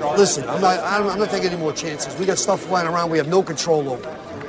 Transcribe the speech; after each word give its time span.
Listen, 0.00 0.48
I'm 0.48 0.60
not, 0.60 0.80
I'm 0.80 1.18
not 1.18 1.30
taking 1.30 1.50
any 1.50 1.60
more 1.60 1.72
chances. 1.72 2.18
We 2.18 2.26
got 2.26 2.38
stuff 2.38 2.62
flying 2.62 2.86
around 2.88 3.10
we 3.10 3.18
have 3.18 3.28
no 3.28 3.42
control 3.42 3.88
over. 3.90 4.08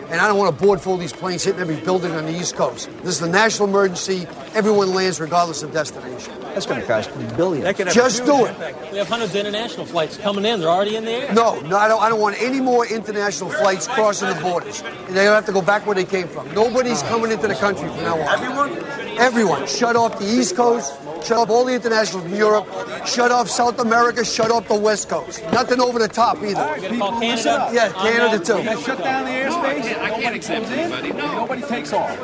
And 0.10 0.22
I 0.22 0.28
don't 0.28 0.38
want 0.38 0.56
a 0.56 0.64
board 0.64 0.80
full 0.82 0.94
of 0.94 1.00
these 1.00 1.14
planes 1.14 1.44
hitting 1.44 1.60
every 1.60 1.78
building 1.78 2.12
on 2.12 2.26
the 2.26 2.32
East 2.32 2.56
Coast. 2.56 2.90
This 3.04 3.16
is 3.16 3.22
a 3.24 3.30
national 3.30 3.70
emergency. 3.70 4.28
Everyone 4.54 4.94
lands 4.94 5.20
regardless 5.20 5.64
of 5.64 5.74
destination. 5.74 6.32
That's 6.42 6.68
going 6.68 6.80
to 6.80 6.88
cost 6.88 7.10
billions. 7.36 7.78
Just 7.94 8.24
do 8.24 8.46
it. 8.46 8.56
We 8.92 9.00
have 9.00 9.08
hundreds 9.08 9.34
of 9.34 9.38
international 9.38 9.86
flights 9.88 10.18
coming 10.18 10.46
in. 10.46 10.60
They're 10.60 10.70
already 10.70 10.96
in 10.96 11.06
the 11.06 11.12
air. 11.12 11.34
No, 11.34 11.60
no, 11.62 11.76
I 11.76 11.88
don't, 11.88 12.02
I 12.02 12.10
don't 12.10 12.22
want 12.22 12.40
any 12.40 12.62
more 12.62 12.86
international 12.86 13.50
flights 13.50 13.88
crossing 13.88 14.30
the 14.30 14.40
borders. 14.42 14.82
And 15.08 15.18
they 15.18 15.26
have 15.26 15.46
to 15.48 15.52
go 15.52 15.62
back 15.62 15.88
where 15.88 15.96
they 15.96 16.06
came 16.06 16.28
from. 16.28 16.54
Nobody's 16.54 17.02
coming 17.04 17.32
into 17.32 17.48
the 17.48 17.56
country 17.56 17.90
from 17.90 18.02
now 18.02 18.20
on. 18.20 18.30
Everyone? 18.40 19.18
Everyone. 19.18 19.68
Shut 19.68 19.96
off 19.96 20.20
the 20.20 20.26
East 20.26 20.56
Coast. 20.56 20.94
Shut 21.26 21.40
off 21.40 21.50
all 21.50 21.66
the 21.66 21.74
internationals 21.74 22.24
from 22.24 22.36
Europe. 22.36 22.68
Shut 23.08 23.32
off 23.32 23.50
South 23.50 23.80
America. 23.80 24.24
Shut 24.24 24.52
off 24.52 24.68
the 24.68 24.76
West 24.76 25.10
Coast. 25.10 25.42
Nothing 25.52 25.82
over 25.82 25.98
the 25.98 26.08
top 26.08 26.38
either. 26.44 26.78
You're 26.80 27.00
call 27.00 27.20
Canada? 27.20 27.70
Yeah, 27.74 27.92
Canada 27.94 28.38
too. 28.38 28.64
Shut 28.84 29.00
down 29.00 29.26
the 29.26 29.32
airspace. 29.32 30.00
I 30.00 30.10
can't 30.22 30.36
accept 30.36 30.68
anybody. 30.68 31.14
No. 31.14 31.34
Nobody 31.34 31.64
takes 31.64 31.94
off. 31.94 32.16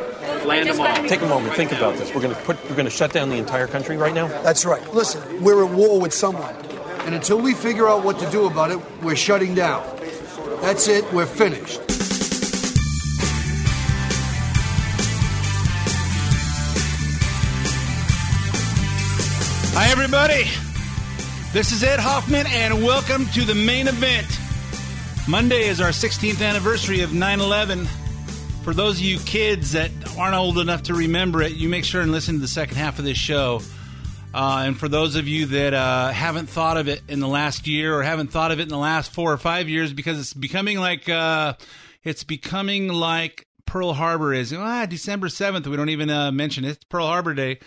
Land 0.45 0.69
them 0.69 0.79
all. 0.79 1.07
Take 1.07 1.21
a 1.21 1.25
moment. 1.25 1.55
Think 1.55 1.71
about 1.71 1.97
this. 1.97 2.13
We're 2.13 2.21
going 2.21 2.35
to 2.35 2.41
put. 2.41 2.61
We're 2.69 2.75
going 2.75 2.85
to 2.85 2.91
shut 2.91 3.11
down 3.11 3.29
the 3.29 3.37
entire 3.37 3.67
country 3.67 3.97
right 3.97 4.13
now. 4.13 4.27
That's 4.43 4.65
right. 4.65 4.93
Listen, 4.93 5.43
we're 5.43 5.65
at 5.65 5.71
war 5.71 5.99
with 5.99 6.13
someone. 6.13 6.55
And 7.05 7.15
until 7.15 7.41
we 7.41 7.55
figure 7.55 7.87
out 7.87 8.03
what 8.05 8.19
to 8.19 8.29
do 8.29 8.45
about 8.45 8.69
it, 8.69 8.79
we're 9.01 9.15
shutting 9.15 9.55
down. 9.55 9.83
That's 10.61 10.87
it. 10.87 11.11
We're 11.11 11.25
finished. 11.25 11.81
Hi, 19.73 19.89
everybody. 19.89 20.43
This 21.53 21.71
is 21.71 21.81
Ed 21.81 21.97
Hoffman, 21.97 22.45
and 22.45 22.83
welcome 22.83 23.25
to 23.27 23.45
the 23.45 23.55
main 23.55 23.87
event. 23.87 24.27
Monday 25.29 25.69
is 25.69 25.79
our 25.79 25.91
16th 25.91 26.45
anniversary 26.45 26.99
of 26.99 27.13
9 27.13 27.39
11. 27.39 27.85
For 28.63 28.73
those 28.73 28.97
of 28.97 29.05
you 29.05 29.17
kids 29.19 29.71
that 29.71 29.89
aren't 30.17 30.35
old 30.35 30.59
enough 30.59 30.83
to 30.83 30.93
remember 30.93 31.41
it, 31.41 31.53
you 31.53 31.69
make 31.69 31.85
sure 31.85 32.01
and 32.01 32.11
listen 32.11 32.35
to 32.35 32.41
the 32.41 32.49
second 32.49 32.75
half 32.75 32.99
of 32.99 33.05
this 33.05 33.17
show. 33.17 33.61
Uh, 34.33 34.63
and 34.65 34.77
for 34.77 34.89
those 34.89 35.15
of 35.15 35.29
you 35.29 35.45
that 35.45 35.73
uh, 35.73 36.09
haven't 36.09 36.47
thought 36.49 36.75
of 36.75 36.89
it 36.89 37.01
in 37.07 37.21
the 37.21 37.27
last 37.29 37.65
year 37.65 37.97
or 37.97 38.03
haven't 38.03 38.27
thought 38.27 38.51
of 38.51 38.59
it 38.59 38.63
in 38.63 38.69
the 38.69 38.77
last 38.77 39.13
four 39.13 39.31
or 39.31 39.37
five 39.37 39.69
years, 39.69 39.93
because 39.93 40.19
it's 40.19 40.33
becoming 40.33 40.79
like 40.79 41.07
uh, 41.07 41.53
it's 42.03 42.25
becoming 42.25 42.89
like 42.89 43.47
Pearl 43.65 43.93
Harbor 43.93 44.33
is. 44.33 44.51
Ah, 44.51 44.85
December 44.85 45.29
seventh. 45.29 45.65
We 45.65 45.77
don't 45.77 45.89
even 45.89 46.09
uh, 46.09 46.29
mention 46.33 46.65
it. 46.65 46.71
It's 46.71 46.83
Pearl 46.83 47.07
Harbor 47.07 47.33
Day. 47.33 47.59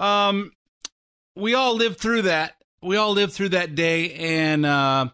Um, 0.00 0.50
we 1.36 1.54
all 1.54 1.76
lived 1.76 1.98
through 1.98 2.22
that. 2.22 2.56
We 2.82 2.96
all 2.96 3.12
lived 3.12 3.32
through 3.32 3.50
that 3.50 3.74
day, 3.74 4.12
and 4.14 4.66
uh, 4.66 5.08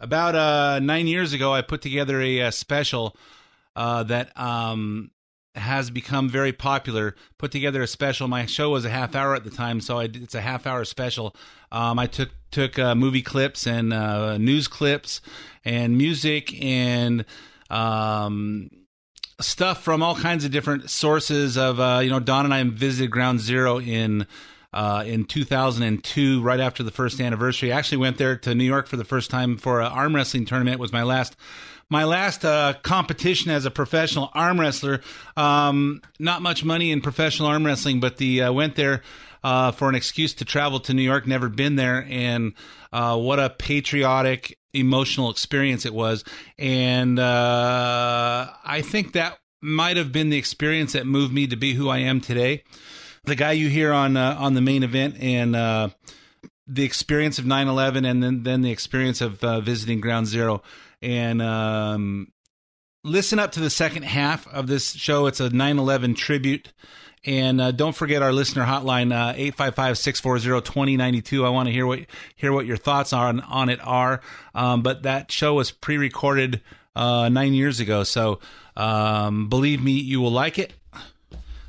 about 0.00 0.34
uh, 0.34 0.80
nine 0.80 1.06
years 1.06 1.32
ago, 1.32 1.52
I 1.52 1.62
put 1.62 1.82
together 1.82 2.20
a, 2.20 2.42
uh 2.42 2.50
special 2.50 3.16
uh, 3.76 4.02
that 4.04 4.38
um, 4.38 5.10
has 5.54 5.90
become 5.90 6.28
very 6.28 6.52
popular. 6.52 7.14
Put 7.38 7.52
together 7.52 7.82
a 7.82 7.86
special. 7.86 8.28
My 8.28 8.46
show 8.46 8.70
was 8.70 8.84
a 8.84 8.90
half 8.90 9.14
hour 9.14 9.34
at 9.34 9.44
the 9.44 9.50
time, 9.50 9.80
so 9.80 9.98
I, 9.98 10.04
it's 10.04 10.34
a 10.34 10.40
half 10.40 10.66
hour 10.66 10.84
special. 10.84 11.34
Um, 11.70 11.98
I 11.98 12.06
took 12.06 12.30
took 12.50 12.78
uh, 12.78 12.94
movie 12.94 13.22
clips 13.22 13.66
and 13.66 13.92
uh, 13.92 14.36
news 14.38 14.68
clips 14.68 15.20
and 15.64 15.96
music 15.96 16.62
and 16.62 17.24
um, 17.70 18.68
stuff 19.40 19.82
from 19.82 20.02
all 20.02 20.16
kinds 20.16 20.44
of 20.44 20.50
different 20.50 20.90
sources. 20.90 21.56
Of 21.56 21.78
you 22.04 22.10
know, 22.10 22.20
Don 22.20 22.44
and 22.44 22.52
I 22.52 22.62
visited 22.64 23.10
Ground 23.10 23.40
Zero 23.40 23.80
in. 23.80 24.26
Uh, 24.72 25.04
in 25.06 25.24
2002, 25.24 26.40
right 26.40 26.60
after 26.60 26.82
the 26.82 26.90
first 26.90 27.20
anniversary, 27.20 27.72
I 27.72 27.78
actually 27.78 27.98
went 27.98 28.16
there 28.16 28.36
to 28.36 28.54
New 28.54 28.64
York 28.64 28.86
for 28.86 28.96
the 28.96 29.04
first 29.04 29.30
time 29.30 29.58
for 29.58 29.80
an 29.80 29.92
arm 29.92 30.14
wrestling 30.14 30.46
tournament. 30.46 30.74
It 30.74 30.80
was 30.80 30.92
my 30.92 31.02
last 31.02 31.36
my 31.90 32.04
last 32.04 32.42
uh, 32.42 32.72
competition 32.82 33.50
as 33.50 33.66
a 33.66 33.70
professional 33.70 34.30
arm 34.32 34.58
wrestler. 34.58 35.02
Um, 35.36 36.00
not 36.18 36.40
much 36.40 36.64
money 36.64 36.90
in 36.90 37.02
professional 37.02 37.48
arm 37.48 37.66
wrestling, 37.66 38.00
but 38.00 38.16
the 38.16 38.44
uh, 38.44 38.52
went 38.52 38.76
there 38.76 39.02
uh, 39.44 39.72
for 39.72 39.90
an 39.90 39.94
excuse 39.94 40.32
to 40.34 40.46
travel 40.46 40.80
to 40.80 40.94
New 40.94 41.02
York. 41.02 41.26
Never 41.26 41.50
been 41.50 41.76
there, 41.76 42.06
and 42.08 42.54
uh, 42.94 43.18
what 43.18 43.38
a 43.38 43.50
patriotic, 43.50 44.58
emotional 44.72 45.30
experience 45.30 45.84
it 45.84 45.92
was. 45.92 46.24
And 46.58 47.18
uh, 47.18 48.50
I 48.64 48.80
think 48.80 49.12
that 49.12 49.38
might 49.60 49.98
have 49.98 50.12
been 50.12 50.30
the 50.30 50.38
experience 50.38 50.94
that 50.94 51.06
moved 51.06 51.32
me 51.32 51.46
to 51.46 51.56
be 51.56 51.74
who 51.74 51.88
I 51.88 51.98
am 51.98 52.20
today. 52.22 52.64
The 53.24 53.36
guy 53.36 53.52
you 53.52 53.68
hear 53.68 53.92
on 53.92 54.16
uh, 54.16 54.36
on 54.38 54.54
the 54.54 54.60
main 54.60 54.82
event 54.82 55.16
and 55.20 55.54
the 55.54 56.84
experience 56.84 57.38
of 57.38 57.44
9-11 57.44 58.08
and 58.08 58.22
then, 58.22 58.42
then 58.44 58.62
the 58.62 58.70
experience 58.70 59.20
of 59.20 59.40
visiting 59.64 60.00
Ground 60.00 60.26
Zero 60.26 60.62
and 61.02 61.42
um, 61.42 62.32
listen 63.04 63.38
up 63.38 63.52
to 63.52 63.60
the 63.60 63.70
second 63.70 64.04
half 64.04 64.46
of 64.48 64.68
this 64.68 64.92
show. 64.92 65.26
It's 65.26 65.40
a 65.40 65.50
9 65.50 65.78
11 65.78 66.14
tribute. 66.14 66.72
And 67.24 67.60
uh, 67.60 67.70
don't 67.70 67.94
forget 67.94 68.20
our 68.20 68.32
listener 68.32 68.64
hotline, 68.64 69.12
uh, 69.12 69.34
855 69.36 69.98
640 69.98 70.60
2092. 70.66 71.46
I 71.46 71.50
want 71.50 71.68
to 71.68 71.72
hear 71.72 71.86
what 71.86 72.00
hear 72.34 72.52
what 72.52 72.66
your 72.66 72.76
thoughts 72.76 73.12
on, 73.12 73.40
on 73.40 73.68
it 73.68 73.78
are. 73.84 74.20
Um, 74.56 74.82
but 74.82 75.04
that 75.04 75.30
show 75.30 75.54
was 75.54 75.70
pre 75.70 75.98
recorded 75.98 76.62
uh, 76.96 77.28
nine 77.28 77.54
years 77.54 77.78
ago. 77.78 78.02
So 78.02 78.40
um, 78.76 79.48
believe 79.48 79.82
me, 79.82 79.92
you 79.92 80.20
will 80.20 80.32
like 80.32 80.58
it. 80.58 80.72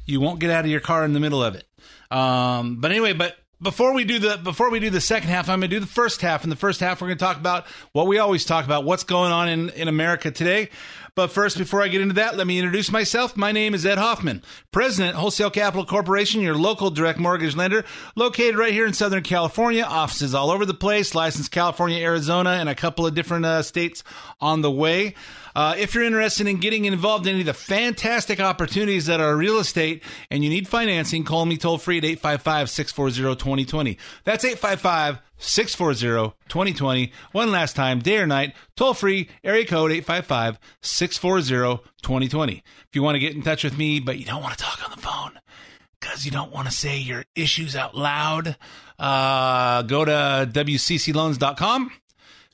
You 0.06 0.20
won't 0.20 0.40
get 0.40 0.50
out 0.50 0.66
of 0.66 0.72
your 0.72 0.80
car 0.80 1.06
in 1.06 1.14
the 1.14 1.20
middle 1.20 1.44
of 1.44 1.56
it. 1.56 1.66
Um, 2.12 2.78
but 2.80 2.92
anyway, 2.92 3.14
but 3.14 3.38
before 3.62 3.94
we 3.94 4.04
do 4.04 4.20
the 4.20 4.38
before 4.38 4.70
we 4.70 4.80
do 4.80 4.90
the 4.90 5.02
second 5.02 5.30
half, 5.30 5.50
I'm 5.50 5.60
going 5.60 5.70
to 5.70 5.76
do 5.76 5.80
the 5.80 5.88
first 5.88 6.22
half. 6.22 6.44
In 6.44 6.50
the 6.50 6.56
first 6.56 6.82
half, 6.82 7.02
we're 7.02 7.08
going 7.08 7.18
to 7.18 7.24
talk 7.24 7.38
about 7.38 7.66
what 7.94 8.08
we 8.08 8.20
always 8.20 8.46
talk 8.46 8.66
about, 8.66 8.84
what's 8.84 9.04
going 9.04 9.32
on 9.32 9.48
in 9.48 9.70
in 9.70 9.88
America 9.88 10.30
today. 10.30 10.70
But 11.16 11.28
first, 11.28 11.60
before 11.60 11.84
I 11.84 11.90
get 11.90 12.02
into 12.02 12.16
that, 12.16 12.38
let 12.38 12.48
me 12.48 12.58
introduce 12.58 12.92
myself. 12.92 13.38
My 13.38 13.52
name 13.52 13.76
is 13.76 13.86
Ed 13.86 14.00
Hoffman, 14.00 14.42
President, 14.72 15.16
Wholesale 15.16 15.52
Capital 15.52 15.86
Corporation, 15.86 16.42
your 16.42 16.56
local 16.56 16.90
direct 16.90 17.20
mortgage 17.20 17.56
lender, 17.56 17.84
located 18.16 18.58
right 18.58 18.74
here 18.74 18.88
in 18.88 18.94
Southern 18.94 19.22
California. 19.22 19.84
Offices 19.84 20.34
all 20.34 20.50
over 20.50 20.66
the 20.66 20.74
place, 20.74 21.14
licensed 21.14 21.52
California, 21.52 22.04
Arizona, 22.04 22.54
and 22.54 22.68
a 22.68 22.74
couple 22.74 23.06
of 23.06 23.14
different 23.14 23.46
uh, 23.46 23.62
states 23.62 24.04
on 24.42 24.62
the 24.62 24.72
way. 24.72 25.14
Uh, 25.56 25.76
if 25.78 25.94
you're 25.94 26.04
interested 26.04 26.48
in 26.48 26.58
getting 26.58 26.86
involved 26.86 27.28
in 27.28 27.34
any 27.34 27.42
of 27.42 27.46
the 27.46 27.54
fantastic 27.54 28.40
opportunities 28.40 29.06
that 29.06 29.20
are 29.20 29.38
real 29.38 29.60
estate 29.60 30.02
and 30.32 30.44
you 30.44 30.50
need 30.50 30.68
financing, 30.68 31.24
call 31.24 31.46
me 31.46 31.58
toll 31.58 31.78
free 31.78 32.00
at 32.00 32.06
855 32.06 32.72
640 32.72 33.36
2020. 33.36 34.00
That's 34.24 34.44
855 34.44 35.20
640 35.38 36.36
2020. 36.48 37.12
One 37.32 37.52
last 37.52 37.76
time, 37.76 38.00
day 38.00 38.18
or 38.18 38.28
night, 38.28 38.56
toll 38.76 38.94
free, 38.94 39.30
area 39.44 39.66
code 39.66 39.92
855 39.92 40.60
640 40.82 41.84
2020. 42.02 42.54
If 42.54 42.96
you 42.96 43.04
want 43.04 43.16
to 43.16 43.20
get 43.20 43.36
in 43.36 43.42
touch 43.42 43.64
with 43.64 43.78
me, 43.78 44.00
but 44.00 44.18
you 44.20 44.26
don't 44.26 44.42
want 44.42 44.58
to 44.58 44.64
talk 44.64 44.84
on 44.84 44.92
the 44.96 45.02
phone, 45.02 45.40
because 46.00 46.26
you 46.26 46.32
don't 46.32 46.52
want 46.52 46.68
to 46.68 46.74
say 46.74 46.98
your 46.98 47.26
issues 47.36 47.76
out 47.76 47.96
loud, 47.96 48.56
uh, 49.00 49.82
go 49.84 50.06
to 50.06 50.50
WCCLoans.com 50.52 51.92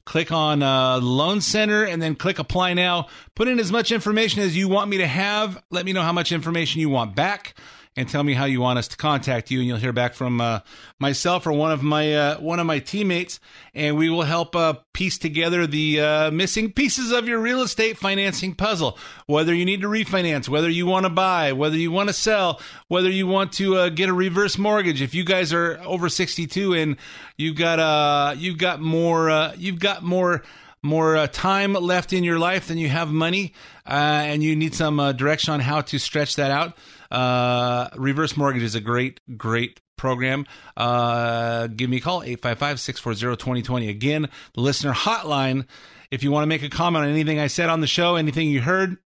click 0.10 0.32
on 0.32 0.64
uh, 0.64 1.00
Loan 1.00 1.40
Center, 1.40 1.84
and 1.84 2.02
then 2.02 2.16
click 2.16 2.40
Apply 2.40 2.74
Now. 2.74 3.06
Put 3.36 3.48
in 3.48 3.60
as 3.60 3.72
much 3.72 3.92
information 3.92 4.42
as 4.42 4.58
you 4.58 4.68
want 4.68 4.90
me 4.90 4.98
to 4.98 5.06
have. 5.06 5.64
Let 5.70 5.86
me 5.86 5.94
know 5.94 6.02
how 6.02 6.12
much 6.12 6.32
information 6.32 6.82
you 6.82 6.90
want 6.90 7.16
back, 7.16 7.54
and 8.00 8.08
tell 8.08 8.24
me 8.24 8.34
how 8.34 8.46
you 8.46 8.62
want 8.62 8.80
us 8.80 8.88
to 8.88 8.96
contact 8.96 9.52
you. 9.52 9.60
And 9.60 9.68
you'll 9.68 9.78
hear 9.78 9.92
back 9.92 10.14
from 10.14 10.40
uh, 10.40 10.62
myself 11.00 11.46
or 11.46 11.52
one 11.52 11.74
of 11.74 11.84
my 11.84 12.16
uh, 12.16 12.40
one 12.40 12.58
of 12.58 12.66
my 12.66 12.80
teammates, 12.80 13.42
and 13.74 13.98
we 13.98 14.10
will 14.10 14.24
help 14.24 14.56
uh, 14.56 14.76
piece 14.94 15.18
together 15.18 15.68
the 15.68 16.00
uh, 16.00 16.32
missing 16.32 16.72
pieces 16.72 17.12
of 17.12 17.28
your 17.28 17.40
real 17.40 17.62
estate 17.62 17.98
financing 17.98 18.56
puzzle. 18.56 18.98
Whether 19.26 19.54
you 19.54 19.66
need 19.66 19.82
to 19.82 19.88
refinance, 19.88 20.48
whether 20.48 20.70
you 20.70 20.86
want 20.86 21.08
to 21.08 21.10
buy, 21.10 21.52
whether 21.52 21.76
you 21.76 21.92
want 21.92 22.08
to 22.08 22.14
sell, 22.14 22.62
whether 22.88 23.10
you 23.10 23.28
want 23.28 23.52
to 23.54 23.76
uh, 23.76 23.90
get 23.90 24.08
a 24.08 24.14
reverse 24.14 24.58
mortgage. 24.58 25.02
If 25.02 25.14
you 25.14 25.26
guys 25.26 25.52
are 25.52 25.78
over 25.84 26.08
sixty 26.08 26.48
two 26.48 26.74
and 26.74 26.96
you've 27.36 27.58
got 27.58 27.80
uh 27.80 28.34
you've 28.38 28.58
got 28.58 28.80
more 28.80 29.30
uh, 29.30 29.56
you've 29.58 29.80
got 29.80 30.04
more 30.04 30.42
more 30.82 31.18
uh, 31.18 31.28
time 31.28 31.74
left 31.74 32.14
in 32.14 32.24
your 32.24 32.40
life 32.40 32.68
than 32.68 32.78
you 32.78 32.88
have 32.90 33.10
money, 33.10 33.54
uh, 33.86 34.24
and 34.26 34.44
you 34.44 34.56
need 34.56 34.74
some 34.74 35.00
uh, 35.00 35.12
direction 35.12 35.54
on 35.54 35.60
how 35.60 35.82
to 35.82 36.00
stretch 36.00 36.38
that 36.38 36.52
out. 36.52 36.78
Uh, 37.12 37.90
reverse 37.98 38.38
mortgage 38.38 38.64
is 38.64 38.76
a 38.76 38.82
great, 38.82 39.20
great 39.38 39.82
program. 39.98 40.46
Uh, 40.78 41.68
give 41.68 41.90
me 41.90 41.98
a 41.98 42.02
call, 42.02 42.22
855-640-2020. 42.22 43.90
Again, 43.90 44.30
the 44.54 44.62
listener 44.62 44.94
hotline. 44.94 45.66
If 46.12 46.24
you 46.24 46.32
want 46.32 46.44
to 46.44 46.48
make 46.48 46.64
a 46.64 46.70
comment 46.70 47.04
on 47.06 47.12
anything 47.12 47.40
I 47.40 47.48
said 47.48 47.70
on 47.70 47.82
the 47.82 47.88
show, 47.88 48.16
anything 48.16 48.50
you 48.50 48.62
heard, 48.62 48.98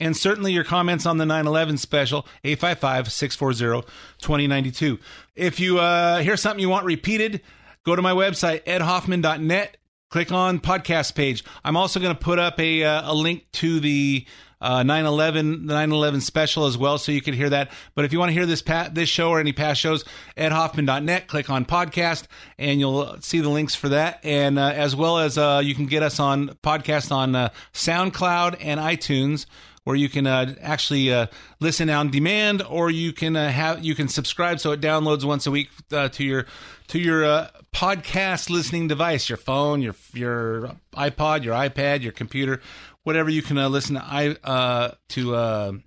and 0.00 0.16
certainly 0.16 0.52
your 0.52 0.64
comments 0.64 1.06
on 1.06 1.18
the 1.18 1.24
9-11 1.24 1.78
special 1.78 2.26
855-640-2092 2.44 4.98
if 5.36 5.60
you 5.60 5.78
uh, 5.78 6.18
hear 6.18 6.36
something 6.36 6.60
you 6.60 6.68
want 6.68 6.84
repeated 6.84 7.40
go 7.84 7.94
to 7.96 8.02
my 8.02 8.12
website 8.12 8.64
edhoffman.net 8.64 9.78
click 10.14 10.30
on 10.30 10.60
podcast 10.60 11.16
page 11.16 11.42
i'm 11.64 11.76
also 11.76 11.98
going 11.98 12.14
to 12.14 12.20
put 12.20 12.38
up 12.38 12.60
a, 12.60 12.84
uh, 12.84 13.10
a 13.10 13.12
link 13.12 13.50
to 13.50 13.80
the 13.80 14.24
uh, 14.60 14.84
9/11, 14.84 15.66
the 15.66 15.74
9/11 15.74 16.22
special 16.22 16.66
as 16.66 16.78
well, 16.78 16.96
so 16.98 17.10
you 17.10 17.20
can 17.20 17.34
hear 17.34 17.50
that. 17.50 17.70
But 17.96 18.04
if 18.04 18.12
you 18.14 18.20
want 18.20 18.30
to 18.30 18.32
hear 18.32 18.46
this 18.46 18.62
pa- 18.62 18.88
this 18.90 19.10
show 19.10 19.28
or 19.28 19.40
any 19.40 19.52
past 19.52 19.78
shows, 19.78 20.04
edhoffman.net, 20.38 21.26
click 21.26 21.50
on 21.50 21.66
podcast, 21.66 22.28
and 22.58 22.78
you'll 22.78 23.20
see 23.20 23.40
the 23.40 23.50
links 23.50 23.74
for 23.74 23.90
that. 23.90 24.20
And 24.22 24.58
uh, 24.58 24.72
as 24.74 24.94
well 24.96 25.18
as 25.18 25.36
uh, 25.36 25.60
you 25.62 25.74
can 25.74 25.84
get 25.84 26.04
us 26.04 26.20
on 26.20 26.50
podcast 26.62 27.10
on 27.10 27.34
uh, 27.34 27.48
SoundCloud 27.74 28.56
and 28.60 28.78
iTunes 28.80 29.44
where 29.84 29.96
you 29.96 30.08
can 30.08 30.26
uh, 30.26 30.54
actually 30.60 31.12
uh, 31.12 31.26
listen 31.60 31.88
on 31.90 32.10
demand, 32.10 32.62
or 32.62 32.90
you 32.90 33.12
can 33.12 33.36
uh, 33.36 33.50
have 33.50 33.84
you 33.84 33.94
can 33.94 34.08
subscribe 34.08 34.58
so 34.58 34.72
it 34.72 34.80
downloads 34.80 35.24
once 35.24 35.46
a 35.46 35.50
week 35.50 35.68
uh, 35.92 36.08
to 36.08 36.24
your 36.24 36.46
to 36.88 36.98
your 36.98 37.24
uh, 37.24 37.48
podcast 37.72 38.50
listening 38.50 38.88
device, 38.88 39.28
your 39.28 39.36
phone, 39.36 39.82
your 39.82 39.94
your 40.12 40.76
iPod, 40.94 41.44
your 41.44 41.54
iPad, 41.54 42.02
your 42.02 42.12
computer, 42.12 42.60
whatever 43.02 43.30
you 43.30 43.42
can 43.42 43.58
uh, 43.58 43.68
listen 43.68 43.96
to 43.96 44.04
i 44.04 44.92
to 45.08 45.82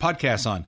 podcasts 0.00 0.46
on. 0.46 0.66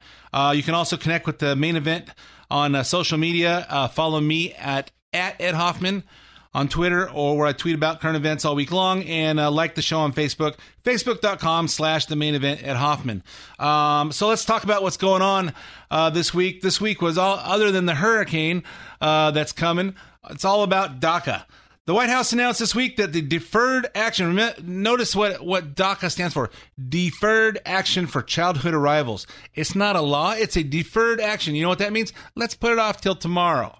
you 0.56 0.62
can 0.62 0.74
also 0.74 0.96
connect 0.96 1.26
with 1.26 1.38
the 1.40 1.56
main 1.56 1.76
event 1.76 2.08
on 2.50 2.82
social 2.84 3.18
media. 3.18 3.90
follow 3.92 4.20
me 4.20 4.52
at 4.54 4.90
at 5.12 5.40
Ed 5.40 5.54
Hoffman 5.54 6.04
on 6.54 6.68
Twitter 6.68 7.10
or 7.10 7.36
where 7.36 7.46
I 7.46 7.52
tweet 7.52 7.74
about 7.74 8.00
current 8.00 8.16
events 8.16 8.44
all 8.44 8.54
week 8.54 8.72
long 8.72 9.02
and 9.04 9.40
uh, 9.40 9.50
like 9.50 9.74
the 9.74 9.82
show 9.82 10.00
on 10.00 10.12
Facebook, 10.12 10.56
facebook.com 10.84 11.68
slash 11.68 12.06
the 12.06 12.16
main 12.16 12.34
event 12.34 12.62
at 12.62 12.76
Hoffman. 12.76 13.22
Um, 13.58 14.12
so 14.12 14.28
let's 14.28 14.44
talk 14.44 14.64
about 14.64 14.82
what's 14.82 14.96
going 14.96 15.22
on 15.22 15.54
uh, 15.90 16.10
this 16.10 16.34
week. 16.34 16.60
This 16.60 16.80
week 16.80 17.00
was 17.00 17.16
all 17.16 17.38
other 17.38 17.70
than 17.70 17.86
the 17.86 17.94
hurricane 17.94 18.64
uh, 19.00 19.30
that's 19.30 19.52
coming. 19.52 19.94
It's 20.30 20.44
all 20.44 20.62
about 20.62 21.00
DACA. 21.00 21.44
The 21.84 21.94
White 21.94 22.10
House 22.10 22.32
announced 22.32 22.60
this 22.60 22.76
week 22.76 22.96
that 22.98 23.12
the 23.12 23.22
deferred 23.22 23.88
action, 23.96 24.38
notice 24.62 25.16
what, 25.16 25.44
what 25.44 25.74
DACA 25.74 26.12
stands 26.12 26.32
for 26.32 26.48
Deferred 26.88 27.58
Action 27.66 28.06
for 28.06 28.22
Childhood 28.22 28.72
Arrivals. 28.72 29.26
It's 29.54 29.74
not 29.74 29.96
a 29.96 30.00
law, 30.00 30.32
it's 30.32 30.56
a 30.56 30.62
deferred 30.62 31.20
action. 31.20 31.56
You 31.56 31.62
know 31.62 31.68
what 31.68 31.80
that 31.80 31.92
means? 31.92 32.12
Let's 32.36 32.54
put 32.54 32.70
it 32.70 32.78
off 32.78 33.00
till 33.00 33.16
tomorrow. 33.16 33.76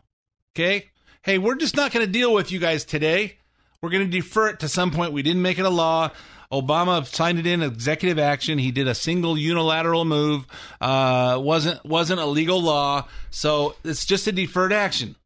Okay? 0.52 0.90
Hey, 1.22 1.38
we're 1.38 1.54
just 1.54 1.76
not 1.76 1.92
going 1.92 2.04
to 2.04 2.12
deal 2.12 2.32
with 2.34 2.52
you 2.52 2.58
guys 2.58 2.84
today. 2.84 3.36
We're 3.80 3.90
going 3.90 4.04
to 4.04 4.10
defer 4.10 4.48
it 4.48 4.60
to 4.60 4.68
some 4.68 4.90
point. 4.90 5.12
We 5.12 5.22
didn't 5.22 5.42
make 5.42 5.58
it 5.58 5.64
a 5.64 5.70
law. 5.70 6.10
Obama 6.52 7.04
signed 7.06 7.38
it 7.38 7.46
in 7.46 7.62
executive 7.62 8.18
action. 8.18 8.58
He 8.58 8.70
did 8.70 8.86
a 8.86 8.94
single 8.94 9.38
unilateral 9.38 10.04
move. 10.04 10.46
Uh, 10.80 11.40
wasn't 11.42 11.84
wasn't 11.84 12.20
a 12.20 12.26
legal 12.26 12.60
law, 12.60 13.08
so 13.30 13.74
it's 13.84 14.04
just 14.04 14.26
a 14.26 14.32
deferred 14.32 14.72
action. 14.72 15.16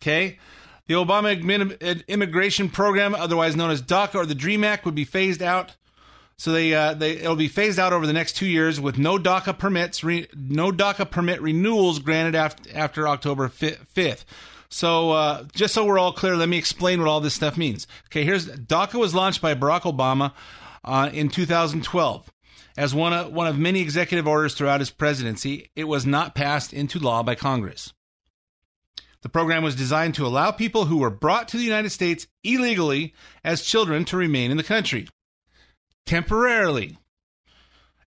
Okay. 0.00 0.38
The 0.88 0.94
Obama 0.94 2.08
immigration 2.08 2.68
program, 2.70 3.14
otherwise 3.14 3.54
known 3.54 3.70
as 3.70 3.82
DACA 3.82 4.16
or 4.16 4.26
the 4.26 4.34
DREAM 4.34 4.64
Act, 4.64 4.84
would 4.84 4.94
be 4.94 5.04
phased 5.04 5.42
out. 5.42 5.76
So 6.38 6.52
they 6.52 6.74
uh, 6.74 6.94
they 6.94 7.12
it'll 7.12 7.36
be 7.36 7.48
phased 7.48 7.78
out 7.78 7.92
over 7.92 8.06
the 8.06 8.12
next 8.12 8.32
two 8.32 8.46
years 8.46 8.80
with 8.80 8.98
no 8.98 9.18
DACA 9.18 9.58
permits, 9.58 10.02
re, 10.02 10.26
no 10.34 10.72
DACA 10.72 11.10
permit 11.10 11.40
renewals 11.42 11.98
granted 11.98 12.34
after 12.34 12.70
after 12.74 13.06
October 13.06 13.48
fifth. 13.48 14.24
So, 14.72 15.10
uh, 15.10 15.44
just 15.52 15.74
so 15.74 15.84
we're 15.84 15.98
all 15.98 16.14
clear, 16.14 16.34
let 16.34 16.48
me 16.48 16.56
explain 16.56 16.98
what 16.98 17.06
all 17.06 17.20
this 17.20 17.34
stuff 17.34 17.58
means. 17.58 17.86
Okay, 18.06 18.24
here's 18.24 18.48
DACA 18.48 18.94
was 18.94 19.14
launched 19.14 19.42
by 19.42 19.54
Barack 19.54 19.82
Obama 19.82 20.32
uh, 20.82 21.10
in 21.12 21.28
2012 21.28 22.32
as 22.78 22.94
one 22.94 23.12
of, 23.12 23.30
one 23.34 23.46
of 23.46 23.58
many 23.58 23.82
executive 23.82 24.26
orders 24.26 24.54
throughout 24.54 24.80
his 24.80 24.90
presidency. 24.90 25.70
It 25.76 25.84
was 25.84 26.06
not 26.06 26.34
passed 26.34 26.72
into 26.72 26.98
law 26.98 27.22
by 27.22 27.34
Congress. 27.34 27.92
The 29.20 29.28
program 29.28 29.62
was 29.62 29.76
designed 29.76 30.14
to 30.14 30.26
allow 30.26 30.50
people 30.52 30.86
who 30.86 30.96
were 30.96 31.10
brought 31.10 31.48
to 31.48 31.58
the 31.58 31.64
United 31.64 31.90
States 31.90 32.26
illegally 32.42 33.12
as 33.44 33.60
children 33.60 34.06
to 34.06 34.16
remain 34.16 34.50
in 34.50 34.56
the 34.56 34.62
country 34.62 35.06
temporarily 36.06 36.96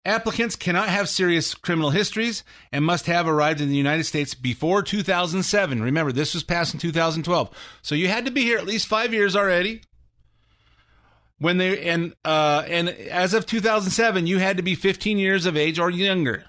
Applicants 0.05 0.55
cannot 0.55 0.89
have 0.89 1.09
serious 1.09 1.55
criminal 1.55 1.89
histories 1.89 2.43
and 2.71 2.85
must 2.85 3.07
have 3.07 3.27
arrived 3.27 3.59
in 3.59 3.69
the 3.69 3.75
United 3.75 4.03
States 4.03 4.35
before 4.35 4.83
2007. 4.83 5.81
Remember, 5.81 6.11
this 6.11 6.35
was 6.35 6.43
passed 6.43 6.75
in 6.75 6.79
2012. 6.79 7.49
So 7.81 7.95
you 7.95 8.07
had 8.07 8.25
to 8.25 8.31
be 8.31 8.43
here 8.43 8.59
at 8.59 8.67
least 8.67 8.85
five 8.85 9.13
years 9.13 9.35
already. 9.35 9.81
When 11.39 11.57
they 11.57 11.89
and 11.89 12.13
uh, 12.23 12.63
and 12.67 12.87
as 12.87 13.33
of 13.33 13.45
2007, 13.45 14.27
you 14.27 14.37
had 14.37 14.57
to 14.57 14.63
be 14.63 14.75
15 14.75 15.17
years 15.17 15.45
of 15.45 15.57
age 15.57 15.79
or 15.79 15.89
younger, 15.89 16.45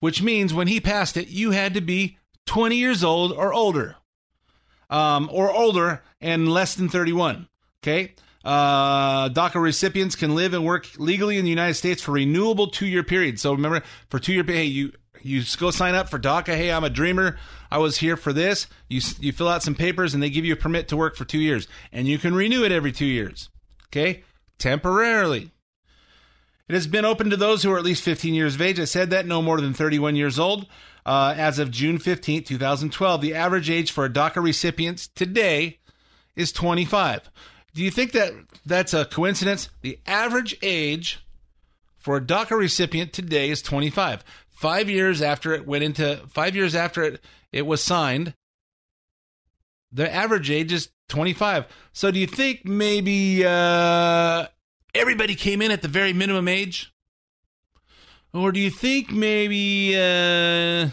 which 0.00 0.22
means 0.22 0.52
when 0.52 0.66
he 0.66 0.80
passed 0.80 1.16
it, 1.16 1.28
you 1.28 1.52
had 1.52 1.74
to 1.74 1.80
be 1.80 2.16
20 2.46 2.74
years 2.74 3.04
old 3.04 3.30
or 3.30 3.52
older, 3.52 3.96
um, 4.88 5.28
or 5.32 5.52
older 5.52 6.02
and 6.20 6.48
less 6.48 6.74
than 6.74 6.88
31. 6.88 7.48
Okay, 7.80 8.14
uh, 8.44 9.28
DACA 9.28 9.60
recipients 9.60 10.14
can 10.14 10.34
live 10.34 10.54
and 10.54 10.64
work 10.64 10.86
legally 10.98 11.36
in 11.36 11.44
the 11.44 11.50
United 11.50 11.74
States 11.74 12.02
for 12.02 12.12
renewable 12.12 12.68
two 12.68 12.86
year 12.86 13.02
period. 13.02 13.38
So 13.38 13.52
remember, 13.52 13.82
for 14.08 14.18
two 14.18 14.32
year, 14.32 14.44
hey, 14.44 14.64
you 14.64 14.92
you 15.22 15.42
go 15.58 15.70
sign 15.70 15.94
up 15.94 16.08
for 16.08 16.18
DACA. 16.18 16.56
Hey, 16.56 16.72
I'm 16.72 16.84
a 16.84 16.90
dreamer. 16.90 17.38
I 17.70 17.78
was 17.78 17.98
here 17.98 18.16
for 18.16 18.32
this. 18.32 18.66
You 18.88 19.00
you 19.20 19.32
fill 19.32 19.48
out 19.48 19.62
some 19.62 19.74
papers 19.74 20.14
and 20.14 20.22
they 20.22 20.30
give 20.30 20.44
you 20.44 20.54
a 20.54 20.56
permit 20.56 20.88
to 20.88 20.96
work 20.96 21.16
for 21.16 21.24
two 21.24 21.38
years, 21.38 21.68
and 21.92 22.08
you 22.08 22.18
can 22.18 22.34
renew 22.34 22.64
it 22.64 22.72
every 22.72 22.92
two 22.92 23.06
years. 23.06 23.50
Okay, 23.88 24.24
temporarily. 24.58 25.50
It 26.68 26.74
has 26.74 26.86
been 26.86 27.04
open 27.04 27.30
to 27.30 27.36
those 27.36 27.64
who 27.64 27.72
are 27.72 27.78
at 27.78 27.84
least 27.84 28.04
15 28.04 28.32
years 28.32 28.54
of 28.54 28.62
age. 28.62 28.78
I 28.78 28.84
said 28.84 29.10
that 29.10 29.26
no 29.26 29.42
more 29.42 29.60
than 29.60 29.74
31 29.74 30.14
years 30.14 30.38
old. 30.38 30.68
Uh, 31.04 31.34
as 31.36 31.58
of 31.58 31.72
June 31.72 31.98
15, 31.98 32.44
2012, 32.44 33.20
the 33.20 33.34
average 33.34 33.68
age 33.68 33.90
for 33.90 34.04
a 34.04 34.08
DACA 34.08 34.40
recipient 34.40 35.08
today 35.16 35.80
is 36.36 36.52
25. 36.52 37.28
Do 37.74 37.82
you 37.82 37.90
think 37.90 38.12
that 38.12 38.32
that's 38.66 38.94
a 38.94 39.04
coincidence? 39.04 39.68
The 39.82 39.98
average 40.06 40.56
age 40.62 41.24
for 41.96 42.16
a 42.16 42.20
DACA 42.20 42.58
recipient 42.58 43.12
today 43.12 43.50
is 43.50 43.62
25. 43.62 44.24
Five 44.48 44.90
years 44.90 45.22
after 45.22 45.52
it 45.52 45.66
went 45.66 45.84
into, 45.84 46.16
five 46.28 46.56
years 46.56 46.74
after 46.74 47.02
it, 47.02 47.24
it 47.52 47.66
was 47.66 47.82
signed, 47.82 48.34
the 49.92 50.12
average 50.12 50.50
age 50.50 50.72
is 50.72 50.90
25. 51.08 51.66
So 51.92 52.10
do 52.10 52.18
you 52.18 52.26
think 52.26 52.64
maybe 52.64 53.44
uh, 53.44 54.46
everybody 54.94 55.34
came 55.34 55.62
in 55.62 55.70
at 55.70 55.82
the 55.82 55.88
very 55.88 56.12
minimum 56.12 56.48
age? 56.48 56.92
Or 58.32 58.52
do 58.52 58.60
you 58.60 58.70
think 58.70 59.10
maybe 59.10 59.94
uh, 59.96 60.90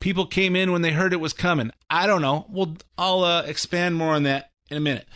people 0.00 0.26
came 0.26 0.54
in 0.54 0.72
when 0.72 0.82
they 0.82 0.92
heard 0.92 1.12
it 1.12 1.20
was 1.20 1.32
coming? 1.32 1.70
I 1.88 2.06
don't 2.06 2.20
know. 2.20 2.46
Well, 2.50 2.76
I'll 2.98 3.24
uh, 3.24 3.42
expand 3.42 3.96
more 3.96 4.14
on 4.14 4.24
that 4.24 4.50
in 4.70 4.76
a 4.76 4.80
minute. 4.80 5.08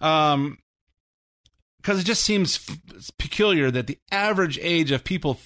Um, 0.00 0.58
because 1.80 2.00
it 2.00 2.04
just 2.04 2.24
seems 2.24 2.56
f- 2.68 3.10
peculiar 3.18 3.70
that 3.70 3.86
the 3.86 3.98
average 4.10 4.58
age 4.60 4.90
of 4.90 5.02
people 5.02 5.38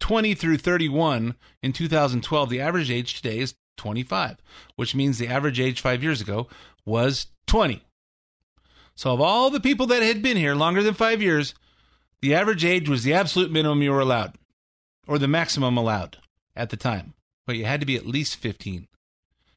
20 0.00 0.34
through 0.34 0.58
31 0.58 1.34
in 1.62 1.72
2012, 1.72 2.50
the 2.50 2.60
average 2.60 2.90
age 2.90 3.14
today 3.14 3.38
is 3.38 3.54
25, 3.76 4.36
which 4.76 4.94
means 4.94 5.18
the 5.18 5.28
average 5.28 5.58
age 5.58 5.80
five 5.80 6.02
years 6.02 6.20
ago 6.20 6.48
was 6.84 7.28
20. 7.46 7.82
So, 8.94 9.12
of 9.12 9.20
all 9.20 9.50
the 9.50 9.60
people 9.60 9.86
that 9.86 10.02
had 10.02 10.22
been 10.22 10.36
here 10.36 10.54
longer 10.54 10.82
than 10.82 10.94
five 10.94 11.22
years, 11.22 11.54
the 12.20 12.34
average 12.34 12.64
age 12.64 12.88
was 12.88 13.04
the 13.04 13.14
absolute 13.14 13.50
minimum 13.50 13.82
you 13.82 13.92
were 13.92 14.00
allowed, 14.00 14.34
or 15.06 15.18
the 15.18 15.28
maximum 15.28 15.76
allowed 15.76 16.18
at 16.56 16.70
the 16.70 16.76
time. 16.76 17.14
But 17.46 17.56
you 17.56 17.64
had 17.64 17.80
to 17.80 17.86
be 17.86 17.96
at 17.96 18.06
least 18.06 18.36
15. 18.36 18.88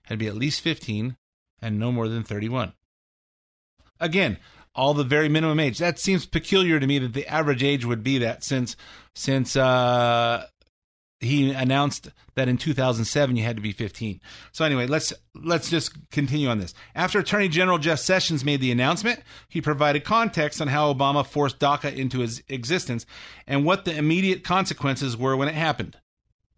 Had 0.03 0.13
to 0.13 0.17
be 0.17 0.27
at 0.27 0.35
least 0.35 0.61
15 0.61 1.17
and 1.61 1.79
no 1.79 1.91
more 1.91 2.07
than 2.07 2.23
31. 2.23 2.73
Again, 4.01 4.37
all 4.75 4.93
the 4.93 5.03
very 5.03 5.29
minimum 5.29 5.59
age. 5.59 5.77
That 5.77 5.99
seems 5.99 6.25
peculiar 6.25 6.79
to 6.79 6.87
me 6.87 6.99
that 6.99 7.13
the 7.13 7.27
average 7.27 7.63
age 7.63 7.85
would 7.85 8.03
be 8.03 8.17
that 8.19 8.43
since 8.43 8.75
since 9.13 9.55
uh, 9.55 10.45
he 11.19 11.51
announced 11.51 12.09
that 12.35 12.47
in 12.47 12.57
2007 12.57 13.35
you 13.35 13.43
had 13.43 13.55
to 13.55 13.61
be 13.61 13.71
15. 13.71 14.19
So 14.51 14.65
anyway, 14.65 14.87
let's 14.87 15.13
let's 15.35 15.69
just 15.69 16.09
continue 16.09 16.49
on 16.49 16.59
this. 16.59 16.73
After 16.95 17.19
Attorney 17.19 17.47
General 17.47 17.77
Jeff 17.77 17.99
Sessions 17.99 18.43
made 18.43 18.61
the 18.61 18.71
announcement, 18.71 19.21
he 19.47 19.61
provided 19.61 20.03
context 20.03 20.61
on 20.61 20.67
how 20.67 20.91
Obama 20.93 21.25
forced 21.25 21.59
DACA 21.59 21.95
into 21.95 22.19
his 22.19 22.43
existence 22.49 23.05
and 23.47 23.65
what 23.65 23.85
the 23.85 23.95
immediate 23.95 24.43
consequences 24.43 25.15
were 25.15 25.37
when 25.37 25.47
it 25.47 25.55
happened. 25.55 25.97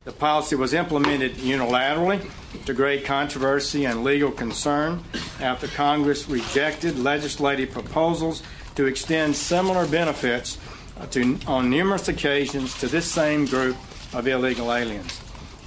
The 0.06 0.12
policy 0.12 0.56
was 0.56 0.74
implemented 0.74 1.36
unilaterally 1.36 2.30
to 2.66 2.74
great 2.74 3.06
controversy 3.06 3.86
and 3.86 4.04
legal 4.04 4.32
concern 4.32 5.02
after 5.44 5.68
Congress 5.68 6.28
rejected 6.28 6.98
legislative 6.98 7.72
proposals 7.72 8.42
to 8.76 8.86
extend 8.86 9.36
similar 9.36 9.86
benefits 9.86 10.58
uh, 11.00 11.06
to, 11.08 11.38
on 11.46 11.70
numerous 11.70 12.08
occasions 12.08 12.80
to 12.80 12.88
this 12.88 13.06
same 13.06 13.46
group 13.46 13.76
of 14.14 14.28
illegal 14.28 14.74
aliens. 14.74 15.20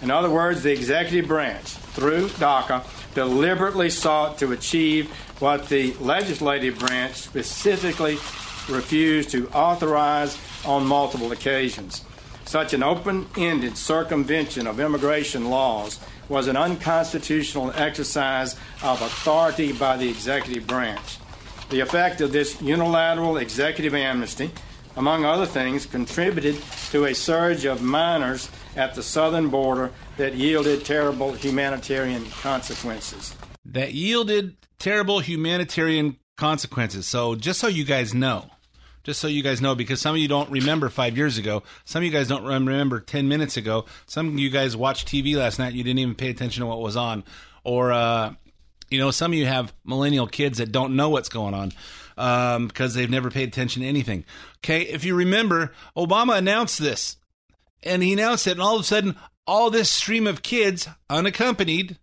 In 0.02 0.10
other 0.10 0.30
words, 0.30 0.62
the 0.62 0.72
executive 0.72 1.28
branch, 1.28 1.64
through 1.68 2.28
DACA, 2.28 2.84
deliberately 3.14 3.90
sought 3.90 4.38
to 4.38 4.52
achieve 4.52 5.10
what 5.38 5.68
the 5.68 5.94
legislative 5.94 6.78
branch 6.78 7.14
specifically 7.14 8.14
refused 8.68 9.30
to 9.30 9.48
authorize 9.50 10.38
on 10.64 10.86
multiple 10.86 11.32
occasions. 11.32 12.04
Such 12.46 12.74
an 12.74 12.82
open 12.84 13.26
ended 13.36 13.76
circumvention 13.76 14.68
of 14.68 14.78
immigration 14.78 15.50
laws 15.50 15.98
was 16.28 16.46
an 16.46 16.56
unconstitutional 16.56 17.72
exercise 17.74 18.54
of 18.84 19.02
authority 19.02 19.72
by 19.72 19.96
the 19.96 20.08
executive 20.08 20.66
branch. 20.66 21.18
The 21.70 21.80
effect 21.80 22.20
of 22.20 22.30
this 22.30 22.62
unilateral 22.62 23.38
executive 23.38 23.94
amnesty, 23.94 24.52
among 24.96 25.24
other 25.24 25.44
things, 25.44 25.86
contributed 25.86 26.56
to 26.92 27.06
a 27.06 27.14
surge 27.14 27.64
of 27.64 27.82
minors 27.82 28.48
at 28.76 28.94
the 28.94 29.02
southern 29.02 29.48
border 29.48 29.90
that 30.16 30.34
yielded 30.34 30.84
terrible 30.84 31.32
humanitarian 31.32 32.24
consequences. 32.30 33.34
That 33.64 33.92
yielded 33.92 34.56
terrible 34.78 35.18
humanitarian 35.18 36.16
consequences. 36.36 37.06
So, 37.08 37.34
just 37.34 37.58
so 37.58 37.66
you 37.66 37.84
guys 37.84 38.14
know, 38.14 38.50
just 39.06 39.20
so 39.20 39.28
you 39.28 39.40
guys 39.40 39.62
know, 39.62 39.76
because 39.76 40.00
some 40.00 40.16
of 40.16 40.20
you 40.20 40.26
don't 40.26 40.50
remember 40.50 40.88
five 40.88 41.16
years 41.16 41.38
ago, 41.38 41.62
some 41.84 42.00
of 42.00 42.04
you 42.04 42.10
guys 42.10 42.26
don't 42.26 42.42
remember 42.42 42.98
10 42.98 43.28
minutes 43.28 43.56
ago, 43.56 43.84
some 44.04 44.26
of 44.26 44.36
you 44.36 44.50
guys 44.50 44.76
watched 44.76 45.06
TV 45.06 45.36
last 45.36 45.60
night, 45.60 45.74
you 45.74 45.84
didn't 45.84 46.00
even 46.00 46.16
pay 46.16 46.28
attention 46.28 46.62
to 46.62 46.66
what 46.66 46.80
was 46.80 46.96
on, 46.96 47.22
or, 47.62 47.92
uh, 47.92 48.34
you 48.90 48.98
know, 48.98 49.12
some 49.12 49.30
of 49.30 49.38
you 49.38 49.46
have 49.46 49.72
millennial 49.84 50.26
kids 50.26 50.58
that 50.58 50.72
don't 50.72 50.96
know 50.96 51.08
what's 51.08 51.28
going 51.28 51.54
on 51.54 51.72
um, 52.18 52.66
because 52.66 52.94
they've 52.94 53.08
never 53.08 53.30
paid 53.30 53.48
attention 53.48 53.82
to 53.82 53.88
anything. 53.88 54.24
Okay, 54.56 54.82
if 54.82 55.04
you 55.04 55.14
remember, 55.14 55.72
Obama 55.96 56.36
announced 56.36 56.80
this, 56.80 57.16
and 57.84 58.02
he 58.02 58.12
announced 58.12 58.48
it, 58.48 58.52
and 58.52 58.60
all 58.60 58.74
of 58.74 58.80
a 58.80 58.84
sudden, 58.84 59.14
all 59.46 59.70
this 59.70 59.88
stream 59.88 60.26
of 60.26 60.42
kids, 60.42 60.88
unaccompanied, 61.08 61.96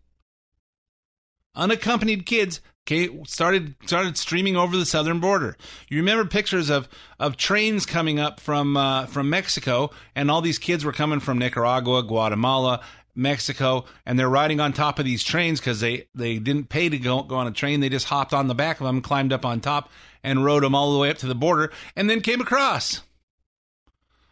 unaccompanied 1.54 2.26
kids, 2.26 2.62
okay, 2.86 3.10
started 3.26 3.76
started 3.86 4.18
streaming 4.18 4.56
over 4.56 4.76
the 4.76 4.86
southern 4.86 5.20
border. 5.20 5.58
You 5.90 5.98
remember 5.98 6.26
pictures 6.26 6.70
of 6.70 6.88
of 7.20 7.38
trains 7.38 7.86
coming 7.86 8.20
up 8.20 8.40
from 8.40 8.78
uh, 8.78 9.06
from 9.08 9.30
Mexico, 9.30 9.92
and 10.16 10.30
all 10.30 10.42
these 10.42 10.60
kids 10.60 10.84
were 10.84 10.94
coming 10.94 11.20
from 11.20 11.38
Nicaragua, 11.38 12.04
Guatemala, 12.04 12.82
Mexico, 13.16 13.86
and 14.06 14.18
they're 14.18 14.30
riding 14.30 14.60
on 14.60 14.74
top 14.74 15.00
of 15.00 15.06
these 15.06 15.24
trains 15.24 15.60
because 15.60 15.80
they 15.80 16.08
they 16.14 16.40
didn't 16.40 16.70
pay 16.70 16.90
to 16.90 16.98
go 16.98 17.24
go 17.24 17.36
on 17.36 17.48
a 17.48 17.52
train. 17.52 17.80
They 17.80 17.90
just 17.90 18.08
hopped 18.08 18.34
on 18.34 18.48
the 18.48 18.56
back 18.56 18.80
of 18.80 18.86
them, 18.86 19.02
climbed 19.02 19.34
up 19.34 19.46
on 19.46 19.62
top, 19.62 19.90
and 20.24 20.44
rode 20.44 20.64
them 20.64 20.76
all 20.76 20.94
the 20.94 21.00
way 21.00 21.10
up 21.10 21.18
to 21.20 21.28
the 21.28 21.36
border, 21.36 21.72
and 21.96 22.10
then 22.10 22.22
came 22.22 22.42
across. 22.42 23.02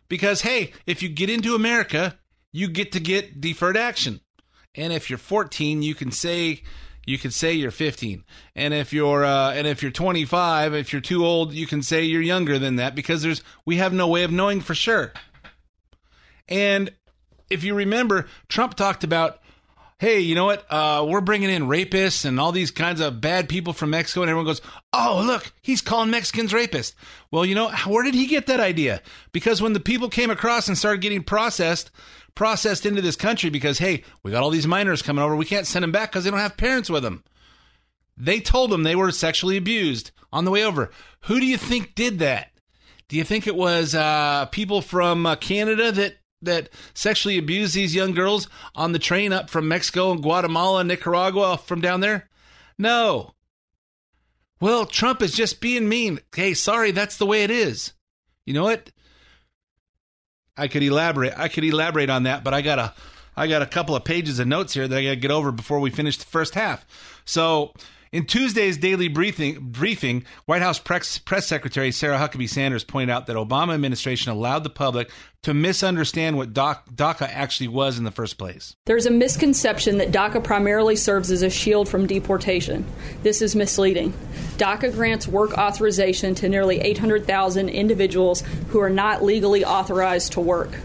Because 0.09 0.41
hey, 0.41 0.73
if 0.85 1.01
you 1.01 1.07
get 1.07 1.29
into 1.29 1.55
America, 1.55 2.17
you 2.51 2.67
get 2.67 2.91
to 2.91 2.99
get 2.99 3.39
deferred 3.39 3.77
action, 3.77 4.19
and 4.75 4.91
if 4.91 5.09
you're 5.09 5.19
14, 5.19 5.83
you 5.83 5.95
can 5.95 6.11
say 6.11 6.63
you 7.05 7.17
could 7.17 7.33
say 7.33 7.53
you're 7.53 7.71
15 7.71 8.23
and 8.55 8.73
if 8.73 8.93
you're 8.93 9.25
uh, 9.25 9.53
and 9.53 9.67
if 9.67 9.81
you're 9.81 9.91
25 9.91 10.73
if 10.73 10.93
you're 10.93 11.01
too 11.01 11.25
old 11.25 11.53
you 11.53 11.65
can 11.65 11.81
say 11.81 12.03
you're 12.03 12.21
younger 12.21 12.59
than 12.59 12.75
that 12.75 12.95
because 12.95 13.21
there's 13.21 13.41
we 13.65 13.77
have 13.77 13.93
no 13.93 14.07
way 14.07 14.23
of 14.23 14.31
knowing 14.31 14.61
for 14.61 14.75
sure. 14.75 15.11
And 16.47 16.91
if 17.49 17.63
you 17.63 17.73
remember 17.73 18.27
trump 18.49 18.75
talked 18.75 19.03
about 19.03 19.39
hey 19.97 20.19
you 20.19 20.33
know 20.35 20.45
what? 20.45 20.65
Uh, 20.71 21.05
we're 21.07 21.21
bringing 21.21 21.49
in 21.49 21.63
rapists 21.63 22.25
and 22.25 22.39
all 22.39 22.51
these 22.51 22.71
kinds 22.71 23.01
of 23.01 23.21
bad 23.21 23.49
people 23.49 23.73
from 23.73 23.89
mexico. 23.89 24.21
And 24.21 24.29
everyone 24.29 24.45
goes 24.45 24.61
oh 24.93 25.23
look 25.25 25.51
he's 25.61 25.81
calling 25.81 26.11
mexicans 26.11 26.53
rapists. 26.53 26.93
Well 27.31 27.45
you 27.45 27.55
know 27.55 27.71
where 27.87 28.03
did 28.03 28.13
he 28.13 28.27
get 28.27 28.47
that 28.47 28.59
idea? 28.59 29.01
Because 29.31 29.61
when 29.61 29.73
the 29.73 29.79
people 29.79 30.09
came 30.09 30.29
across 30.29 30.67
and 30.67 30.77
started 30.77 31.01
getting 31.01 31.23
processed 31.23 31.89
processed 32.35 32.85
into 32.85 33.01
this 33.01 33.15
country 33.15 33.49
because 33.49 33.79
hey, 33.79 34.03
we 34.23 34.31
got 34.31 34.43
all 34.43 34.49
these 34.49 34.67
minors 34.67 35.01
coming 35.01 35.23
over. 35.23 35.35
We 35.35 35.45
can't 35.45 35.67
send 35.67 35.83
them 35.83 35.91
back 35.91 36.11
because 36.11 36.23
they 36.23 36.29
don't 36.31 36.39
have 36.39 36.57
parents 36.57 36.89
with 36.89 37.03
them. 37.03 37.23
They 38.17 38.39
told 38.39 38.69
them 38.69 38.83
they 38.83 38.95
were 38.95 39.11
sexually 39.11 39.57
abused 39.57 40.11
on 40.31 40.45
the 40.45 40.51
way 40.51 40.63
over. 40.63 40.91
Who 41.21 41.39
do 41.39 41.45
you 41.45 41.57
think 41.57 41.95
did 41.95 42.19
that? 42.19 42.51
Do 43.07 43.17
you 43.17 43.23
think 43.23 43.47
it 43.47 43.55
was 43.55 43.93
uh, 43.93 44.45
people 44.51 44.81
from 44.81 45.25
uh, 45.25 45.35
Canada 45.35 45.91
that 45.91 46.17
that 46.43 46.69
sexually 46.93 47.37
abused 47.37 47.75
these 47.75 47.93
young 47.93 48.13
girls 48.13 48.47
on 48.73 48.93
the 48.93 48.99
train 48.99 49.31
up 49.31 49.49
from 49.49 49.67
Mexico 49.67 50.11
and 50.11 50.23
Guatemala, 50.23 50.79
and 50.79 50.87
Nicaragua, 50.87 51.57
from 51.57 51.81
down 51.81 51.99
there? 51.99 52.29
No. 52.77 53.35
Well, 54.59 54.85
Trump 54.85 55.21
is 55.21 55.33
just 55.33 55.61
being 55.61 55.89
mean. 55.89 56.19
Hey, 56.35 56.53
sorry, 56.53 56.91
that's 56.91 57.17
the 57.17 57.25
way 57.25 57.43
it 57.43 57.51
is. 57.51 57.93
You 58.45 58.53
know 58.53 58.63
what? 58.63 58.91
I 60.57 60.67
could 60.67 60.83
elaborate. 60.83 61.33
I 61.37 61.47
could 61.47 61.63
elaborate 61.63 62.09
on 62.09 62.23
that, 62.23 62.43
but 62.43 62.53
I 62.53 62.61
got 62.61 62.79
a, 62.79 62.93
I 63.35 63.47
got 63.47 63.61
a 63.61 63.65
couple 63.65 63.95
of 63.95 64.03
pages 64.03 64.39
of 64.39 64.47
notes 64.47 64.73
here 64.73 64.87
that 64.87 64.97
I 64.97 65.03
got 65.03 65.09
to 65.11 65.15
get 65.15 65.31
over 65.31 65.51
before 65.51 65.79
we 65.79 65.89
finish 65.89 66.17
the 66.17 66.25
first 66.25 66.55
half. 66.55 66.85
So, 67.25 67.73
in 68.11 68.25
Tuesday's 68.25 68.77
daily 68.77 69.07
briefing, 69.07 69.57
briefing, 69.61 70.25
White 70.45 70.61
House 70.61 70.79
press, 70.79 71.17
press 71.17 71.47
Secretary 71.47 71.91
Sarah 71.91 72.17
Huckabee 72.17 72.49
Sanders 72.49 72.83
pointed 72.83 73.09
out 73.11 73.27
that 73.27 73.37
Obama 73.37 73.73
administration 73.73 74.31
allowed 74.31 74.63
the 74.63 74.69
public 74.69 75.09
to 75.43 75.53
misunderstand 75.53 76.37
what 76.37 76.53
DACA 76.53 77.21
actually 77.21 77.69
was 77.69 77.97
in 77.97 78.03
the 78.03 78.11
first 78.11 78.37
place. 78.37 78.75
There's 78.85 79.05
a 79.05 79.11
misconception 79.11 79.97
that 79.97 80.11
DACA 80.11 80.43
primarily 80.43 80.95
serves 80.95 81.31
as 81.31 81.41
a 81.41 81.49
shield 81.49 81.87
from 81.87 82.05
deportation. 82.05 82.85
This 83.23 83.41
is 83.41 83.55
misleading. 83.55 84.13
DACA 84.57 84.93
grants 84.93 85.27
work 85.27 85.57
authorization 85.57 86.35
to 86.35 86.49
nearly 86.49 86.79
800,000 86.81 87.69
individuals 87.69 88.41
who 88.69 88.79
are 88.81 88.89
not 88.89 89.23
legally 89.23 89.63
authorized 89.63 90.33
to 90.33 90.41
work. 90.41 90.77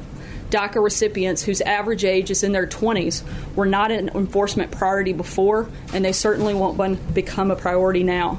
DACA 0.50 0.82
recipients 0.82 1.42
whose 1.42 1.60
average 1.60 2.04
age 2.04 2.30
is 2.30 2.42
in 2.42 2.52
their 2.52 2.66
20s 2.66 3.22
were 3.54 3.66
not 3.66 3.90
an 3.90 4.08
enforcement 4.10 4.70
priority 4.70 5.12
before, 5.12 5.68
and 5.92 6.04
they 6.04 6.12
certainly 6.12 6.54
won't 6.54 7.14
become 7.14 7.50
a 7.50 7.56
priority 7.56 8.04
now. 8.04 8.38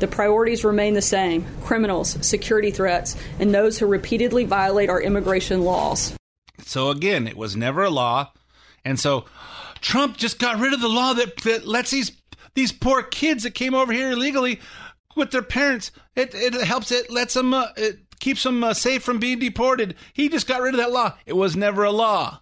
The 0.00 0.08
priorities 0.08 0.64
remain 0.64 0.94
the 0.94 1.02
same 1.02 1.46
criminals, 1.62 2.18
security 2.26 2.70
threats, 2.70 3.16
and 3.38 3.54
those 3.54 3.78
who 3.78 3.86
repeatedly 3.86 4.44
violate 4.44 4.90
our 4.90 5.00
immigration 5.00 5.62
laws. 5.62 6.16
So, 6.62 6.90
again, 6.90 7.26
it 7.26 7.36
was 7.36 7.56
never 7.56 7.84
a 7.84 7.90
law. 7.90 8.32
And 8.84 8.98
so 8.98 9.24
Trump 9.80 10.16
just 10.16 10.38
got 10.38 10.58
rid 10.58 10.72
of 10.72 10.80
the 10.80 10.88
law 10.88 11.14
that, 11.14 11.36
that 11.44 11.66
lets 11.66 11.90
these, 11.90 12.12
these 12.54 12.72
poor 12.72 13.02
kids 13.02 13.44
that 13.44 13.52
came 13.52 13.74
over 13.74 13.92
here 13.92 14.10
illegally 14.10 14.60
with 15.16 15.30
their 15.30 15.42
parents, 15.42 15.92
it, 16.16 16.34
it 16.34 16.54
helps, 16.54 16.90
it 16.90 17.10
lets 17.10 17.34
them, 17.34 17.54
uh, 17.54 17.68
it 17.76 18.03
keeps 18.24 18.42
them 18.42 18.64
uh, 18.64 18.72
safe 18.72 19.02
from 19.02 19.18
being 19.18 19.38
deported. 19.38 19.94
He 20.14 20.30
just 20.30 20.46
got 20.46 20.62
rid 20.62 20.72
of 20.72 20.78
that 20.78 20.92
law. 20.92 21.12
It 21.26 21.34
was 21.34 21.54
never 21.54 21.84
a 21.84 21.90
law. 21.90 22.40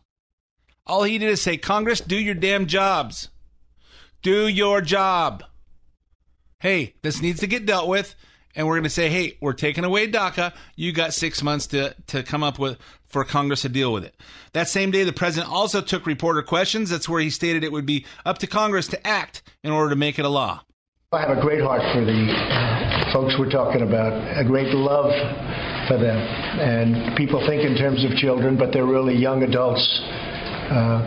All 0.87 1.03
he 1.03 1.19
did 1.19 1.29
is 1.29 1.43
say, 1.43 1.57
Congress, 1.57 2.01
do 2.01 2.17
your 2.17 2.37
damn 2.37 2.67
jobs. 2.67 3.31
Do 4.23 4.47
your 4.47 4.81
job. 4.81 5.43
Hey, 6.61 6.95
this 7.03 7.21
needs 7.21 7.41
to 7.41 7.49
get 7.49 7.67
dealt 7.67 7.89
with. 7.89 8.15
And 8.55 8.69
we're 8.69 8.75
going 8.75 8.85
to 8.85 8.91
say, 8.91 9.09
hey, 9.09 9.39
we're 9.41 9.55
taking 9.55 9.83
away 9.83 10.07
DACA. 10.07 10.53
You 10.77 10.93
got 10.93 11.15
six 11.15 11.43
months 11.43 11.67
to, 11.69 11.97
to 12.09 12.23
come 12.23 12.45
up 12.45 12.61
with 12.61 12.79
for 13.07 13.25
Congress 13.25 13.63
to 13.63 13.69
deal 13.69 13.93
with 13.93 14.05
it. 14.05 14.15
That 14.53 14.69
same 14.69 14.93
day, 14.93 15.03
the 15.03 15.13
president 15.13 15.51
also 15.51 15.81
took 15.81 16.07
reporter 16.07 16.43
questions. 16.43 16.91
That's 16.91 17.09
where 17.09 17.21
he 17.21 17.31
stated 17.31 17.65
it 17.65 17.73
would 17.73 17.87
be 17.87 18.07
up 18.25 18.39
to 18.39 18.47
Congress 18.47 18.87
to 18.89 19.05
act 19.05 19.43
in 19.65 19.73
order 19.73 19.91
to 19.91 19.97
make 19.97 20.21
it 20.21 20.25
a 20.25 20.29
law. 20.29 20.63
I 21.11 21.21
have 21.21 21.37
a 21.37 21.41
great 21.41 21.61
heart 21.61 21.83
for 21.93 22.05
the 22.05 23.11
folks 23.13 23.35
we're 23.39 23.51
talking 23.51 23.83
about, 23.83 24.13
a 24.39 24.45
great 24.45 24.73
love 24.73 25.11
for 25.89 25.99
them. 25.99 26.17
And 26.17 27.17
people 27.17 27.45
think 27.47 27.63
in 27.63 27.77
terms 27.77 28.05
of 28.05 28.13
children, 28.13 28.57
but 28.57 28.73
they're 28.73 28.87
really 28.87 29.17
young 29.17 29.43
adults. 29.43 29.83
Uh, 30.73 31.05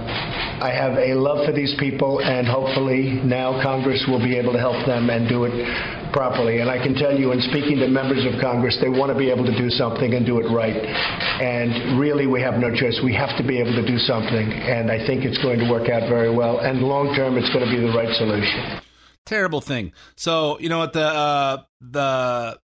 I 0.62 0.72
have 0.72 0.98
a 0.98 1.16
love 1.16 1.46
for 1.46 1.52
these 1.52 1.76
people, 1.80 2.22
and 2.22 2.48
hopefully 2.48 3.20
now 3.24 3.62
Congress 3.64 4.06
will 4.08 4.20
be 4.20 4.38
able 4.38 4.54
to 4.54 4.60
help 4.60 4.86
them 4.86 5.10
and 5.10 5.28
do 5.28 5.46
it 5.46 5.54
properly. 6.14 6.60
And 6.60 6.70
I 6.70 6.78
can 6.78 6.94
tell 6.94 7.18
you, 7.18 7.32
in 7.32 7.42
speaking 7.42 7.80
to 7.80 7.88
members 7.88 8.24
of 8.26 8.40
Congress, 8.40 8.78
they 8.80 8.90
want 8.90 9.12
to 9.12 9.18
be 9.18 9.30
able 9.30 9.44
to 9.46 9.58
do 9.58 9.70
something 9.70 10.14
and 10.14 10.26
do 10.26 10.40
it 10.40 10.48
right. 10.54 10.76
And 10.76 12.00
really, 12.00 12.28
we 12.28 12.42
have 12.42 12.56
no 12.56 12.70
choice. 12.74 13.00
We 13.04 13.14
have 13.16 13.36
to 13.38 13.44
be 13.44 13.60
able 13.60 13.74
to 13.74 13.86
do 13.86 13.98
something, 13.98 14.54
and 14.54 14.92
I 14.92 15.06
think 15.06 15.26
it's 15.26 15.42
going 15.42 15.60
to 15.60 15.70
work 15.70 15.90
out 15.90 16.08
very 16.08 16.34
well. 16.34 16.60
And 16.60 16.80
long 16.82 17.16
term, 17.16 17.38
it's 17.38 17.50
going 17.52 17.66
to 17.66 17.72
be 17.72 17.82
the 17.82 17.92
right 17.92 18.14
solution. 18.16 18.82
Terrible 19.26 19.62
thing. 19.62 19.92
So 20.16 20.60
you 20.60 20.70
know 20.70 20.80
what 20.80 20.94
the 20.94 21.06
uh, 21.06 21.64
the 21.82 22.60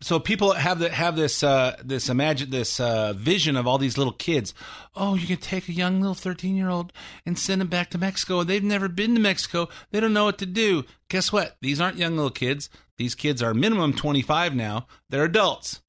so 0.00 0.18
people 0.18 0.52
have 0.52 0.78
the, 0.78 0.88
have 0.88 1.16
this 1.16 1.42
uh, 1.42 1.76
this 1.84 2.08
imagine 2.08 2.50
this 2.50 2.80
uh, 2.80 3.12
vision 3.12 3.56
of 3.56 3.66
all 3.66 3.78
these 3.78 3.98
little 3.98 4.12
kids. 4.12 4.54
Oh, 4.94 5.14
you 5.14 5.26
can 5.26 5.36
take 5.36 5.68
a 5.68 5.72
young 5.72 6.00
little 6.00 6.14
thirteen 6.14 6.56
year 6.56 6.70
old 6.70 6.92
and 7.26 7.38
send 7.38 7.60
them 7.60 7.68
back 7.68 7.90
to 7.90 7.98
Mexico. 7.98 8.42
They've 8.42 8.64
never 8.64 8.88
been 8.88 9.14
to 9.14 9.20
Mexico. 9.20 9.68
They 9.90 10.00
don't 10.00 10.14
know 10.14 10.24
what 10.24 10.38
to 10.38 10.46
do. 10.46 10.84
Guess 11.08 11.32
what? 11.32 11.56
These 11.60 11.80
aren't 11.80 11.98
young 11.98 12.16
little 12.16 12.30
kids. 12.30 12.70
These 12.96 13.14
kids 13.14 13.42
are 13.42 13.54
minimum 13.54 13.92
twenty 13.92 14.22
five 14.22 14.54
now. 14.54 14.86
They're 15.10 15.24
adults. 15.24 15.82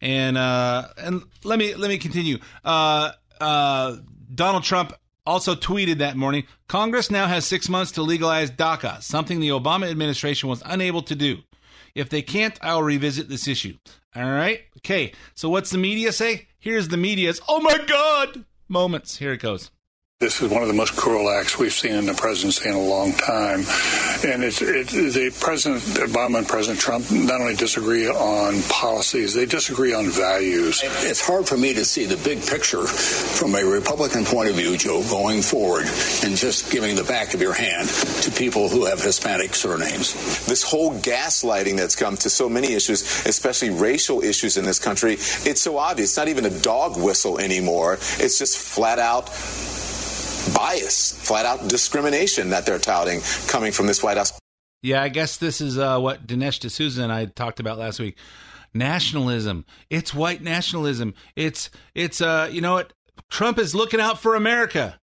And 0.00 0.38
uh, 0.38 0.88
and 0.96 1.22
let 1.44 1.58
me 1.58 1.74
let 1.74 1.88
me 1.88 1.98
continue. 1.98 2.38
Uh, 2.64 3.12
uh, 3.40 3.96
Donald 4.34 4.64
Trump 4.64 4.94
also 5.26 5.54
tweeted 5.54 5.98
that 5.98 6.16
morning 6.16 6.44
Congress 6.66 7.10
now 7.10 7.26
has 7.26 7.46
six 7.46 7.68
months 7.68 7.92
to 7.92 8.02
legalize 8.02 8.50
DACA, 8.50 9.02
something 9.02 9.38
the 9.38 9.50
Obama 9.50 9.90
administration 9.90 10.48
was 10.48 10.62
unable 10.64 11.02
to 11.02 11.14
do. 11.14 11.38
If 11.94 12.08
they 12.08 12.22
can't, 12.22 12.58
I'll 12.62 12.82
revisit 12.82 13.28
this 13.28 13.48
issue. 13.48 13.76
All 14.14 14.30
right? 14.30 14.62
Okay. 14.78 15.12
So 15.34 15.48
what's 15.48 15.70
the 15.70 15.78
media 15.78 16.12
say? 16.12 16.48
Here's 16.58 16.88
the 16.88 16.96
media's, 16.96 17.40
oh 17.48 17.60
my 17.60 17.78
God, 17.86 18.44
moments. 18.68 19.16
Here 19.16 19.32
it 19.32 19.40
goes. 19.40 19.70
This 20.20 20.42
is 20.42 20.50
one 20.50 20.60
of 20.60 20.68
the 20.68 20.74
most 20.74 20.96
cruel 20.96 21.30
acts 21.30 21.58
we've 21.58 21.72
seen 21.72 21.92
in 21.94 22.06
the 22.06 22.12
presidency 22.12 22.68
in 22.68 22.74
a 22.74 22.80
long 22.80 23.12
time. 23.12 23.60
And 24.22 24.44
it's, 24.44 24.60
it, 24.60 24.88
the 24.88 25.34
President 25.40 25.82
Obama 25.96 26.38
and 26.38 26.46
President 26.46 26.78
Trump 26.78 27.10
not 27.10 27.40
only 27.40 27.54
disagree 27.54 28.06
on 28.06 28.62
policies, 28.64 29.32
they 29.32 29.46
disagree 29.46 29.94
on 29.94 30.10
values. 30.10 30.82
It's 30.84 31.26
hard 31.26 31.48
for 31.48 31.56
me 31.56 31.72
to 31.72 31.86
see 31.86 32.04
the 32.04 32.18
big 32.18 32.46
picture 32.46 32.86
from 32.86 33.54
a 33.54 33.64
Republican 33.64 34.26
point 34.26 34.50
of 34.50 34.56
view, 34.56 34.76
Joe, 34.76 35.02
going 35.08 35.40
forward 35.40 35.86
and 36.22 36.36
just 36.36 36.70
giving 36.70 36.96
the 36.96 37.04
back 37.04 37.32
of 37.32 37.40
your 37.40 37.54
hand 37.54 37.88
to 37.88 38.30
people 38.30 38.68
who 38.68 38.84
have 38.84 39.00
Hispanic 39.00 39.54
surnames. 39.54 40.12
This 40.44 40.62
whole 40.62 40.92
gaslighting 40.92 41.78
that's 41.78 41.96
come 41.96 42.18
to 42.18 42.28
so 42.28 42.46
many 42.46 42.74
issues, 42.74 43.24
especially 43.24 43.70
racial 43.70 44.22
issues 44.22 44.58
in 44.58 44.66
this 44.66 44.78
country, 44.78 45.14
it's 45.14 45.62
so 45.62 45.78
obvious. 45.78 46.10
It's 46.10 46.18
not 46.18 46.28
even 46.28 46.44
a 46.44 46.60
dog 46.60 46.98
whistle 46.98 47.38
anymore. 47.38 47.94
It's 47.94 48.38
just 48.38 48.58
flat 48.58 48.98
out 48.98 49.30
bias, 50.54 51.12
flat 51.26 51.46
out 51.46 51.68
discrimination 51.68 52.50
that 52.50 52.66
they're 52.66 52.78
touting 52.78 53.20
coming 53.48 53.72
from 53.72 53.86
this 53.86 54.02
White 54.02 54.16
House. 54.16 54.38
Yeah, 54.82 55.02
I 55.02 55.08
guess 55.08 55.36
this 55.36 55.60
is 55.60 55.78
uh, 55.78 55.98
what 55.98 56.26
Dinesh 56.26 56.60
D'Souza 56.60 57.02
and 57.02 57.12
I 57.12 57.26
talked 57.26 57.60
about 57.60 57.78
last 57.78 58.00
week. 58.00 58.16
Nationalism. 58.72 59.64
It's 59.90 60.14
white 60.14 60.42
nationalism. 60.42 61.14
It's 61.34 61.70
it's 61.94 62.20
uh 62.20 62.48
you 62.52 62.60
know 62.60 62.74
what? 62.74 62.92
Trump 63.28 63.58
is 63.58 63.74
looking 63.74 64.00
out 64.00 64.20
for 64.20 64.36
America. 64.36 65.00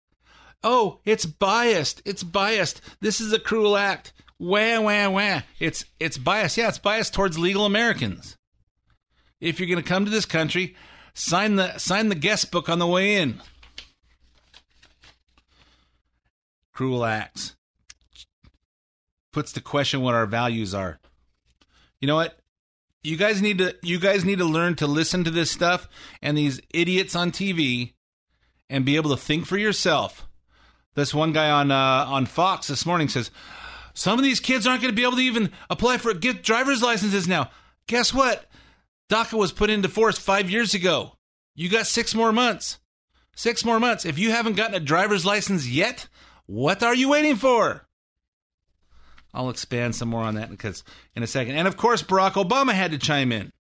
Oh, 0.63 1.01
it's 1.05 1.25
biased. 1.27 2.03
It's 2.05 2.23
biased. 2.23 2.83
This 3.01 3.21
is 3.21 3.33
a 3.33 3.39
cruel 3.39 3.77
act. 3.77 4.13
Wah 4.39 4.81
wah 4.81 5.09
wah. 5.09 5.41
It's 5.59 5.87
it's 5.99 6.19
biased. 6.19 6.59
Yeah, 6.59 6.69
it's 6.69 6.79
biased 6.79 7.15
towards 7.15 7.39
legal 7.39 7.65
Americans. 7.65 8.37
If 9.41 9.59
you're 9.59 9.69
going 9.69 9.83
to 9.83 9.89
come 9.89 10.05
to 10.05 10.11
this 10.11 10.27
country, 10.27 10.77
sign 11.15 11.57
the 11.57 11.79
sign 11.79 12.09
the 12.09 12.15
guest 12.15 12.51
book 12.51 12.69
on 12.69 12.79
the 12.79 12.87
way 12.87 13.17
in. 13.17 13.41
Cruel 16.75 17.05
acts. 17.05 17.57
Puts 19.33 19.53
to 19.53 19.61
question 19.61 20.03
what 20.03 20.15
our 20.15 20.27
values 20.27 20.75
are. 20.75 20.99
You 22.01 22.09
know 22.09 22.17
what? 22.17 22.39
You 23.03 23.17
guys 23.17 23.41
need 23.41 23.59
to 23.59 23.77
you 23.83 23.99
guys 23.99 24.25
need 24.25 24.39
to 24.39 24.45
learn 24.45 24.77
to 24.77 24.87
listen 24.87 25.25
to 25.25 25.31
this 25.31 25.51
stuff 25.51 25.89
and 26.23 26.37
these 26.37 26.61
idiots 26.73 27.15
on 27.15 27.33
TV 27.33 27.93
and 28.69 28.85
be 28.85 28.97
able 28.97 29.11
to 29.11 29.17
think 29.17 29.47
for 29.47 29.57
yourself. 29.57 30.27
This 30.95 31.15
one 31.15 31.33
guy 31.33 31.51
on 31.51 31.71
uh, 31.71 32.05
on 32.09 32.27
Fox 32.27 32.69
this 32.69 32.87
morning 32.87 33.09
says 33.09 33.31
some 33.95 34.19
of 34.19 34.25
these 34.25 34.41
kids 34.41 34.67
aren't 34.67 34.81
going 34.83 34.93
to 34.93 34.97
be 34.97 35.03
able 35.03 35.17
to 35.17 35.23
even 35.23 35.53
apply 35.69 35.99
for 35.99 36.15
get 36.15 36.43
driver's 36.43 36.83
licenses 36.83 37.29
now. 37.29 37.51
Guess 37.89 38.15
what? 38.15 38.47
DACA 39.11 39.35
was 39.35 39.53
put 39.53 39.71
into 39.71 39.89
force 39.89 40.19
five 40.19 40.51
years 40.51 40.73
ago. 40.73 41.13
You 41.55 41.69
got 41.69 41.87
six 41.87 42.15
more 42.15 42.33
months. 42.33 42.79
Six 43.37 43.65
more 43.65 43.79
months. 43.79 44.05
If 44.05 44.19
you 44.19 44.31
haven't 44.31 44.57
gotten 44.57 44.75
a 44.75 44.81
driver's 44.81 45.27
license 45.27 45.69
yet, 45.69 46.09
what 46.47 46.83
are 46.83 46.95
you 46.95 47.11
waiting 47.11 47.37
for? 47.37 47.87
I'll 49.33 49.51
expand 49.51 49.97
some 49.97 50.09
more 50.09 50.23
on 50.23 50.37
that 50.37 50.51
because 50.51 50.85
in 51.17 51.23
a 51.23 51.27
second. 51.27 51.57
And 51.57 51.67
of 51.67 51.77
course, 51.77 52.03
Barack 52.03 52.33
Obama 52.33 52.73
had 52.73 52.93
to 52.93 52.99
chime 52.99 53.33
in. 53.33 53.53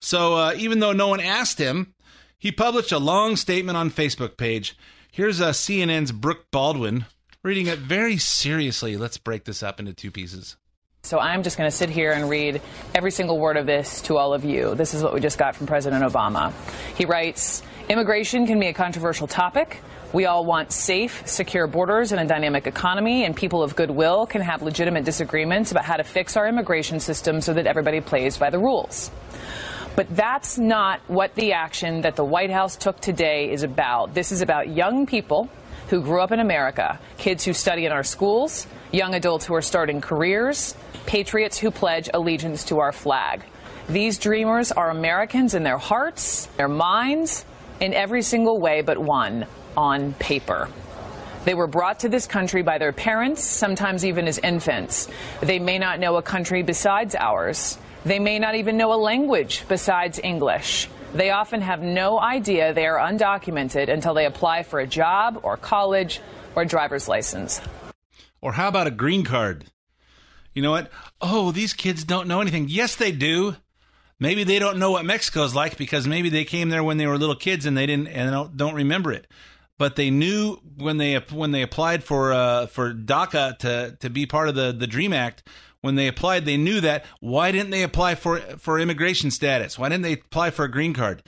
So 0.00 0.34
uh, 0.34 0.54
even 0.56 0.80
though 0.80 0.92
no 0.92 1.08
one 1.08 1.20
asked 1.20 1.58
him, 1.58 1.94
he 2.38 2.52
published 2.52 2.92
a 2.92 2.98
long 2.98 3.36
statement 3.36 3.78
on 3.78 3.90
Facebook 3.90 4.36
page. 4.36 4.76
Here's 5.10 5.40
uh, 5.40 5.50
CNN's 5.50 6.12
Brooke 6.12 6.46
Baldwin 6.50 7.06
reading 7.42 7.68
it 7.68 7.78
very 7.78 8.18
seriously. 8.18 8.96
Let's 8.96 9.18
break 9.18 9.44
this 9.44 9.62
up 9.62 9.78
into 9.78 9.94
two 9.94 10.10
pieces. 10.10 10.56
So 11.04 11.20
I'm 11.20 11.44
just 11.44 11.56
going 11.56 11.70
to 11.70 11.76
sit 11.76 11.88
here 11.88 12.10
and 12.10 12.28
read 12.28 12.60
every 12.92 13.12
single 13.12 13.38
word 13.38 13.56
of 13.56 13.64
this 13.64 14.02
to 14.02 14.16
all 14.16 14.34
of 14.34 14.44
you. 14.44 14.74
This 14.74 14.92
is 14.92 15.04
what 15.04 15.14
we 15.14 15.20
just 15.20 15.38
got 15.38 15.54
from 15.54 15.68
President 15.68 16.02
Obama. 16.02 16.52
He 16.96 17.04
writes 17.04 17.62
Immigration 17.88 18.48
can 18.48 18.58
be 18.58 18.66
a 18.66 18.72
controversial 18.72 19.28
topic. 19.28 19.80
We 20.12 20.26
all 20.26 20.44
want 20.44 20.72
safe, 20.72 21.26
secure 21.26 21.66
borders 21.66 22.12
and 22.12 22.20
a 22.20 22.24
dynamic 22.24 22.66
economy, 22.66 23.24
and 23.24 23.34
people 23.34 23.62
of 23.62 23.74
goodwill 23.74 24.26
can 24.26 24.40
have 24.40 24.62
legitimate 24.62 25.04
disagreements 25.04 25.72
about 25.72 25.84
how 25.84 25.96
to 25.96 26.04
fix 26.04 26.36
our 26.36 26.46
immigration 26.46 27.00
system 27.00 27.40
so 27.40 27.52
that 27.54 27.66
everybody 27.66 28.00
plays 28.00 28.38
by 28.38 28.50
the 28.50 28.58
rules. 28.58 29.10
But 29.96 30.14
that's 30.14 30.58
not 30.58 31.00
what 31.08 31.34
the 31.34 31.54
action 31.54 32.02
that 32.02 32.16
the 32.16 32.24
White 32.24 32.50
House 32.50 32.76
took 32.76 33.00
today 33.00 33.50
is 33.50 33.62
about. 33.62 34.14
This 34.14 34.30
is 34.30 34.42
about 34.42 34.68
young 34.68 35.06
people 35.06 35.48
who 35.88 36.02
grew 36.02 36.20
up 36.20 36.32
in 36.32 36.38
America, 36.38 37.00
kids 37.18 37.44
who 37.44 37.52
study 37.52 37.84
in 37.84 37.92
our 37.92 38.04
schools, 38.04 38.66
young 38.92 39.14
adults 39.14 39.44
who 39.44 39.54
are 39.54 39.62
starting 39.62 40.00
careers, 40.00 40.74
patriots 41.06 41.58
who 41.58 41.70
pledge 41.70 42.08
allegiance 42.14 42.64
to 42.64 42.78
our 42.78 42.92
flag. 42.92 43.42
These 43.88 44.18
dreamers 44.18 44.70
are 44.70 44.90
Americans 44.90 45.54
in 45.54 45.62
their 45.62 45.78
hearts, 45.78 46.46
their 46.56 46.68
minds, 46.68 47.44
in 47.80 47.92
every 47.92 48.22
single 48.22 48.60
way 48.60 48.82
but 48.82 48.98
one 48.98 49.46
on 49.76 50.14
paper. 50.14 50.68
They 51.46 51.54
were 51.54 51.68
brought 51.68 52.00
to 52.00 52.08
this 52.08 52.26
country 52.26 52.62
by 52.62 52.78
their 52.78 52.92
parents, 52.92 53.44
sometimes 53.44 54.04
even 54.04 54.26
as 54.26 54.38
infants. 54.38 55.08
They 55.40 55.60
may 55.60 55.78
not 55.78 56.00
know 56.00 56.16
a 56.16 56.22
country 56.22 56.62
besides 56.62 57.14
ours. 57.14 57.78
They 58.04 58.18
may 58.18 58.40
not 58.40 58.56
even 58.56 58.76
know 58.76 58.92
a 58.92 58.98
language 58.98 59.64
besides 59.68 60.18
English. 60.22 60.88
They 61.14 61.30
often 61.30 61.60
have 61.60 61.82
no 61.82 62.18
idea 62.18 62.74
they 62.74 62.86
are 62.86 62.98
undocumented 62.98 63.88
until 63.88 64.12
they 64.12 64.26
apply 64.26 64.64
for 64.64 64.80
a 64.80 64.88
job 64.88 65.38
or 65.44 65.56
college 65.56 66.20
or 66.56 66.64
driver's 66.64 67.06
license. 67.06 67.60
Or 68.40 68.52
how 68.52 68.66
about 68.66 68.88
a 68.88 68.90
green 68.90 69.22
card? 69.22 69.66
You 70.52 70.62
know 70.62 70.72
what? 70.72 70.90
Oh, 71.20 71.52
these 71.52 71.74
kids 71.74 72.02
don't 72.02 72.26
know 72.26 72.40
anything. 72.40 72.66
Yes, 72.68 72.96
they 72.96 73.12
do. 73.12 73.54
Maybe 74.18 74.42
they 74.42 74.58
don't 74.58 74.78
know 74.78 74.90
what 74.90 75.04
Mexico's 75.04 75.54
like 75.54 75.76
because 75.76 76.08
maybe 76.08 76.28
they 76.28 76.44
came 76.44 76.70
there 76.70 76.82
when 76.82 76.96
they 76.96 77.06
were 77.06 77.18
little 77.18 77.36
kids 77.36 77.66
and 77.66 77.76
they 77.76 77.86
didn't 77.86 78.08
and 78.08 78.32
don't, 78.32 78.56
don't 78.56 78.74
remember 78.74 79.12
it 79.12 79.28
but 79.78 79.96
they 79.96 80.10
knew 80.10 80.56
when 80.76 80.96
they 80.96 81.14
when 81.30 81.52
they 81.52 81.62
applied 81.62 82.04
for 82.04 82.32
uh, 82.32 82.66
for 82.66 82.92
DACA 82.92 83.58
to 83.58 83.96
to 84.00 84.10
be 84.10 84.26
part 84.26 84.48
of 84.48 84.54
the 84.54 84.72
the 84.72 84.86
Dream 84.86 85.12
Act. 85.12 85.42
When 85.82 85.94
they 85.94 86.08
applied, 86.08 86.46
they 86.46 86.56
knew 86.56 86.80
that. 86.80 87.04
Why 87.20 87.52
didn't 87.52 87.70
they 87.70 87.82
apply 87.82 88.16
for 88.16 88.40
for 88.58 88.80
immigration 88.80 89.30
status? 89.30 89.78
Why 89.78 89.88
didn't 89.88 90.02
they 90.02 90.14
apply 90.14 90.50
for 90.50 90.64
a 90.64 90.70
green 90.70 90.94
card? 90.94 91.22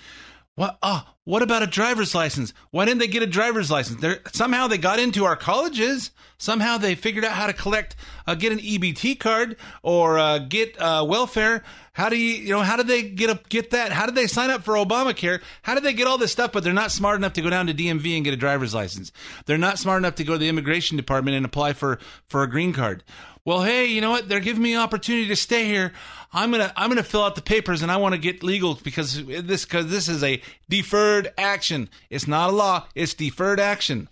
What? 0.59 0.77
Oh, 0.83 1.07
what 1.23 1.43
about 1.43 1.63
a 1.63 1.69
driver's 1.69 2.17
license? 2.17 2.53
Why 2.73 2.85
didn't 2.85 2.99
they 2.99 3.07
get 3.07 3.23
a 3.23 3.29
driver's 3.29 3.71
license? 3.71 4.01
They're, 4.01 4.19
somehow 4.33 4.67
they 4.67 4.77
got 4.77 4.99
into 4.99 5.25
our 5.25 5.37
colleges. 5.37 6.11
Somehow 6.37 6.79
they 6.79 6.97
figured 6.97 7.25
out 7.25 7.31
how 7.31 7.47
to 7.47 7.53
collect, 7.53 7.95
uh, 8.27 8.35
get 8.35 8.51
an 8.51 8.59
EBT 8.59 9.21
card 9.21 9.57
or 9.85 10.19
uh, 10.19 10.39
get 10.39 10.77
uh, 10.81 11.07
welfare. 11.09 11.63
How 11.93 12.09
do 12.09 12.17
you, 12.17 12.35
you 12.35 12.51
know, 12.51 12.63
how 12.63 12.77
did 12.77 12.89
they 12.89 13.03
get 13.03 13.31
a, 13.31 13.39
get 13.49 13.71
that? 13.71 13.93
How 13.93 14.05
did 14.05 14.17
they 14.17 14.27
sign 14.27 14.51
up 14.51 14.65
for 14.65 14.75
Obamacare? 14.75 15.41
How 15.63 15.75
did 15.75 15.85
they 15.85 15.93
get 15.93 16.09
all 16.09 16.19
this 16.19 16.33
stuff? 16.33 16.51
But 16.51 16.65
they're 16.65 16.73
not 16.73 16.91
smart 16.91 17.19
enough 17.19 17.35
to 17.35 17.43
go 17.43 17.51
down 17.51 17.69
to 17.69 17.75
DMV 17.75 18.17
and 18.17 18.25
get 18.25 18.35
a 18.35 18.37
driver's 18.37 18.75
license. 18.75 19.13
They're 19.47 19.59
not 19.59 19.79
smart 19.79 19.99
enough 19.99 20.17
to 20.17 20.25
go 20.25 20.33
to 20.33 20.39
the 20.39 20.49
immigration 20.49 20.97
department 20.97 21.37
and 21.37 21.47
apply 21.47 21.75
for 21.75 22.01
for 22.27 22.43
a 22.43 22.51
green 22.51 22.73
card. 22.73 23.05
Well, 23.49 23.63
hey, 23.63 23.87
you 23.87 24.03
know 24.03 24.11
what? 24.11 24.29
They're 24.29 24.41
giving 24.41 24.63
me 24.63 24.77
opportunity 24.77 25.27
to 25.29 25.35
stay 25.35 25.65
here. 25.65 25.95
I'm 26.35 26.51
gonna 26.51 26.71
I'm 26.77 26.91
gonna 26.91 27.03
fill 27.03 27.25
out 27.25 27.35
the 27.35 27.41
papers 27.41 27.81
and 27.81 27.91
I 27.91 27.97
want 27.97 28.13
to 28.13 28.21
get 28.21 28.43
legal 28.43 28.75
because 28.75 29.25
this 29.25 29.65
because 29.65 29.91
this 29.91 30.07
is 30.07 30.23
a 30.23 30.43
deferred 30.69 31.33
action. 31.39 31.89
It's 32.11 32.29
not 32.29 32.51
a 32.51 32.53
law. 32.53 32.87
It's 32.95 33.15
deferred 33.15 33.59
action. 33.59 34.11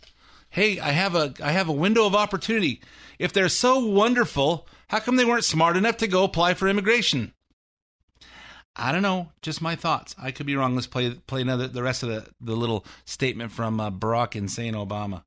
Hey, 0.48 0.80
I 0.80 0.92
have 0.92 1.14
a 1.14 1.34
I 1.42 1.52
have 1.52 1.68
a 1.68 1.72
window 1.72 2.06
of 2.06 2.14
opportunity. 2.14 2.80
If 3.18 3.34
they're 3.34 3.50
so 3.50 3.78
wonderful, 3.78 4.66
how 4.88 5.00
come 5.00 5.16
they 5.16 5.26
weren't 5.26 5.44
smart 5.44 5.76
enough 5.76 5.98
to 5.98 6.08
go 6.08 6.24
apply 6.24 6.54
for 6.54 6.66
immigration? 6.66 7.34
I 8.74 8.90
don't 8.90 9.02
know. 9.02 9.32
Just 9.42 9.60
my 9.60 9.76
thoughts. 9.76 10.14
I 10.18 10.30
could 10.30 10.46
be 10.46 10.56
wrong. 10.56 10.74
Let's 10.74 10.86
play 10.86 11.10
play 11.26 11.42
another 11.42 11.68
the 11.68 11.82
rest 11.82 12.02
of 12.02 12.08
the, 12.08 12.26
the 12.40 12.56
little 12.56 12.86
statement 13.04 13.52
from 13.52 13.80
uh, 13.80 13.90
Barack 13.90 14.34
insane 14.34 14.72
Obama. 14.72 15.24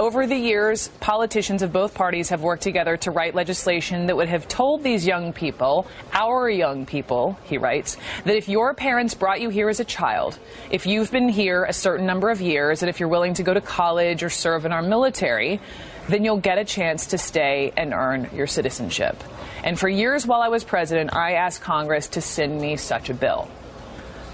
Over 0.00 0.26
the 0.26 0.34
years, 0.34 0.88
politicians 1.00 1.60
of 1.60 1.74
both 1.74 1.92
parties 1.92 2.30
have 2.30 2.40
worked 2.40 2.62
together 2.62 2.96
to 2.96 3.10
write 3.10 3.34
legislation 3.34 4.06
that 4.06 4.16
would 4.16 4.30
have 4.30 4.48
told 4.48 4.82
these 4.82 5.06
young 5.06 5.34
people, 5.34 5.86
our 6.14 6.48
young 6.48 6.86
people, 6.86 7.38
he 7.44 7.58
writes, 7.58 7.98
that 8.24 8.34
if 8.34 8.48
your 8.48 8.72
parents 8.72 9.12
brought 9.12 9.42
you 9.42 9.50
here 9.50 9.68
as 9.68 9.78
a 9.78 9.84
child, 9.84 10.38
if 10.70 10.86
you've 10.86 11.10
been 11.10 11.28
here 11.28 11.64
a 11.64 11.74
certain 11.74 12.06
number 12.06 12.30
of 12.30 12.40
years, 12.40 12.82
and 12.82 12.88
if 12.88 12.98
you're 12.98 13.10
willing 13.10 13.34
to 13.34 13.42
go 13.42 13.52
to 13.52 13.60
college 13.60 14.22
or 14.22 14.30
serve 14.30 14.64
in 14.64 14.72
our 14.72 14.80
military, 14.80 15.60
then 16.08 16.24
you'll 16.24 16.40
get 16.40 16.56
a 16.56 16.64
chance 16.64 17.08
to 17.08 17.18
stay 17.18 17.70
and 17.76 17.92
earn 17.92 18.30
your 18.34 18.46
citizenship. 18.46 19.22
And 19.62 19.78
for 19.78 19.90
years 19.90 20.26
while 20.26 20.40
I 20.40 20.48
was 20.48 20.64
president, 20.64 21.14
I 21.14 21.32
asked 21.32 21.60
Congress 21.60 22.08
to 22.08 22.22
send 22.22 22.58
me 22.58 22.78
such 22.78 23.10
a 23.10 23.14
bill. 23.14 23.50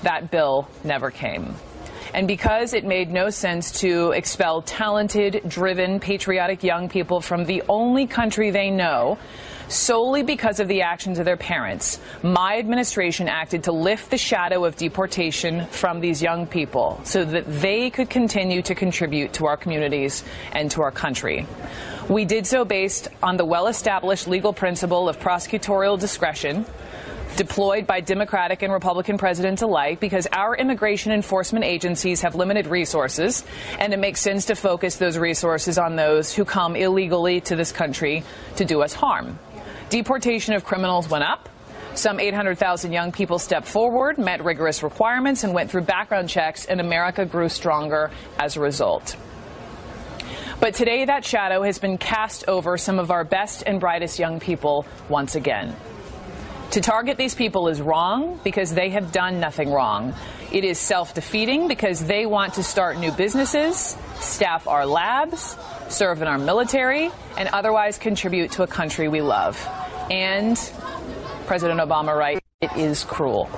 That 0.05 0.31
bill 0.31 0.69
never 0.85 1.11
came. 1.11 1.57
And 2.17 2.27
because 2.27 2.73
it 2.73 2.87
made 2.87 3.13
no 3.13 3.29
sense 3.29 3.71
to 3.81 4.13
expel 4.13 4.63
talented, 4.63 5.43
driven, 5.47 6.01
patriotic 6.01 6.63
young 6.63 6.89
people 6.89 7.21
from 7.21 7.45
the 7.45 7.63
only 7.69 8.07
country 8.07 8.51
they 8.51 8.71
know, 8.71 9.19
solely 9.69 10.23
because 10.23 10.59
of 10.59 10.67
the 10.67 10.81
actions 10.81 11.19
of 11.19 11.27
their 11.27 11.37
parents, 11.37 12.01
my 12.23 12.57
administration 12.57 13.29
acted 13.29 13.65
to 13.65 13.73
lift 13.73 14.11
the 14.11 14.17
shadow 14.17 14.65
of 14.65 14.77
deportation 14.77 15.67
from 15.67 16.01
these 16.01 16.23
young 16.23 16.47
people 16.47 16.99
so 17.05 17.23
that 17.23 17.45
they 17.61 17.91
could 17.91 18.09
continue 18.09 18.63
to 18.63 18.75
contribute 18.75 19.35
to 19.35 19.45
our 19.45 19.59
communities 19.59 20.25
and 20.53 20.71
to 20.71 20.81
our 20.81 20.91
country. 20.91 21.47
We 22.09 22.25
did 22.25 22.47
so 22.47 22.65
based 22.65 23.09
on 23.23 23.37
the 23.37 23.45
well 23.45 23.67
established 23.67 24.27
legal 24.27 24.55
principle 24.55 25.11
of 25.11 25.21
prosecutorial 25.21 26.01
discretion 26.01 26.65
deployed 27.37 27.87
by 27.87 28.01
Democratic 28.01 28.63
and 28.63 28.73
Republican 28.73 29.19
presidents 29.19 29.63
alike 29.63 30.01
because 30.01 30.27
our 30.33 30.57
immigration 30.57 31.13
enforcement 31.13 31.65
agencies 31.65 32.23
have 32.23 32.35
limited 32.35 32.67
resources, 32.67 33.45
and 33.79 33.93
it 33.93 33.99
makes 33.99 34.21
sense 34.21 34.47
to 34.47 34.55
focus 34.55 34.97
those 34.97 35.19
resources 35.19 35.79
on 35.79 35.97
those 35.97 36.35
who 36.35 36.45
come 36.45 36.75
illegally 36.75 37.41
to 37.43 37.55
this 37.55 37.73
country 37.73 38.25
to 38.57 38.65
do 38.65 38.83
us 38.83 38.93
harm. 38.93 39.39
Deportation 39.91 40.55
of 40.55 40.65
criminals 40.65 41.09
went 41.09 41.25
up. 41.25 41.49
Some 41.95 42.21
800,000 42.21 42.93
young 42.93 43.13
people 43.13 43.39
stepped 43.39 43.67
forward, 43.67 44.19
met 44.19 44.45
rigorous 44.45 44.83
requirements, 44.83 45.45
and 45.45 45.55
went 45.55 45.71
through 45.71 45.83
background 45.83 46.29
checks, 46.29 46.67
and 46.67 46.81
America 46.81 47.25
grew 47.25 47.49
stronger 47.49 48.11
as 48.39 48.57
a 48.57 48.61
result. 48.61 49.17
But 50.59 50.75
today, 50.75 51.05
that 51.05 51.25
shadow 51.25 51.63
has 51.63 51.79
been 51.79 51.99
cast 51.99 52.49
over 52.49 52.79
some 52.79 52.99
of 52.99 53.11
our 53.11 53.25
best 53.25 53.63
and 53.67 53.79
brightest 53.79 54.19
young 54.19 54.41
people 54.41 54.87
once 55.09 55.35
again. 55.35 55.77
To 56.73 56.81
target 56.81 57.17
these 57.17 57.35
people 57.35 57.69
is 57.69 57.81
wrong 57.81 58.39
because 58.45 58.75
they 58.75 58.91
have 58.91 59.13
done 59.13 59.41
nothing 59.41 59.71
wrong. 59.71 60.15
It 60.53 60.65
is 60.65 60.79
self 60.79 61.15
defeating 61.15 61.69
because 61.69 62.05
they 62.05 62.27
want 62.27 62.55
to 62.55 62.63
start 62.63 62.99
new 62.99 63.13
businesses, 63.13 63.97
staff 64.17 64.69
our 64.69 64.85
labs, 64.85 65.57
serve 65.89 66.23
in 66.23 66.29
our 66.29 66.39
military, 66.39 67.11
and 67.39 67.49
otherwise 67.53 67.99
contribute 67.99 68.53
to 68.53 68.63
a 68.63 68.67
country 68.67 69.09
we 69.09 69.23
love. 69.23 69.57
And 70.11 70.57
President 71.47 71.81
Obama 71.81 72.17
writes, 72.17 72.41
it 72.61 72.77
is 72.77 73.05
cruel. 73.05 73.49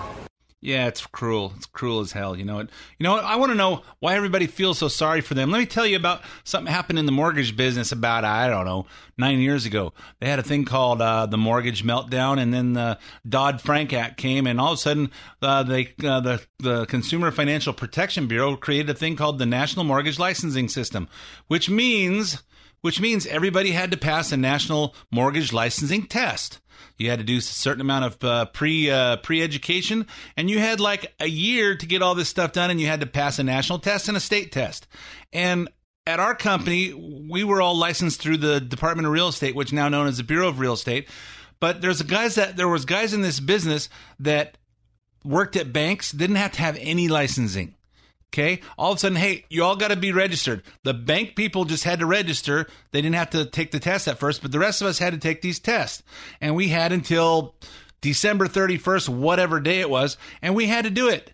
Yeah, 0.60 0.88
it's 0.88 1.06
cruel. 1.06 1.52
It's 1.56 1.66
cruel 1.66 2.00
as 2.00 2.10
hell. 2.10 2.36
You 2.36 2.44
know 2.44 2.56
what? 2.56 2.70
You 2.98 3.04
know 3.04 3.12
what? 3.12 3.22
I 3.22 3.36
want 3.36 3.52
to 3.52 3.56
know 3.56 3.82
why 4.00 4.16
everybody 4.16 4.48
feels 4.48 4.78
so 4.78 4.88
sorry 4.88 5.20
for 5.20 5.34
them. 5.34 5.52
Let 5.52 5.58
me 5.60 5.66
tell 5.66 5.86
you 5.86 5.96
about 5.96 6.22
something 6.42 6.72
happened 6.72 6.98
in 6.98 7.06
the 7.06 7.12
mortgage 7.12 7.56
business 7.56 7.92
about 7.92 8.24
I 8.24 8.48
don't 8.48 8.64
know 8.64 8.86
nine 9.16 9.38
years 9.38 9.66
ago. 9.66 9.92
They 10.18 10.28
had 10.28 10.40
a 10.40 10.42
thing 10.42 10.64
called 10.64 11.00
uh, 11.00 11.26
the 11.26 11.38
mortgage 11.38 11.84
meltdown, 11.84 12.40
and 12.40 12.52
then 12.52 12.72
the 12.72 12.98
Dodd 13.28 13.60
Frank 13.60 13.92
Act 13.92 14.16
came, 14.16 14.48
and 14.48 14.60
all 14.60 14.72
of 14.72 14.78
a 14.78 14.82
sudden, 14.82 15.12
uh, 15.42 15.62
they 15.62 15.94
uh, 16.02 16.18
the 16.20 16.42
the 16.58 16.86
Consumer 16.86 17.30
Financial 17.30 17.72
Protection 17.72 18.26
Bureau 18.26 18.56
created 18.56 18.90
a 18.90 18.94
thing 18.94 19.14
called 19.14 19.38
the 19.38 19.46
National 19.46 19.84
Mortgage 19.84 20.18
Licensing 20.18 20.68
System, 20.68 21.08
which 21.46 21.70
means 21.70 22.42
which 22.80 23.00
means 23.00 23.26
everybody 23.26 23.70
had 23.70 23.90
to 23.90 23.96
pass 23.96 24.32
a 24.32 24.36
national 24.36 24.94
mortgage 25.10 25.52
licensing 25.52 26.06
test. 26.06 26.60
You 26.96 27.10
had 27.10 27.20
to 27.20 27.24
do 27.24 27.38
a 27.38 27.42
certain 27.42 27.80
amount 27.80 28.04
of 28.06 28.24
uh, 28.24 28.44
pre 28.46 28.90
uh, 28.90 29.18
pre 29.18 29.42
education, 29.42 30.06
and 30.36 30.50
you 30.50 30.58
had 30.58 30.80
like 30.80 31.14
a 31.20 31.28
year 31.28 31.76
to 31.76 31.86
get 31.86 32.02
all 32.02 32.14
this 32.14 32.28
stuff 32.28 32.52
done, 32.52 32.70
and 32.70 32.80
you 32.80 32.86
had 32.86 33.00
to 33.00 33.06
pass 33.06 33.38
a 33.38 33.44
national 33.44 33.78
test 33.78 34.08
and 34.08 34.16
a 34.16 34.20
state 34.20 34.50
test. 34.52 34.86
And 35.32 35.68
at 36.06 36.20
our 36.20 36.34
company, 36.34 36.92
we 36.92 37.44
were 37.44 37.60
all 37.60 37.76
licensed 37.76 38.20
through 38.20 38.38
the 38.38 38.60
Department 38.60 39.06
of 39.06 39.12
Real 39.12 39.28
Estate, 39.28 39.54
which 39.54 39.72
now 39.72 39.88
known 39.88 40.06
as 40.06 40.16
the 40.16 40.24
Bureau 40.24 40.48
of 40.48 40.58
Real 40.58 40.72
Estate. 40.72 41.08
But 41.60 41.80
there's 41.80 42.02
guys 42.02 42.36
that 42.36 42.56
there 42.56 42.68
was 42.68 42.84
guys 42.84 43.12
in 43.12 43.20
this 43.20 43.40
business 43.40 43.88
that 44.20 44.58
worked 45.24 45.56
at 45.56 45.72
banks 45.72 46.12
didn't 46.12 46.36
have 46.36 46.52
to 46.52 46.60
have 46.60 46.78
any 46.80 47.08
licensing. 47.08 47.74
Okay. 48.32 48.60
All 48.76 48.92
of 48.92 48.98
a 48.98 49.00
sudden, 49.00 49.16
hey, 49.16 49.44
you 49.48 49.64
all 49.64 49.76
got 49.76 49.88
to 49.88 49.96
be 49.96 50.12
registered. 50.12 50.62
The 50.84 50.92
bank 50.92 51.34
people 51.34 51.64
just 51.64 51.84
had 51.84 52.00
to 52.00 52.06
register. 52.06 52.66
They 52.90 53.00
didn't 53.00 53.16
have 53.16 53.30
to 53.30 53.46
take 53.46 53.70
the 53.70 53.80
test 53.80 54.06
at 54.06 54.18
first, 54.18 54.42
but 54.42 54.52
the 54.52 54.58
rest 54.58 54.82
of 54.82 54.86
us 54.86 54.98
had 54.98 55.14
to 55.14 55.18
take 55.18 55.40
these 55.40 55.58
tests. 55.58 56.02
And 56.40 56.54
we 56.54 56.68
had 56.68 56.92
until 56.92 57.54
December 58.00 58.46
31st, 58.46 59.08
whatever 59.08 59.60
day 59.60 59.80
it 59.80 59.90
was, 59.90 60.16
and 60.42 60.54
we 60.54 60.66
had 60.66 60.84
to 60.84 60.90
do 60.90 61.08
it. 61.08 61.32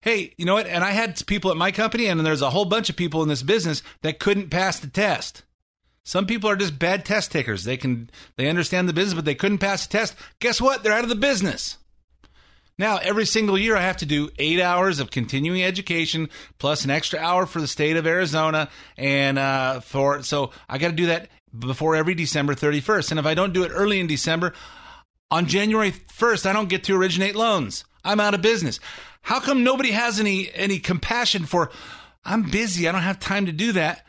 Hey, 0.00 0.34
you 0.36 0.44
know 0.44 0.54
what? 0.54 0.66
And 0.66 0.84
I 0.84 0.90
had 0.90 1.26
people 1.26 1.50
at 1.50 1.56
my 1.56 1.72
company, 1.72 2.06
and 2.06 2.20
there's 2.20 2.42
a 2.42 2.50
whole 2.50 2.66
bunch 2.66 2.90
of 2.90 2.96
people 2.96 3.22
in 3.22 3.28
this 3.28 3.42
business 3.42 3.82
that 4.02 4.18
couldn't 4.18 4.50
pass 4.50 4.78
the 4.78 4.86
test. 4.86 5.44
Some 6.04 6.26
people 6.26 6.50
are 6.50 6.56
just 6.56 6.78
bad 6.78 7.06
test 7.06 7.32
takers. 7.32 7.64
They 7.64 7.78
can 7.78 8.10
they 8.36 8.48
understand 8.48 8.86
the 8.86 8.92
business, 8.92 9.14
but 9.14 9.24
they 9.24 9.34
couldn't 9.34 9.58
pass 9.58 9.86
the 9.86 9.98
test. 9.98 10.14
Guess 10.40 10.60
what? 10.60 10.82
They're 10.82 10.92
out 10.92 11.04
of 11.04 11.08
the 11.08 11.14
business. 11.14 11.78
Now, 12.76 12.96
every 12.96 13.24
single 13.24 13.56
year, 13.56 13.76
I 13.76 13.82
have 13.82 13.98
to 13.98 14.06
do 14.06 14.30
eight 14.38 14.60
hours 14.60 14.98
of 14.98 15.10
continuing 15.10 15.62
education 15.62 16.28
plus 16.58 16.84
an 16.84 16.90
extra 16.90 17.20
hour 17.20 17.46
for 17.46 17.60
the 17.60 17.68
state 17.68 17.96
of 17.96 18.06
Arizona, 18.06 18.68
and 18.96 19.38
uh, 19.38 19.80
for 19.80 20.22
so 20.22 20.50
I 20.68 20.78
got 20.78 20.88
to 20.88 20.94
do 20.94 21.06
that 21.06 21.28
before 21.56 21.94
every 21.94 22.14
December 22.14 22.54
31st. 22.54 23.12
And 23.12 23.20
if 23.20 23.26
I 23.26 23.34
don't 23.34 23.52
do 23.52 23.62
it 23.62 23.70
early 23.72 24.00
in 24.00 24.08
December, 24.08 24.54
on 25.30 25.46
January 25.46 25.92
1st, 25.92 26.46
I 26.46 26.52
don't 26.52 26.68
get 26.68 26.82
to 26.84 26.96
originate 26.96 27.36
loans. 27.36 27.84
I'm 28.04 28.18
out 28.18 28.34
of 28.34 28.42
business. 28.42 28.80
How 29.22 29.38
come 29.38 29.62
nobody 29.62 29.92
has 29.92 30.18
any 30.18 30.52
any 30.52 30.80
compassion 30.80 31.44
for? 31.44 31.70
I'm 32.24 32.50
busy. 32.50 32.88
I 32.88 32.92
don't 32.92 33.02
have 33.02 33.20
time 33.20 33.46
to 33.46 33.52
do 33.52 33.70
that. 33.72 34.04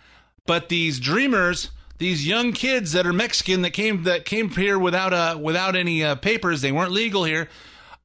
But 0.47 0.69
these 0.69 0.99
dreamers, 0.99 1.69
these 1.99 2.27
young 2.27 2.51
kids 2.51 2.93
that 2.93 3.05
are 3.05 3.13
Mexican 3.13 3.61
that 3.61 3.71
came 3.71 4.03
that 4.03 4.25
came 4.25 4.49
here 4.49 4.79
without 4.79 5.13
uh 5.13 5.37
without 5.39 5.75
any 5.75 6.03
uh, 6.03 6.15
papers, 6.15 6.61
they 6.61 6.71
weren't 6.71 6.91
legal 6.91 7.25
here 7.25 7.47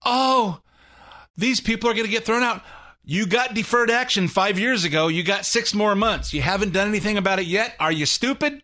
oh, 0.04 0.60
these 1.36 1.60
people 1.60 1.90
are 1.90 1.94
going 1.94 2.06
to 2.06 2.10
get 2.10 2.24
thrown 2.24 2.42
out. 2.42 2.62
You 3.04 3.26
got 3.26 3.54
deferred 3.54 3.90
action 3.90 4.28
five 4.28 4.58
years 4.58 4.84
ago. 4.84 5.08
You 5.08 5.22
got 5.22 5.46
six 5.46 5.74
more 5.74 5.94
months. 5.94 6.32
You 6.32 6.42
haven't 6.42 6.72
done 6.72 6.88
anything 6.88 7.16
about 7.16 7.38
it 7.38 7.46
yet. 7.46 7.74
Are 7.80 7.92
you 7.92 8.06
stupid? 8.06 8.62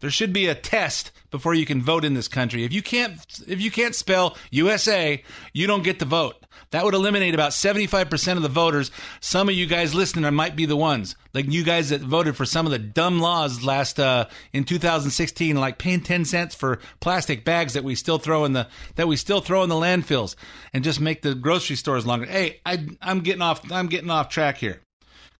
There 0.00 0.10
should 0.10 0.32
be 0.32 0.48
a 0.48 0.54
test 0.54 1.12
before 1.32 1.54
you 1.54 1.66
can 1.66 1.82
vote 1.82 2.04
in 2.04 2.14
this 2.14 2.28
country. 2.28 2.62
If 2.62 2.72
you 2.72 2.82
can't 2.82 3.18
if 3.48 3.60
you 3.60 3.72
can't 3.72 3.94
spell 3.94 4.36
USA, 4.50 5.22
you 5.52 5.66
don't 5.66 5.82
get 5.82 5.98
to 5.98 6.04
vote. 6.04 6.36
That 6.70 6.84
would 6.84 6.94
eliminate 6.94 7.34
about 7.34 7.50
75% 7.50 8.36
of 8.36 8.42
the 8.42 8.48
voters. 8.48 8.90
Some 9.20 9.48
of 9.48 9.54
you 9.54 9.66
guys 9.66 9.94
listening 9.94 10.32
might 10.34 10.56
be 10.56 10.64
the 10.64 10.76
ones. 10.76 11.16
Like 11.34 11.50
you 11.50 11.64
guys 11.64 11.90
that 11.90 12.00
voted 12.00 12.36
for 12.36 12.46
some 12.46 12.66
of 12.66 12.72
the 12.72 12.78
dumb 12.78 13.20
laws 13.20 13.64
last 13.64 13.98
uh, 13.98 14.26
in 14.52 14.64
2016 14.64 15.56
like 15.56 15.78
paying 15.78 16.00
10 16.00 16.24
cents 16.24 16.54
for 16.54 16.78
plastic 17.00 17.44
bags 17.44 17.74
that 17.74 17.84
we 17.84 17.94
still 17.94 18.18
throw 18.18 18.44
in 18.44 18.52
the 18.52 18.68
that 18.94 19.08
we 19.08 19.16
still 19.16 19.40
throw 19.40 19.62
in 19.62 19.68
the 19.68 19.74
landfills 19.74 20.36
and 20.72 20.84
just 20.84 21.00
make 21.00 21.22
the 21.22 21.34
grocery 21.34 21.76
stores 21.76 22.06
longer. 22.06 22.26
Hey, 22.26 22.60
I 22.64 22.86
I'm 23.00 23.20
getting 23.20 23.42
off 23.42 23.70
I'm 23.72 23.88
getting 23.88 24.10
off 24.10 24.28
track 24.28 24.58
here. 24.58 24.82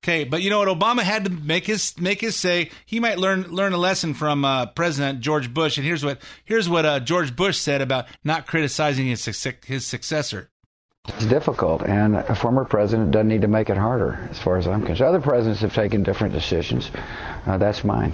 Okay, 0.03 0.25
but 0.25 0.43
you 0.43 0.51
know 0.51 0.59
what? 0.59 0.67
Obama 0.67 1.03
had 1.03 1.25
to 1.27 1.31
make 1.31 1.65
his 1.65 1.97
make 1.97 2.21
his 2.21 2.35
say. 2.35 2.71
He 2.87 2.99
might 2.99 3.19
learn 3.19 3.45
learn 3.45 3.73
a 3.73 3.79
lesson 3.79 4.15
from 4.15 4.45
uh, 4.45 4.67
President 4.67 5.21
George 5.21 5.55
Bush, 5.55 5.77
and 5.79 5.87
here's 5.87 6.05
what 6.05 6.21
here's 6.45 6.69
what 6.69 6.85
uh, 6.85 6.99
George 6.99 7.37
Bush 7.37 7.57
said 7.57 7.81
about 7.81 8.07
not 8.25 8.49
criticizing 8.49 9.07
his 9.07 9.25
his 9.65 9.87
successor. 9.87 10.51
It's 11.07 11.27
difficult, 11.27 11.83
and 11.83 12.17
a 12.17 12.35
former 12.35 12.65
president 12.65 13.13
doesn't 13.13 13.29
need 13.29 13.43
to 13.43 13.49
make 13.49 13.71
it 13.71 13.77
harder, 13.77 14.29
as 14.31 14.41
far 14.41 14.57
as 14.57 14.67
I'm 14.67 14.85
concerned. 14.85 15.09
Other 15.09 15.21
presidents 15.21 15.61
have 15.61 15.75
taken 15.75 16.03
different 16.03 16.35
decisions. 16.35 16.91
Uh, 17.47 17.59
that's 17.59 17.85
mine. 17.85 18.13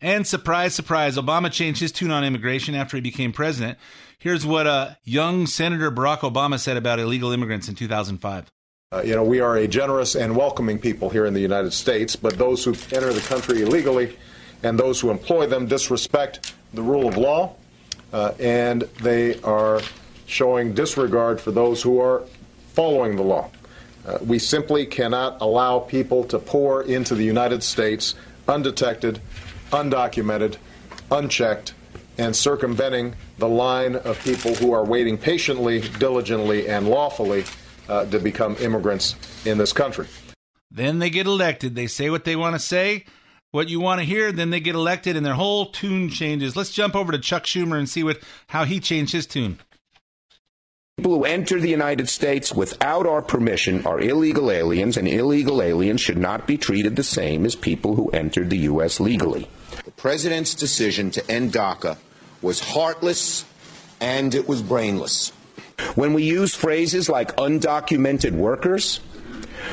And 0.00 0.26
surprise, 0.26 0.74
surprise, 0.74 1.16
Obama 1.16 1.52
changed 1.52 1.80
his 1.80 1.92
tune 1.92 2.10
on 2.10 2.24
immigration 2.24 2.74
after 2.74 2.96
he 2.96 3.00
became 3.00 3.32
president. 3.32 3.78
Here's 4.18 4.46
what 4.46 4.66
uh, 4.66 4.94
young 5.04 5.46
Senator 5.46 5.90
Barack 5.90 6.20
Obama 6.20 6.58
said 6.58 6.76
about 6.76 6.98
illegal 7.00 7.32
immigrants 7.32 7.68
in 7.68 7.74
2005. 7.74 8.50
Uh, 8.92 9.02
you 9.04 9.14
know, 9.14 9.22
we 9.22 9.38
are 9.38 9.54
a 9.54 9.68
generous 9.68 10.16
and 10.16 10.34
welcoming 10.34 10.76
people 10.76 11.08
here 11.08 11.24
in 11.24 11.32
the 11.32 11.40
United 11.40 11.72
States, 11.72 12.16
but 12.16 12.36
those 12.36 12.64
who 12.64 12.72
enter 12.90 13.12
the 13.12 13.20
country 13.20 13.62
illegally 13.62 14.18
and 14.64 14.76
those 14.76 15.00
who 15.00 15.10
employ 15.10 15.46
them 15.46 15.64
disrespect 15.64 16.54
the 16.74 16.82
rule 16.82 17.06
of 17.06 17.16
law, 17.16 17.54
uh, 18.12 18.32
and 18.40 18.82
they 19.00 19.40
are 19.42 19.80
showing 20.26 20.74
disregard 20.74 21.40
for 21.40 21.52
those 21.52 21.80
who 21.80 22.00
are 22.00 22.24
following 22.72 23.14
the 23.14 23.22
law. 23.22 23.48
Uh, 24.04 24.18
we 24.26 24.40
simply 24.40 24.84
cannot 24.84 25.40
allow 25.40 25.78
people 25.78 26.24
to 26.24 26.40
pour 26.40 26.82
into 26.82 27.14
the 27.14 27.22
United 27.22 27.62
States 27.62 28.16
undetected, 28.48 29.20
undocumented, 29.70 30.56
unchecked, 31.12 31.74
and 32.18 32.34
circumventing 32.34 33.14
the 33.38 33.48
line 33.48 33.94
of 33.94 34.20
people 34.24 34.52
who 34.56 34.72
are 34.72 34.84
waiting 34.84 35.16
patiently, 35.16 35.78
diligently, 36.00 36.68
and 36.68 36.88
lawfully 36.88 37.44
uh, 37.88 38.04
to 38.06 38.18
become 38.18 38.56
immigrants 38.60 39.14
in 39.44 39.58
this 39.58 39.72
country. 39.72 40.06
Then 40.70 40.98
they 40.98 41.10
get 41.10 41.26
elected. 41.26 41.74
They 41.74 41.86
say 41.86 42.10
what 42.10 42.24
they 42.24 42.36
want 42.36 42.54
to 42.54 42.60
say, 42.60 43.04
what 43.50 43.68
you 43.68 43.80
want 43.80 44.00
to 44.00 44.04
hear. 44.04 44.30
Then 44.30 44.50
they 44.50 44.60
get 44.60 44.74
elected, 44.74 45.16
and 45.16 45.26
their 45.26 45.34
whole 45.34 45.66
tune 45.66 46.08
changes. 46.08 46.56
Let's 46.56 46.70
jump 46.70 46.94
over 46.94 47.12
to 47.12 47.18
Chuck 47.18 47.44
Schumer 47.44 47.78
and 47.78 47.88
see 47.88 48.04
what 48.04 48.20
how 48.48 48.64
he 48.64 48.78
changed 48.78 49.12
his 49.12 49.26
tune. 49.26 49.58
People 50.96 51.16
who 51.16 51.24
enter 51.24 51.58
the 51.58 51.70
United 51.70 52.10
States 52.10 52.52
without 52.52 53.06
our 53.06 53.22
permission 53.22 53.86
are 53.86 53.98
illegal 53.98 54.50
aliens, 54.50 54.96
and 54.96 55.08
illegal 55.08 55.62
aliens 55.62 56.00
should 56.00 56.18
not 56.18 56.46
be 56.46 56.58
treated 56.58 56.94
the 56.94 57.02
same 57.02 57.46
as 57.46 57.56
people 57.56 57.94
who 57.94 58.10
entered 58.10 58.50
the 58.50 58.58
U.S. 58.58 59.00
legally. 59.00 59.48
The 59.84 59.92
president's 59.92 60.54
decision 60.54 61.10
to 61.12 61.30
end 61.30 61.52
DACA 61.52 61.96
was 62.42 62.60
heartless 62.60 63.44
and 64.00 64.34
it 64.34 64.48
was 64.48 64.62
brainless. 64.62 65.32
When 65.94 66.14
we 66.14 66.22
use 66.22 66.54
phrases 66.54 67.08
like 67.08 67.34
undocumented 67.36 68.32
workers, 68.32 69.00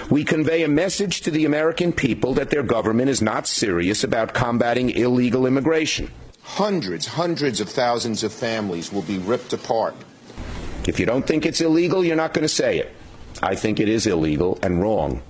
we 0.09 0.23
convey 0.23 0.63
a 0.63 0.67
message 0.67 1.21
to 1.21 1.31
the 1.31 1.45
American 1.45 1.93
people 1.93 2.33
that 2.35 2.49
their 2.49 2.63
government 2.63 3.09
is 3.09 3.21
not 3.21 3.47
serious 3.47 4.03
about 4.03 4.33
combating 4.33 4.89
illegal 4.89 5.45
immigration. 5.45 6.09
Hundreds, 6.41 7.05
hundreds 7.05 7.61
of 7.61 7.69
thousands 7.69 8.23
of 8.23 8.33
families 8.33 8.91
will 8.91 9.03
be 9.03 9.19
ripped 9.19 9.53
apart. 9.53 9.95
If 10.87 10.99
you 10.99 11.05
don't 11.05 11.27
think 11.27 11.45
it's 11.45 11.61
illegal, 11.61 12.03
you're 12.03 12.15
not 12.15 12.33
going 12.33 12.43
to 12.43 12.49
say 12.49 12.79
it. 12.79 12.91
I 13.43 13.55
think 13.55 13.79
it 13.79 13.89
is 13.89 14.07
illegal 14.07 14.57
and 14.63 14.81
wrong. 14.81 15.21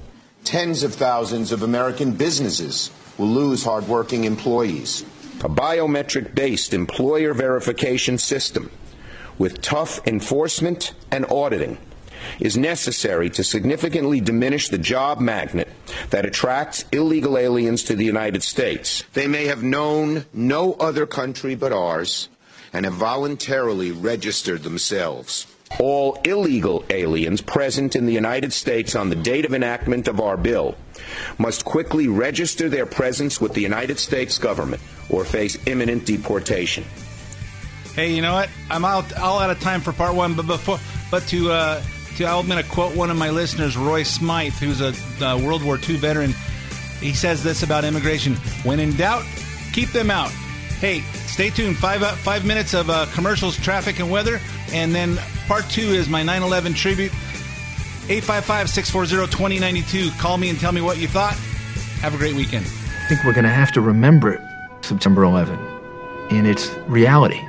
Tens 0.43 0.84
of 0.84 0.93
thousands 0.93 1.52
of 1.52 1.63
American 1.63 2.12
businesses 2.12 2.91
will 3.17 3.28
lose 3.28 3.63
hardworking 3.63 4.23
employees. 4.23 5.04
a 5.43 5.50
biometric 5.50 6.34
based 6.34 6.73
employer 6.73 7.34
verification 7.34 8.17
system 8.17 8.71
with 9.38 9.62
tough 9.62 10.06
enforcement 10.08 10.93
and 11.12 11.26
auditing 11.32 11.78
is 12.39 12.58
necessary 12.58 13.30
to 13.30 13.43
significantly 13.43 14.19
diminish 14.19 14.69
the 14.69 14.78
job 14.78 15.19
magnet 15.19 15.69
that 16.10 16.26
attracts 16.26 16.86
illegal 16.91 17.38
aliens 17.38 17.84
to 17.84 17.95
the 17.95 18.06
United 18.06 18.43
States. 18.43 19.04
They 19.13 19.28
may 19.28 19.45
have 19.45 19.63
known 19.63 20.26
no 20.34 20.73
other 20.73 21.06
country 21.06 21.56
but 21.56 21.71
ours 21.71 22.30
and 22.73 22.86
have 22.86 22.95
voluntarily 22.95 23.91
registered 23.91 24.63
themselves. 24.63 25.47
All 25.80 26.15
illegal 26.23 26.86
aliens 26.89 27.41
present 27.41 27.95
in 27.95 28.06
the 28.06 28.13
United 28.13 28.54
States 28.54 28.95
on 28.95 29.10
the 29.10 29.15
date 29.15 29.45
of 29.45 29.54
enactment 29.54 30.08
of 30.08 30.21
our 30.21 30.38
bill 30.38 30.78
must 31.38 31.65
quickly 31.65 32.08
register 32.08 32.69
their 32.69 32.86
presence 32.86 33.41
with 33.41 33.54
the 33.54 33.62
United 33.62 34.00
States 34.00 34.38
government 34.38 34.82
or 35.10 35.26
face 35.26 35.58
imminent 35.67 36.06
deportation. 36.06 36.86
Hey, 37.98 38.14
you 38.14 38.22
know 38.22 38.34
what? 38.34 38.50
I'm 38.70 38.86
out 38.86 39.18
all 39.18 39.40
out 39.40 39.50
of 39.50 39.60
time 39.60 39.82
for 39.82 39.92
part 39.92 40.14
one, 40.14 40.36
but 40.36 40.46
before, 40.46 40.78
but 41.10 41.24
to 41.30 41.52
uh, 41.52 41.82
to 42.18 42.28
I'm 42.28 42.46
going 42.46 42.64
to 42.64 42.70
quote 42.70 42.96
one 42.96 43.10
of 43.10 43.18
my 43.18 43.32
listeners, 43.32 43.76
Roy 43.76 44.04
Smythe, 44.04 44.54
who's 44.54 44.82
a 44.82 44.94
World 45.44 45.64
War 45.64 45.80
II 45.80 45.98
veteran. 45.98 46.36
He 47.00 47.14
says 47.14 47.44
this 47.44 47.64
about 47.64 47.86
immigration: 47.86 48.36
When 48.62 48.80
in 48.80 48.96
doubt, 48.98 49.26
keep 49.74 49.90
them 49.90 50.12
out. 50.12 50.30
Hey, 50.80 51.02
stay 51.26 51.50
tuned. 51.50 51.78
Five 51.78 52.04
uh, 52.04 52.12
five 52.18 52.46
minutes 52.46 52.76
of 52.76 52.92
uh, 52.92 53.08
commercials, 53.16 53.58
traffic, 53.58 54.00
and 54.00 54.12
weather, 54.12 54.40
and 54.72 54.94
then 54.94 55.18
part 55.48 55.68
two 55.68 55.82
is 55.82 56.08
my 56.08 56.22
9/11 56.22 56.76
tribute. 56.76 57.12
855-640-2092. 58.08 60.20
Call 60.20 60.38
me 60.38 60.50
and 60.50 60.60
tell 60.60 60.72
me 60.72 60.82
what 60.82 61.00
you 61.00 61.08
thought. 61.08 61.34
Have 62.00 62.14
a 62.14 62.18
great 62.18 62.36
weekend. 62.36 62.66
I 62.66 63.08
think 63.10 63.24
we're 63.26 63.34
going 63.34 63.44
to 63.44 63.50
have 63.50 63.72
to 63.74 63.82
remember 63.82 64.40
September 64.82 65.24
11 65.24 65.60
in 66.30 66.46
its 66.46 66.70
reality, 66.88 67.42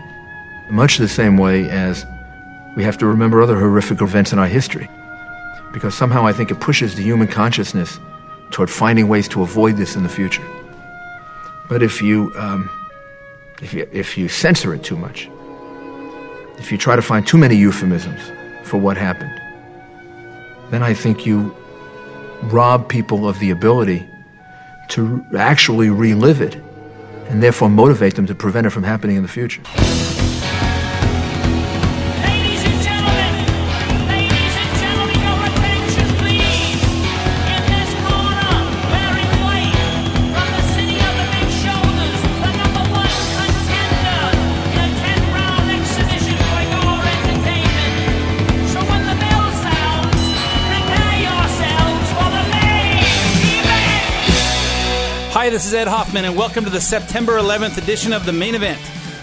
much 0.70 0.98
the 0.98 1.08
same 1.08 1.36
way 1.36 1.68
as 1.70 2.06
we 2.76 2.84
have 2.84 2.98
to 2.98 3.06
remember 3.06 3.42
other 3.42 3.58
horrific 3.58 4.00
events 4.00 4.32
in 4.32 4.38
our 4.38 4.46
history. 4.46 4.88
Because 5.72 5.94
somehow 5.94 6.26
I 6.26 6.32
think 6.32 6.50
it 6.50 6.60
pushes 6.60 6.94
the 6.94 7.02
human 7.02 7.28
consciousness 7.28 7.98
toward 8.50 8.70
finding 8.70 9.08
ways 9.08 9.28
to 9.28 9.42
avoid 9.42 9.76
this 9.76 9.96
in 9.96 10.02
the 10.02 10.08
future. 10.08 10.46
But 11.68 11.82
if 11.82 12.00
you, 12.00 12.32
um, 12.36 12.70
if 13.60 13.74
you, 13.74 13.88
if 13.92 14.16
you 14.16 14.28
censor 14.28 14.74
it 14.74 14.82
too 14.82 14.96
much, 14.96 15.28
if 16.58 16.72
you 16.72 16.78
try 16.78 16.96
to 16.96 17.02
find 17.02 17.26
too 17.26 17.38
many 17.38 17.56
euphemisms 17.56 18.20
for 18.64 18.78
what 18.78 18.96
happened, 18.96 19.38
then 20.70 20.82
I 20.82 20.94
think 20.94 21.26
you 21.26 21.54
rob 22.44 22.88
people 22.88 23.28
of 23.28 23.38
the 23.38 23.50
ability 23.50 24.06
to 24.90 25.24
actually 25.36 25.90
relive 25.90 26.40
it 26.40 26.54
and 27.28 27.42
therefore 27.42 27.68
motivate 27.68 28.14
them 28.14 28.26
to 28.26 28.34
prevent 28.34 28.66
it 28.66 28.70
from 28.70 28.82
happening 28.82 29.16
in 29.16 29.22
the 29.22 29.28
future. 29.28 29.62
This 55.58 55.66
is 55.66 55.74
Ed 55.74 55.88
Hoffman, 55.88 56.24
and 56.24 56.36
welcome 56.36 56.62
to 56.62 56.70
the 56.70 56.80
September 56.80 57.32
11th 57.36 57.78
edition 57.78 58.12
of 58.12 58.24
the 58.24 58.32
main 58.32 58.54
event. 58.54 58.80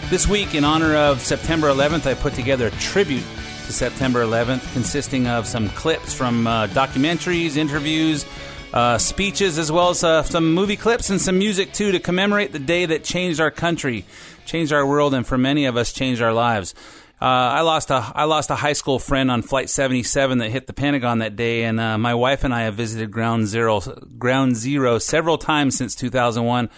This 0.09 0.27
week, 0.27 0.53
in 0.53 0.65
honor 0.65 0.93
of 0.93 1.21
September 1.21 1.69
11th, 1.69 2.05
I 2.05 2.13
put 2.13 2.33
together 2.33 2.67
a 2.67 2.71
tribute 2.71 3.23
to 3.67 3.71
September 3.71 4.21
11th, 4.21 4.73
consisting 4.73 5.27
of 5.27 5.47
some 5.47 5.69
clips 5.69 6.13
from 6.13 6.45
uh, 6.45 6.67
documentaries, 6.67 7.55
interviews, 7.55 8.25
uh, 8.73 8.97
speeches, 8.97 9.57
as 9.57 9.71
well 9.71 9.91
as 9.91 10.03
uh, 10.03 10.23
some 10.23 10.53
movie 10.53 10.75
clips 10.75 11.09
and 11.09 11.21
some 11.21 11.37
music, 11.37 11.71
too, 11.71 11.93
to 11.93 12.01
commemorate 12.01 12.51
the 12.51 12.59
day 12.59 12.85
that 12.85 13.05
changed 13.05 13.39
our 13.39 13.49
country, 13.49 14.03
changed 14.45 14.73
our 14.73 14.85
world, 14.85 15.13
and 15.13 15.25
for 15.25 15.37
many 15.37 15.67
of 15.67 15.77
us, 15.77 15.93
changed 15.93 16.21
our 16.21 16.33
lives. 16.33 16.75
Uh, 17.25 17.53
I 17.57 17.61
lost 17.61 17.89
a 17.89 18.11
I 18.13 18.25
lost 18.25 18.51
a 18.51 18.55
high 18.55 18.73
school 18.73 18.99
friend 18.99 19.31
on 19.31 19.41
Flight 19.41 19.71
77 19.71 20.37
that 20.37 20.51
hit 20.51 20.67
the 20.67 20.73
Pentagon 20.73 21.17
that 21.19 21.35
day, 21.35 21.63
and 21.63 21.79
uh, 21.79 21.97
my 21.97 22.13
wife 22.13 22.43
and 22.43 22.53
I 22.53 22.61
have 22.65 22.75
visited 22.75 23.09
Ground 23.09 23.47
Zero 23.47 23.79
Ground 24.19 24.55
Zero 24.55 24.99
several 24.99 25.39
times 25.39 25.75
since 25.75 25.95
2001. 25.95 26.69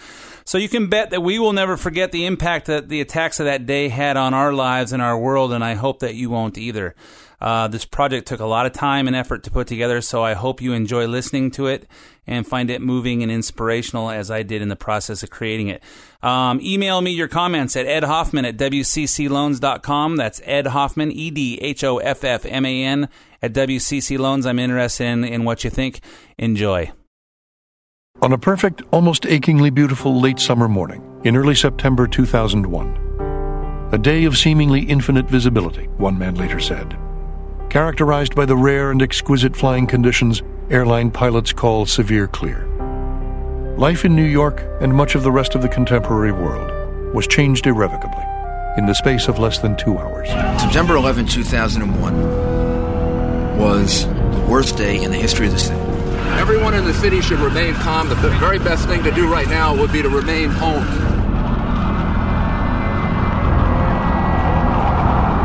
So 0.46 0.56
you 0.56 0.70
can 0.70 0.88
bet 0.88 1.10
that 1.10 1.20
we 1.20 1.38
will 1.38 1.52
never 1.52 1.76
forget 1.76 2.12
the 2.12 2.24
impact 2.24 2.64
that 2.68 2.88
the 2.88 3.02
attacks 3.02 3.40
of 3.40 3.44
that 3.44 3.66
day 3.66 3.90
had 3.90 4.16
on 4.16 4.32
our 4.32 4.54
lives 4.54 4.94
and 4.94 5.02
our 5.02 5.18
world, 5.18 5.52
and 5.52 5.62
I 5.62 5.74
hope 5.74 5.98
that 5.98 6.14
you 6.14 6.30
won't 6.30 6.56
either. 6.56 6.94
Uh, 7.42 7.68
this 7.68 7.84
project 7.84 8.26
took 8.26 8.40
a 8.40 8.46
lot 8.46 8.64
of 8.64 8.72
time 8.72 9.06
and 9.06 9.14
effort 9.14 9.42
to 9.42 9.50
put 9.50 9.66
together, 9.66 10.00
so 10.00 10.22
I 10.22 10.32
hope 10.32 10.62
you 10.62 10.72
enjoy 10.72 11.06
listening 11.08 11.50
to 11.52 11.66
it 11.66 11.86
and 12.28 12.46
find 12.46 12.70
it 12.70 12.80
moving 12.80 13.22
and 13.22 13.32
inspirational 13.32 14.10
as 14.10 14.30
I 14.30 14.42
did 14.42 14.62
in 14.62 14.68
the 14.68 14.76
process 14.76 15.22
of 15.22 15.30
creating 15.30 15.68
it. 15.68 15.82
Um, 16.22 16.60
email 16.60 17.00
me 17.00 17.10
your 17.10 17.28
comments 17.28 17.74
at 17.76 17.86
Ed 17.86 18.04
Hoffman 18.04 18.44
at 18.44 18.56
wccloans.com. 18.56 20.16
That's 20.16 20.40
Ed 20.44 20.68
Hoffman, 20.68 21.10
E 21.10 21.30
D 21.30 21.58
H 21.60 21.82
O 21.82 21.98
F 21.98 22.22
F 22.22 22.44
M 22.44 22.66
A 22.66 22.84
N, 22.84 23.08
at 23.42 23.52
WCC 23.52 24.18
Loans. 24.18 24.46
I'm 24.46 24.58
interested 24.58 25.04
in, 25.04 25.24
in 25.24 25.44
what 25.44 25.64
you 25.64 25.70
think. 25.70 26.00
Enjoy. 26.36 26.92
On 28.20 28.32
a 28.32 28.38
perfect, 28.38 28.82
almost 28.90 29.26
achingly 29.26 29.70
beautiful 29.70 30.20
late 30.20 30.40
summer 30.40 30.68
morning 30.68 31.20
in 31.24 31.36
early 31.36 31.54
September 31.54 32.08
2001, 32.08 33.88
a 33.92 33.98
day 33.98 34.24
of 34.24 34.36
seemingly 34.36 34.82
infinite 34.82 35.26
visibility, 35.26 35.84
one 35.98 36.18
man 36.18 36.34
later 36.34 36.58
said, 36.58 36.98
characterized 37.70 38.34
by 38.34 38.44
the 38.44 38.56
rare 38.56 38.90
and 38.90 39.02
exquisite 39.02 39.56
flying 39.56 39.86
conditions 39.86 40.42
airline 40.70 41.10
pilots 41.10 41.52
call 41.52 41.86
severe 41.86 42.26
clear. 42.26 42.66
Life 43.78 44.04
in 44.04 44.14
New 44.14 44.24
York 44.24 44.62
and 44.80 44.92
much 44.92 45.14
of 45.14 45.22
the 45.22 45.32
rest 45.32 45.54
of 45.54 45.62
the 45.62 45.68
contemporary 45.68 46.32
world 46.32 46.70
was 47.14 47.26
changed 47.26 47.66
irrevocably 47.66 48.24
in 48.76 48.84
the 48.86 48.94
space 48.94 49.28
of 49.28 49.38
less 49.38 49.60
than 49.60 49.76
two 49.76 49.96
hours. 49.96 50.28
September 50.60 50.96
11, 50.96 51.26
2001 51.26 53.58
was 53.58 54.06
the 54.06 54.46
worst 54.48 54.76
day 54.76 55.02
in 55.02 55.10
the 55.10 55.16
history 55.16 55.46
of 55.46 55.52
the 55.52 55.58
city. 55.58 55.80
Everyone 56.38 56.74
in 56.74 56.84
the 56.84 56.94
city 56.94 57.22
should 57.22 57.40
remain 57.40 57.74
calm. 57.74 58.08
The 58.08 58.14
very 58.38 58.58
best 58.58 58.86
thing 58.86 59.02
to 59.04 59.10
do 59.10 59.30
right 59.30 59.48
now 59.48 59.74
would 59.74 59.90
be 59.90 60.02
to 60.02 60.10
remain 60.10 60.50
home. 60.50 60.84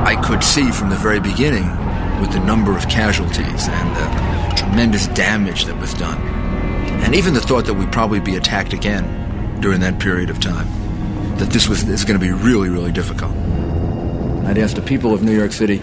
I 0.06 0.22
could 0.22 0.44
see 0.44 0.70
from 0.70 0.90
the 0.90 0.98
very 0.98 1.22
beginning 1.22 1.66
with 2.20 2.32
the 2.32 2.42
number 2.42 2.76
of 2.76 2.90
casualties 2.90 3.70
and 3.70 3.96
the 3.96 4.33
tremendous 4.74 5.06
damage 5.10 5.66
that 5.66 5.80
was 5.80 5.94
done, 5.94 6.20
and 7.04 7.14
even 7.14 7.36
the 7.36 7.40
thought 7.40 7.64
that 7.66 7.76
we'd 7.76 7.92
probably 7.92 8.20
be 8.20 8.38
attacked 8.38 8.74
again 8.74 9.60
during 9.62 9.82
that 9.82 10.00
period 10.00 10.32
of 10.32 10.40
time, 10.40 10.68
that 11.38 11.52
this 11.52 11.70
was 11.70 11.86
this 11.86 12.04
going 12.04 12.20
to 12.20 12.26
be 12.26 12.32
really, 12.32 12.70
really 12.70 12.92
difficult. 12.92 13.32
I'd 14.48 14.58
ask 14.58 14.76
the 14.76 14.82
people 14.82 15.14
of 15.14 15.22
New 15.22 15.38
York 15.38 15.52
City 15.52 15.80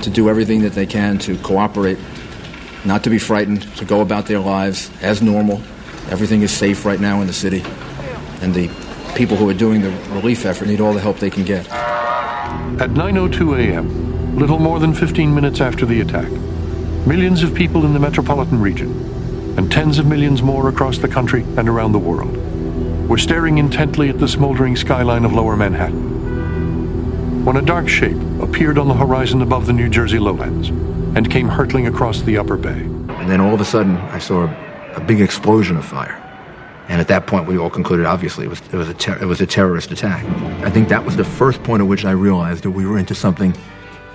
to 0.00 0.08
do 0.08 0.30
everything 0.30 0.62
that 0.62 0.72
they 0.72 0.86
can 0.86 1.18
to 1.18 1.36
cooperate, 1.40 1.98
not 2.86 3.04
to 3.04 3.10
be 3.10 3.18
frightened, 3.18 3.60
to 3.76 3.84
go 3.84 4.00
about 4.00 4.24
their 4.24 4.40
lives 4.40 4.90
as 5.02 5.20
normal. 5.20 5.60
Everything 6.08 6.40
is 6.40 6.50
safe 6.50 6.86
right 6.86 6.98
now 6.98 7.20
in 7.20 7.26
the 7.26 7.34
city, 7.34 7.62
and 8.40 8.54
the 8.54 8.70
people 9.16 9.36
who 9.36 9.46
are 9.50 9.54
doing 9.54 9.82
the 9.82 9.90
relief 10.14 10.46
effort 10.46 10.66
need 10.66 10.80
all 10.80 10.94
the 10.94 11.00
help 11.00 11.18
they 11.18 11.28
can 11.28 11.44
get. 11.44 11.68
At 11.70 12.94
9:02 12.94 13.58
a.m., 13.58 14.34
little 14.38 14.58
more 14.58 14.80
than 14.80 14.94
15 14.94 15.34
minutes 15.34 15.60
after 15.60 15.84
the 15.84 16.00
attack, 16.00 16.30
millions 17.06 17.42
of 17.42 17.52
people 17.54 17.84
in 17.84 17.92
the 17.92 17.98
metropolitan 17.98 18.60
region 18.60 18.90
and 19.58 19.70
tens 19.72 19.98
of 19.98 20.06
millions 20.06 20.40
more 20.40 20.68
across 20.68 20.98
the 20.98 21.08
country 21.08 21.42
and 21.56 21.68
around 21.68 21.92
the 21.92 21.98
world 21.98 22.36
were 23.08 23.18
staring 23.18 23.58
intently 23.58 24.08
at 24.08 24.18
the 24.18 24.28
smoldering 24.28 24.76
skyline 24.76 25.24
of 25.24 25.32
lower 25.32 25.56
Manhattan. 25.56 27.44
When 27.44 27.56
a 27.56 27.62
dark 27.62 27.88
shape 27.88 28.16
appeared 28.40 28.78
on 28.78 28.86
the 28.86 28.94
horizon 28.94 29.42
above 29.42 29.66
the 29.66 29.72
New 29.72 29.88
Jersey 29.88 30.20
lowlands 30.20 30.68
and 30.68 31.28
came 31.28 31.48
hurtling 31.48 31.88
across 31.88 32.22
the 32.22 32.38
upper 32.38 32.56
bay. 32.56 32.80
And 33.18 33.28
then 33.28 33.40
all 33.40 33.52
of 33.52 33.60
a 33.60 33.64
sudden, 33.64 33.96
I 33.96 34.18
saw 34.18 34.44
a, 34.44 34.92
a 34.94 35.00
big 35.00 35.20
explosion 35.20 35.76
of 35.76 35.84
fire. 35.84 36.18
And 36.88 37.00
at 37.00 37.08
that 37.08 37.26
point, 37.26 37.48
we 37.48 37.58
all 37.58 37.68
concluded, 37.68 38.06
obviously, 38.06 38.46
it 38.46 38.48
was, 38.48 38.60
it, 38.60 38.74
was 38.74 38.88
a 38.88 38.94
ter- 38.94 39.18
it 39.18 39.24
was 39.24 39.40
a 39.40 39.46
terrorist 39.46 39.90
attack. 39.90 40.24
I 40.64 40.70
think 40.70 40.88
that 40.88 41.04
was 41.04 41.16
the 41.16 41.24
first 41.24 41.62
point 41.64 41.82
at 41.82 41.88
which 41.88 42.04
I 42.04 42.12
realized 42.12 42.62
that 42.62 42.70
we 42.70 42.86
were 42.86 42.96
into 42.96 43.14
something 43.14 43.56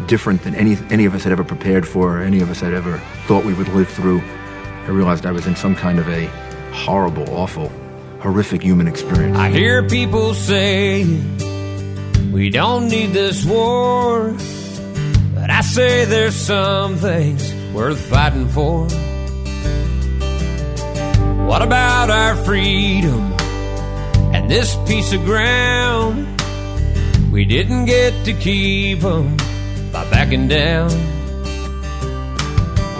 different 0.05 0.43
than 0.43 0.55
any, 0.55 0.77
any 0.89 1.05
of 1.05 1.15
us 1.15 1.23
had 1.23 1.31
ever 1.31 1.43
prepared 1.43 1.87
for, 1.87 2.17
or 2.17 2.21
any 2.21 2.39
of 2.41 2.49
us 2.49 2.61
had 2.61 2.73
ever 2.73 2.97
thought 3.25 3.43
we 3.43 3.53
would 3.53 3.67
live 3.69 3.89
through. 3.89 4.21
I 4.85 4.89
realized 4.89 5.25
I 5.25 5.31
was 5.31 5.47
in 5.47 5.55
some 5.55 5.75
kind 5.75 5.99
of 5.99 6.07
a 6.07 6.25
horrible, 6.71 7.29
awful, 7.29 7.71
horrific 8.19 8.61
human 8.61 8.87
experience. 8.87 9.37
I 9.37 9.49
hear 9.49 9.83
people 9.87 10.33
say 10.33 11.03
we 12.31 12.49
don't 12.49 12.87
need 12.87 13.07
this 13.07 13.43
war, 13.45 14.35
but 15.33 15.49
I 15.49 15.61
say 15.61 16.05
there's 16.05 16.35
some 16.35 16.95
things 16.97 17.53
worth 17.73 17.99
fighting 17.99 18.47
for. 18.49 18.87
What 21.47 21.61
about 21.61 22.09
our 22.09 22.35
freedom 22.35 23.33
and 24.33 24.49
this 24.49 24.75
piece 24.87 25.13
of 25.13 25.23
ground, 25.25 26.41
we 27.31 27.45
didn't 27.45 27.85
get 27.85 28.25
to 28.25 28.33
keep 28.33 29.03
'em 29.03 29.37
by 29.91 30.03
backing 30.09 30.47
down. 30.47 30.89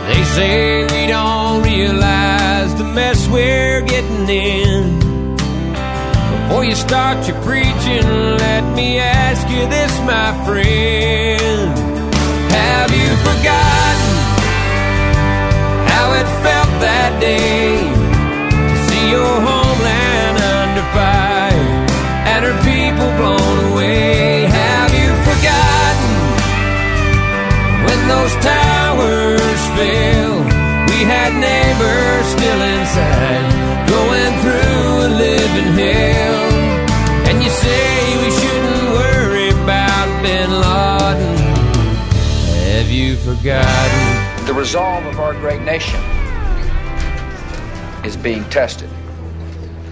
They 0.07 0.23
say 0.35 0.83
we 0.85 1.07
don't 1.07 1.63
realize 1.63 2.75
the 2.75 2.83
mess 2.83 3.27
we're 3.27 3.81
getting 3.81 4.29
in. 4.29 4.99
Before 6.47 6.63
you 6.63 6.75
start 6.75 7.27
your 7.27 7.39
preaching, 7.41 8.07
let 8.37 8.63
me 8.75 8.99
ask 8.99 9.47
you 9.49 9.67
this, 9.67 9.91
my 10.01 10.29
friend. 10.45 11.77
Have 12.51 12.91
you 12.99 13.09
forgotten 13.27 14.15
how 15.91 16.13
it 16.19 16.27
felt 16.43 16.71
that 16.87 17.19
day 17.19 17.77
to 18.69 18.75
see 18.87 19.11
your 19.11 19.25
homeland 19.41 19.56
those 28.07 28.33
towers 28.43 29.61
fell? 29.75 30.39
We 30.89 31.03
had 31.03 31.31
neighbors 31.37 32.25
still 32.33 32.61
inside, 32.75 33.45
going 33.87 34.33
through 34.41 35.05
a 35.05 35.09
living 35.15 35.73
hell. 35.77 36.43
And 37.27 37.43
you 37.43 37.49
say 37.49 38.17
we 38.23 38.31
shouldn't 38.31 38.83
worry 38.97 39.49
about 39.49 40.07
Bin 40.23 40.49
Laden. 40.51 41.37
Have 42.73 42.89
you 42.89 43.15
forgotten? 43.17 44.45
The 44.47 44.53
resolve 44.53 45.05
of 45.05 45.19
our 45.19 45.33
great 45.33 45.61
nation 45.61 45.99
is 48.05 48.15
being 48.15 48.43
tested. 48.45 48.89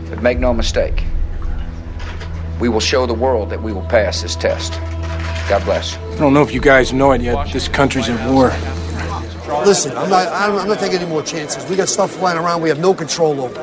But 0.10 0.22
make 0.22 0.40
no 0.40 0.54
mistake, 0.54 1.04
we 2.60 2.70
will 2.70 2.80
show 2.80 3.06
the 3.06 3.14
world 3.14 3.50
that 3.50 3.62
we 3.62 3.74
will 3.74 3.86
pass 3.88 4.22
this 4.22 4.36
test. 4.36 4.80
God 5.50 5.64
bless. 5.64 5.98
I 5.98 6.18
don't 6.18 6.34
know 6.34 6.42
if 6.42 6.54
you 6.54 6.62
guys 6.62 6.92
know 6.92 7.12
it 7.12 7.22
yet. 7.22 7.52
This 7.54 7.68
country's 7.68 8.10
at 8.10 8.32
war. 8.32 8.50
Listen, 9.64 9.96
I'm 9.96 10.10
not, 10.10 10.28
I'm, 10.30 10.58
I'm 10.58 10.68
not 10.68 10.80
taking 10.80 11.00
any 11.00 11.10
more 11.10 11.22
chances. 11.22 11.68
We 11.70 11.76
got 11.76 11.88
stuff 11.88 12.12
flying 12.12 12.38
around 12.38 12.62
we 12.62 12.70
have 12.70 12.80
no 12.80 12.94
control 12.94 13.40
over. 13.42 13.62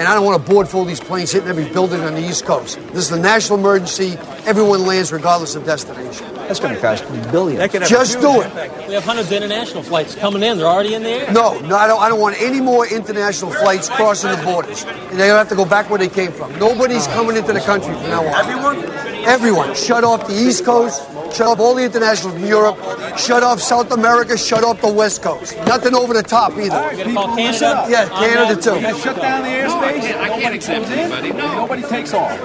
And 0.00 0.08
I 0.08 0.14
don't 0.14 0.24
want 0.24 0.44
to 0.44 0.50
board 0.50 0.66
full 0.66 0.82
of 0.82 0.88
these 0.88 1.00
planes 1.00 1.30
hitting 1.30 1.48
every 1.48 1.68
building 1.68 2.00
on 2.00 2.14
the 2.14 2.26
East 2.26 2.46
Coast. 2.46 2.78
This 2.88 3.04
is 3.06 3.12
a 3.12 3.20
national 3.20 3.58
emergency. 3.58 4.16
Everyone 4.46 4.86
lands 4.86 5.12
regardless 5.12 5.54
of 5.56 5.64
destination. 5.64 6.26
That's 6.34 6.58
going 6.58 6.74
to 6.74 6.80
cost 6.80 7.04
billions. 7.30 7.72
Just 7.88 8.20
do 8.20 8.40
it. 8.40 8.88
We 8.88 8.94
have 8.94 9.04
hundreds 9.04 9.28
of 9.28 9.34
international 9.34 9.82
flights 9.82 10.14
coming 10.14 10.42
in. 10.42 10.58
They're 10.58 10.66
already 10.66 10.94
in 10.94 11.02
the 11.02 11.10
air. 11.10 11.32
No, 11.32 11.60
no, 11.60 11.76
I 11.76 11.86
don't, 11.86 12.00
I 12.00 12.08
don't 12.08 12.20
want 12.20 12.40
any 12.40 12.60
more 12.60 12.86
international 12.86 13.52
flights 13.52 13.88
crossing 13.88 14.30
the 14.30 14.42
borders. 14.42 14.84
And 14.84 15.20
they 15.20 15.28
have 15.28 15.48
to 15.50 15.54
go 15.54 15.64
back 15.64 15.90
where 15.90 15.98
they 15.98 16.08
came 16.08 16.32
from. 16.32 16.58
Nobody's 16.58 17.06
coming 17.08 17.36
into 17.36 17.52
the 17.52 17.60
country 17.60 17.92
from 17.92 18.04
now 18.04 18.26
on. 18.26 18.34
Everyone? 18.34 18.84
Everyone. 19.26 19.74
Shut 19.74 20.02
off 20.02 20.26
the 20.26 20.34
East 20.34 20.64
Coast. 20.64 21.06
Shut 21.32 21.46
off 21.46 21.60
all 21.60 21.74
the 21.74 21.84
international 21.84 22.32
from 22.32 22.44
Europe. 22.44 22.76
Shut 23.18 23.42
off 23.42 23.60
South 23.60 23.90
America. 23.92 24.36
Shut 24.36 24.64
off 24.64 24.80
the 24.80 24.92
West 24.92 25.22
Coast. 25.22 25.56
Nothing 25.66 25.94
over 25.94 26.12
the 26.12 26.22
top 26.22 26.52
either. 26.52 26.68
Gonna 26.68 27.14
call 27.14 27.36
Canada? 27.36 27.86
Yeah, 27.88 28.08
Canada 28.08 28.60
too. 28.60 28.80
They 28.80 28.98
shut 28.98 29.16
down 29.16 29.42
the 29.42 29.48
airspace. 29.48 30.18
I 30.18 30.28
can't 30.40 30.54
accept 30.54 30.86
anybody. 30.86 31.32
No. 31.32 31.54
Nobody 31.54 31.82
takes 31.82 32.12
off. 32.12 32.38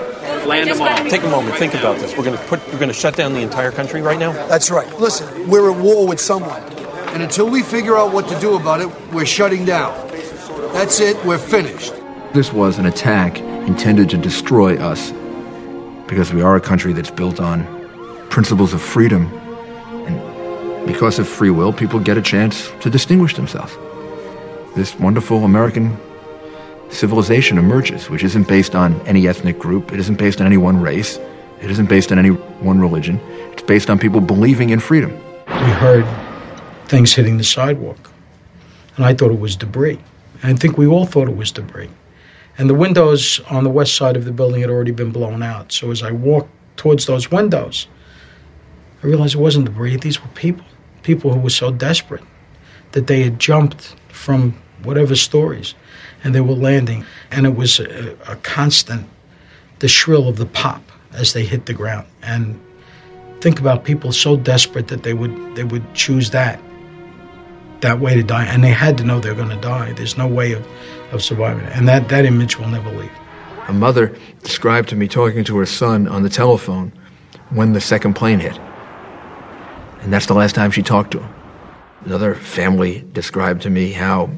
Land 0.45 0.69
them 0.69 0.82
all. 0.82 1.10
Take 1.10 1.24
a 1.24 1.30
moment. 1.30 1.58
Think 1.58 1.74
about 1.74 1.98
this. 1.98 2.15
We're 2.17 2.24
going 2.24 2.38
to 2.38 2.43
put. 2.45 2.65
We're 2.67 2.80
going 2.80 2.88
to 2.88 2.93
shut 2.93 3.15
down 3.15 3.34
the 3.34 3.41
entire 3.41 3.71
country 3.71 4.02
right 4.02 4.19
now. 4.19 4.32
That's 4.48 4.69
right. 4.69 4.88
Listen, 5.00 5.50
we're 5.50 5.71
at 5.71 5.78
war 5.78 6.08
with 6.08 6.19
someone. 6.19 6.62
And 7.13 7.24
until 7.24 7.50
we 7.50 7.63
figure 7.63 7.98
out 7.98 8.13
what 8.13 8.28
to 8.28 8.39
do 8.39 8.56
about 8.56 8.82
it, 8.82 8.89
we're 9.12 9.26
shutting 9.26 9.65
down. 9.65 9.93
That's 10.74 11.00
it. 11.00 11.24
We're 11.26 11.38
finished. 11.38 11.93
This 12.34 12.52
was 12.52 12.78
an 12.78 12.86
attack 12.86 13.39
intended 13.39 14.10
to 14.10 14.17
destroy 14.17 14.78
us 14.78 15.12
because 16.08 16.34
we 16.34 16.41
are 16.41 16.56
a 16.56 16.62
country 16.62 16.93
that's 16.93 17.10
built 17.10 17.39
on 17.39 17.62
principles 18.36 18.74
of 18.74 18.82
freedom. 18.82 19.32
And 20.08 20.86
because 20.86 21.19
of 21.19 21.26
free 21.26 21.52
will, 21.52 21.71
people 21.71 22.02
get 22.02 22.17
a 22.17 22.21
chance 22.21 22.69
to 22.82 22.89
distinguish 22.89 23.34
themselves. 23.34 23.74
This 24.76 24.93
wonderful 25.00 25.45
American 25.45 25.98
civilization 26.89 27.58
emerges, 27.58 28.10
which 28.10 28.26
isn't 28.26 28.45
based 28.50 28.76
on 28.76 29.00
any 29.08 29.30
ethnic 29.30 29.58
group, 29.58 29.93
it 29.93 30.00
isn't 30.00 30.17
based 30.17 30.41
on 30.41 30.48
any 30.48 30.58
one 30.58 30.82
race, 30.82 31.17
it 31.62 31.71
isn't 31.71 31.88
based 31.88 32.12
on 32.12 32.19
any 32.19 32.32
one 32.32 32.78
religion. 32.78 33.21
It's 33.54 33.62
based 33.62 33.89
on 33.89 33.98
people 34.00 34.19
believing 34.19 34.69
in 34.71 34.82
freedom. 34.82 35.12
we 35.48 35.71
heard 35.86 36.06
things 36.89 37.13
hitting 37.13 37.38
the 37.38 37.45
sidewalk. 37.45 38.12
And 38.98 39.06
I 39.06 39.13
thought 39.13 39.32
it 39.32 39.39
was 39.39 39.56
debris. 39.56 39.98
I 40.43 40.54
think 40.56 40.78
we 40.78 40.88
all 40.88 41.06
thought 41.06 41.30
it 41.30 41.38
was 41.38 41.54
debris. 41.54 41.89
And 42.58 42.69
the 42.69 42.76
windows 42.76 43.39
on 43.50 43.63
the 43.63 43.69
west 43.69 43.95
side 43.95 44.17
of 44.17 44.26
the 44.26 44.34
building 44.34 44.60
had 44.60 44.69
already 44.69 44.91
been 44.91 45.12
blown 45.12 45.41
out. 45.41 45.71
So 45.71 45.89
as 45.89 46.04
I 46.04 46.12
walked 46.12 46.50
towards 46.76 47.06
those 47.06 47.32
windows, 47.32 47.88
I 49.06 49.08
realized 49.08 49.36
it 49.36 49.39
wasn't 49.39 49.65
debris. 49.65 49.98
These 49.98 50.20
were 50.20 50.30
people. 50.30 50.65
People 51.04 51.32
who 51.32 51.39
were 51.39 51.52
so 51.52 51.72
desperate 51.72 52.24
that 52.94 53.06
they 53.06 53.22
had 53.22 53.39
jumped 53.39 53.96
from 54.08 54.60
whatever 54.82 55.15
stories 55.15 55.76
and 56.24 56.34
they 56.34 56.41
were 56.41 56.56
landing. 56.56 57.06
And 57.30 57.46
it 57.46 57.56
was 57.56 57.80
a, 57.80 58.18
a 58.28 58.36
constant, 58.38 59.08
the 59.78 59.88
shrill 59.88 60.28
of 60.28 60.38
the 60.38 60.48
pop 60.48 60.82
as 61.13 61.34
they 61.34 61.46
hit 61.46 61.68
the 61.68 61.74
ground. 61.74 62.08
And 62.24 62.60
think 63.41 63.60
about 63.60 63.84
people 63.84 64.12
so 64.12 64.38
desperate 64.38 64.88
that 64.88 65.04
they 65.04 65.13
would 65.13 65.56
they 65.56 65.63
would 65.63 65.94
choose 65.94 66.32
that 66.32 66.60
that 67.82 68.00
way 68.00 68.15
to 68.15 68.24
die 68.24 68.46
and 68.46 68.63
they 68.63 68.72
had 68.72 68.98
to 68.98 69.04
know 69.04 69.20
they're 69.20 69.36
going 69.36 69.50
to 69.50 69.62
die 69.62 69.91
there's 69.91 70.18
no 70.18 70.26
way 70.26 70.54
of, 70.54 70.65
of 71.12 71.22
surviving 71.22 71.65
and 71.65 71.88
that 71.88 72.08
that 72.10 72.26
image 72.26 72.58
will 72.58 72.70
never 72.70 72.89
leave 72.89 73.12
A 73.68 73.74
mother 73.74 74.15
described 74.41 74.89
to 74.89 74.96
me 74.96 75.08
talking 75.08 75.44
to 75.44 75.58
her 75.58 75.65
son 75.65 76.08
on 76.08 76.24
the 76.24 76.30
telephone 76.30 76.94
when 77.50 77.74
the 77.74 77.82
second 77.82 78.15
plane 78.15 78.39
hit. 78.39 78.58
And 80.06 80.13
that's 80.13 80.28
the 80.28 80.36
last 80.36 80.54
time 80.54 80.70
she 80.70 80.84
talked 80.84 81.13
to 81.13 81.20
him. 81.20 81.34
Another 82.06 82.36
family 82.36 83.04
described 83.12 83.63
to 83.63 83.72
me 83.72 83.91
how 83.91 84.30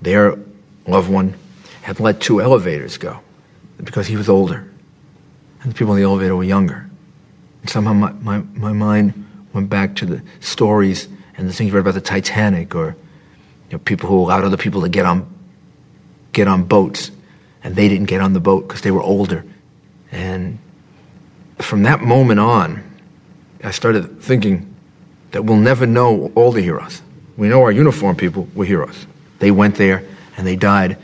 their 0.00 0.38
loved 0.86 1.10
one 1.10 1.34
had 1.82 1.98
let 1.98 2.20
two 2.20 2.40
elevators 2.40 2.96
go 2.96 3.18
because 3.82 4.06
he 4.06 4.14
was 4.14 4.28
older 4.28 4.70
and 5.62 5.72
the 5.72 5.74
people 5.76 5.94
in 5.94 6.00
the 6.00 6.06
elevator 6.06 6.36
were 6.36 6.44
younger. 6.44 6.88
And 7.62 7.68
somehow 7.68 7.92
my, 7.92 8.12
my, 8.12 8.38
my 8.54 8.72
mind 8.72 9.48
went 9.52 9.68
back 9.68 9.96
to 9.96 10.06
the 10.06 10.22
stories 10.38 11.08
and 11.36 11.48
the 11.48 11.52
things 11.52 11.70
you 11.70 11.74
read 11.74 11.80
about 11.80 11.94
the 11.94 12.00
Titanic 12.00 12.76
or 12.76 12.94
you 13.68 13.72
know, 13.72 13.78
people 13.78 14.08
who 14.08 14.16
allowed 14.16 14.44
other 14.44 14.56
people 14.56 14.82
to 14.82 14.88
get 14.88 15.06
on, 15.06 15.28
get 16.32 16.46
on 16.46 16.62
boats 16.62 17.10
and 17.64 17.74
they 17.74 17.88
didn't 17.88 18.06
get 18.06 18.20
on 18.20 18.32
the 18.32 18.38
boat 18.38 18.68
because 18.68 18.82
they 18.82 18.92
were 18.92 19.02
older. 19.02 19.44
And 20.12 20.60
from 21.58 21.82
that 21.82 22.00
moment 22.00 22.38
on, 22.38 22.84
I 23.64 23.72
started 23.72 24.22
thinking 24.22 24.69
that 25.32 25.44
we'll 25.44 25.56
never 25.56 25.86
know 25.86 26.32
all 26.34 26.52
the 26.52 26.62
heroes. 26.62 27.02
We 27.36 27.48
know 27.48 27.62
our 27.62 27.72
uniform 27.72 28.16
people 28.16 28.48
were 28.54 28.64
heroes. 28.64 29.06
They 29.38 29.50
went 29.50 29.76
there 29.76 30.04
and 30.36 30.46
they 30.46 30.56
died 30.56 30.98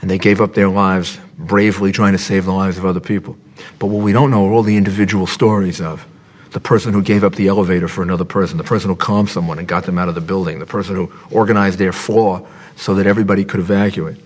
and 0.00 0.10
they 0.10 0.18
gave 0.18 0.40
up 0.40 0.54
their 0.54 0.68
lives 0.68 1.18
bravely 1.38 1.92
trying 1.92 2.12
to 2.12 2.18
save 2.18 2.44
the 2.44 2.52
lives 2.52 2.78
of 2.78 2.84
other 2.84 3.00
people. 3.00 3.36
But 3.78 3.86
what 3.86 4.02
we 4.02 4.12
don't 4.12 4.30
know 4.30 4.46
are 4.46 4.52
all 4.52 4.62
the 4.62 4.76
individual 4.76 5.26
stories 5.26 5.80
of 5.80 6.06
the 6.50 6.60
person 6.60 6.92
who 6.92 7.02
gave 7.02 7.22
up 7.22 7.34
the 7.34 7.48
elevator 7.48 7.88
for 7.88 8.02
another 8.02 8.24
person, 8.24 8.56
the 8.56 8.64
person 8.64 8.88
who 8.88 8.96
calmed 8.96 9.28
someone 9.28 9.58
and 9.58 9.68
got 9.68 9.84
them 9.84 9.98
out 9.98 10.08
of 10.08 10.14
the 10.14 10.20
building, 10.20 10.58
the 10.58 10.66
person 10.66 10.94
who 10.94 11.12
organized 11.30 11.78
their 11.78 11.92
floor 11.92 12.46
so 12.76 12.94
that 12.94 13.06
everybody 13.06 13.44
could 13.44 13.60
evacuate, 13.60 14.16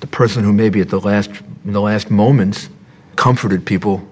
the 0.00 0.06
person 0.06 0.44
who 0.44 0.52
maybe 0.52 0.80
at 0.80 0.90
the 0.90 1.00
last, 1.00 1.30
in 1.64 1.72
the 1.72 1.80
last 1.80 2.10
moments 2.10 2.68
comforted 3.16 3.64
people 3.64 4.06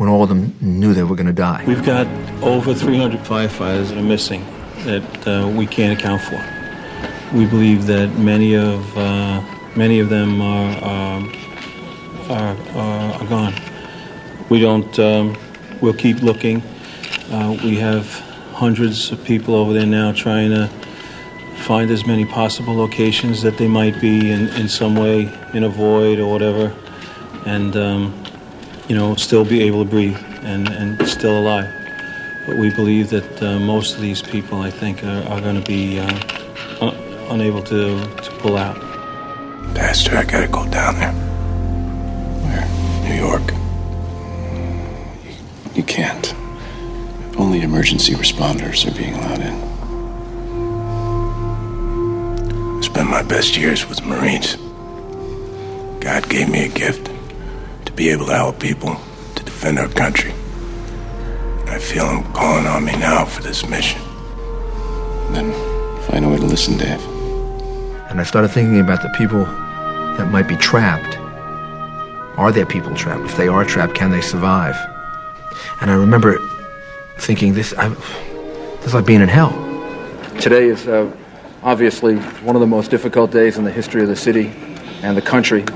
when 0.00 0.08
all 0.08 0.22
of 0.22 0.30
them 0.30 0.56
knew 0.62 0.94
they 0.94 1.02
were 1.02 1.14
going 1.14 1.26
to 1.26 1.32
die. 1.32 1.62
We've 1.66 1.84
got 1.84 2.06
over 2.42 2.72
300 2.72 3.20
firefighters 3.20 3.88
that 3.88 3.98
are 3.98 4.02
missing 4.02 4.42
that 4.86 5.28
uh, 5.28 5.46
we 5.46 5.66
can't 5.66 5.98
account 5.98 6.22
for. 6.22 6.42
We 7.36 7.44
believe 7.44 7.84
that 7.84 8.08
many 8.16 8.54
of 8.54 8.96
uh, 8.96 9.44
many 9.76 10.00
of 10.00 10.08
them 10.08 10.40
are 10.40 10.84
um, 10.84 11.32
are, 12.30 12.56
are, 12.78 13.12
are 13.12 13.26
gone. 13.26 13.54
We 14.48 14.58
don't. 14.58 14.98
Um, 14.98 15.36
we'll 15.82 15.92
keep 15.92 16.22
looking. 16.22 16.62
Uh, 17.30 17.58
we 17.62 17.76
have 17.76 18.06
hundreds 18.54 19.12
of 19.12 19.22
people 19.22 19.54
over 19.54 19.74
there 19.74 19.84
now 19.84 20.12
trying 20.12 20.48
to 20.48 20.68
find 21.66 21.90
as 21.90 22.06
many 22.06 22.24
possible 22.24 22.74
locations 22.74 23.42
that 23.42 23.58
they 23.58 23.68
might 23.68 24.00
be 24.00 24.30
in, 24.30 24.48
in 24.48 24.66
some 24.66 24.96
way 24.96 25.30
in 25.52 25.62
a 25.62 25.68
void 25.68 26.18
or 26.18 26.32
whatever, 26.32 26.74
and 27.44 27.76
um, 27.76 28.24
you 28.90 28.96
know 28.96 29.14
still 29.14 29.44
be 29.44 29.62
able 29.62 29.84
to 29.84 29.88
breathe 29.88 30.18
and, 30.42 30.68
and 30.68 31.06
still 31.06 31.38
alive. 31.38 31.72
But 32.44 32.56
we 32.56 32.74
believe 32.74 33.10
that 33.10 33.40
uh, 33.40 33.60
most 33.60 33.94
of 33.94 34.00
these 34.00 34.20
people, 34.20 34.62
I 34.62 34.70
think, 34.70 35.04
are, 35.04 35.22
are 35.28 35.40
going 35.40 35.62
to 35.62 35.64
be 35.64 36.00
uh, 36.00 36.10
un- 36.80 36.96
unable 37.30 37.62
to, 37.62 38.00
to 38.00 38.30
pull 38.40 38.56
out. 38.56 38.76
Pastor, 39.76 40.16
I 40.16 40.24
gotta 40.24 40.48
go 40.48 40.66
down 40.68 40.96
there. 40.96 41.12
Where? 42.42 42.66
New 43.08 43.14
York. 43.14 43.52
You, 45.24 45.76
you 45.76 45.82
can't. 45.84 46.34
Only 47.38 47.62
emergency 47.62 48.14
responders 48.14 48.90
are 48.90 48.96
being 48.98 49.14
allowed 49.14 49.40
in. 49.40 49.54
I 52.76 52.80
spent 52.80 53.08
my 53.08 53.22
best 53.22 53.56
years 53.56 53.88
with 53.88 54.04
Marines. 54.04 54.56
God 56.00 56.28
gave 56.28 56.48
me 56.48 56.64
a 56.64 56.68
gift 56.68 57.06
to 57.06 57.09
be 58.00 58.08
able 58.08 58.24
to 58.24 58.34
help 58.34 58.58
people 58.58 58.98
to 59.34 59.44
defend 59.44 59.78
our 59.78 59.86
country. 59.88 60.32
I 61.66 61.78
feel 61.78 62.08
him 62.08 62.24
calling 62.32 62.66
on 62.66 62.82
me 62.82 62.92
now 62.92 63.26
for 63.26 63.42
this 63.42 63.68
mission. 63.68 64.00
Then 65.32 65.52
find 66.04 66.24
a 66.24 66.28
way 66.30 66.38
to 66.38 66.46
listen, 66.46 66.78
Dave. 66.78 67.04
And 68.08 68.18
I 68.18 68.22
started 68.22 68.48
thinking 68.48 68.80
about 68.80 69.02
the 69.02 69.10
people 69.18 69.44
that 70.16 70.30
might 70.32 70.48
be 70.48 70.56
trapped. 70.56 71.18
Are 72.38 72.50
there 72.50 72.64
people 72.64 72.94
trapped? 72.94 73.24
If 73.24 73.36
they 73.36 73.48
are 73.48 73.66
trapped, 73.66 73.94
can 73.94 74.10
they 74.10 74.22
survive? 74.22 74.76
And 75.82 75.90
I 75.90 75.94
remember 75.94 76.38
thinking, 77.18 77.52
this, 77.52 77.74
I, 77.76 77.90
this 78.78 78.86
is 78.86 78.94
like 78.94 79.04
being 79.04 79.20
in 79.20 79.28
hell. 79.28 79.52
Today 80.40 80.68
is 80.68 80.88
uh, 80.88 81.14
obviously 81.62 82.16
one 82.46 82.56
of 82.56 82.60
the 82.60 82.66
most 82.66 82.90
difficult 82.90 83.30
days 83.30 83.58
in 83.58 83.64
the 83.64 83.70
history 83.70 84.00
of 84.00 84.08
the 84.08 84.16
city 84.16 84.46
and 85.02 85.18
the 85.18 85.22
country. 85.22 85.66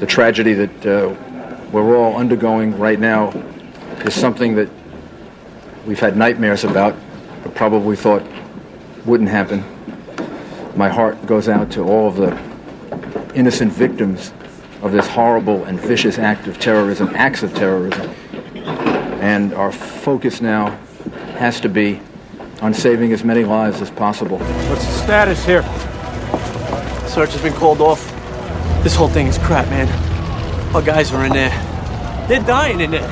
The 0.00 0.06
tragedy 0.06 0.52
that 0.52 0.86
uh, 0.86 1.14
we're 1.82 1.96
all 1.96 2.16
undergoing 2.16 2.78
right 2.78 3.00
now 3.00 3.30
is 4.04 4.14
something 4.14 4.54
that 4.54 4.68
we've 5.86 5.98
had 5.98 6.16
nightmares 6.16 6.62
about, 6.62 6.94
but 7.42 7.54
probably 7.54 7.96
thought 7.96 8.22
wouldn't 9.04 9.28
happen. 9.28 9.64
My 10.76 10.88
heart 10.88 11.26
goes 11.26 11.48
out 11.48 11.72
to 11.72 11.82
all 11.82 12.06
of 12.06 12.16
the 12.16 13.34
innocent 13.34 13.72
victims 13.72 14.32
of 14.82 14.92
this 14.92 15.08
horrible 15.08 15.64
and 15.64 15.80
vicious 15.80 16.18
act 16.18 16.46
of 16.46 16.60
terrorism, 16.60 17.10
acts 17.14 17.42
of 17.42 17.52
terrorism. 17.54 18.08
And 19.20 19.52
our 19.54 19.72
focus 19.72 20.40
now 20.40 20.70
has 21.38 21.60
to 21.62 21.68
be 21.68 22.00
on 22.60 22.72
saving 22.72 23.12
as 23.12 23.24
many 23.24 23.44
lives 23.44 23.80
as 23.80 23.90
possible. 23.90 24.38
What's 24.38 24.86
the 24.86 24.92
status 24.92 25.44
here? 25.44 25.62
Search 27.08 27.32
has 27.32 27.42
been 27.42 27.54
called 27.54 27.80
off. 27.80 28.00
This 28.82 28.94
whole 28.94 29.08
thing 29.08 29.26
is 29.26 29.38
crap, 29.38 29.68
man. 29.68 30.13
Our 30.74 30.82
guys 30.82 31.12
are 31.12 31.24
in 31.24 31.32
there. 31.32 31.50
They're 32.26 32.42
dying 32.42 32.80
in 32.80 32.90
there. 32.90 33.08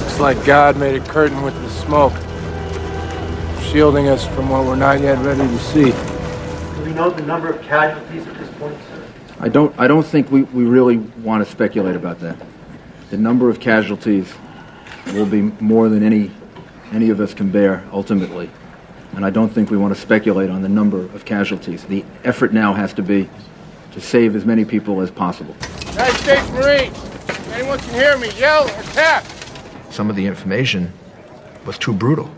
Looks 0.00 0.18
like 0.18 0.44
God 0.44 0.76
made 0.76 1.00
a 1.00 1.04
curtain 1.06 1.42
with 1.42 1.54
the 1.54 1.70
smoke, 1.70 2.12
shielding 3.70 4.08
us 4.08 4.26
from 4.26 4.48
what 4.48 4.66
we're 4.66 4.74
not 4.74 5.00
yet 5.00 5.24
ready 5.24 5.42
to 5.42 5.58
see. 5.60 5.92
Do 5.92 6.84
we 6.84 6.92
know 6.92 7.10
the 7.10 7.22
number 7.22 7.48
of 7.48 7.62
casualties 7.62 8.26
at 8.26 8.34
this 8.36 8.50
point, 8.58 8.76
sir? 8.88 9.06
I 9.38 9.48
don't, 9.48 9.72
I 9.78 9.86
don't 9.86 10.04
think 10.04 10.32
we, 10.32 10.42
we 10.42 10.64
really 10.64 10.96
want 10.96 11.46
to 11.46 11.48
speculate 11.48 11.94
about 11.94 12.18
that. 12.18 12.36
The 13.10 13.16
number 13.16 13.48
of 13.48 13.60
casualties 13.60 14.34
will 15.14 15.24
be 15.24 15.42
more 15.60 15.88
than 15.88 16.02
any, 16.02 16.32
any 16.90 17.10
of 17.10 17.20
us 17.20 17.32
can 17.32 17.52
bear 17.52 17.84
ultimately. 17.92 18.50
And 19.12 19.24
I 19.24 19.30
don't 19.30 19.50
think 19.50 19.70
we 19.70 19.76
want 19.76 19.94
to 19.94 20.00
speculate 20.00 20.50
on 20.50 20.62
the 20.62 20.68
number 20.68 20.98
of 20.98 21.24
casualties. 21.24 21.84
The 21.84 22.04
effort 22.24 22.52
now 22.52 22.72
has 22.72 22.92
to 22.94 23.02
be 23.04 23.30
to 23.92 24.00
save 24.00 24.36
as 24.36 24.44
many 24.44 24.64
people 24.64 25.00
as 25.00 25.10
possible. 25.10 25.54
United 25.90 26.16
States 26.18 26.50
Marines, 26.50 27.50
anyone 27.52 27.78
can 27.78 27.94
hear 27.94 28.16
me, 28.18 28.30
yell 28.38 28.64
or 28.64 28.82
tap. 28.94 29.24
Some 29.90 30.08
of 30.10 30.16
the 30.16 30.26
information 30.26 30.92
was 31.66 31.78
too 31.78 31.92
brutal. 31.92 32.30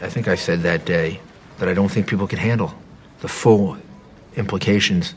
I 0.00 0.08
think 0.08 0.28
I 0.28 0.34
said 0.34 0.60
that 0.62 0.84
day 0.84 1.20
that 1.58 1.68
I 1.68 1.74
don't 1.74 1.90
think 1.90 2.06
people 2.06 2.26
can 2.26 2.38
handle 2.38 2.74
the 3.20 3.28
full 3.28 3.76
implications. 4.36 5.14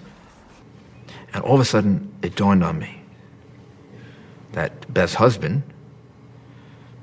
And 1.33 1.43
all 1.43 1.55
of 1.55 1.61
a 1.61 1.65
sudden, 1.65 2.13
it 2.21 2.35
dawned 2.35 2.63
on 2.63 2.79
me 2.79 3.01
that 4.51 4.93
Beth's 4.93 5.15
husband 5.15 5.63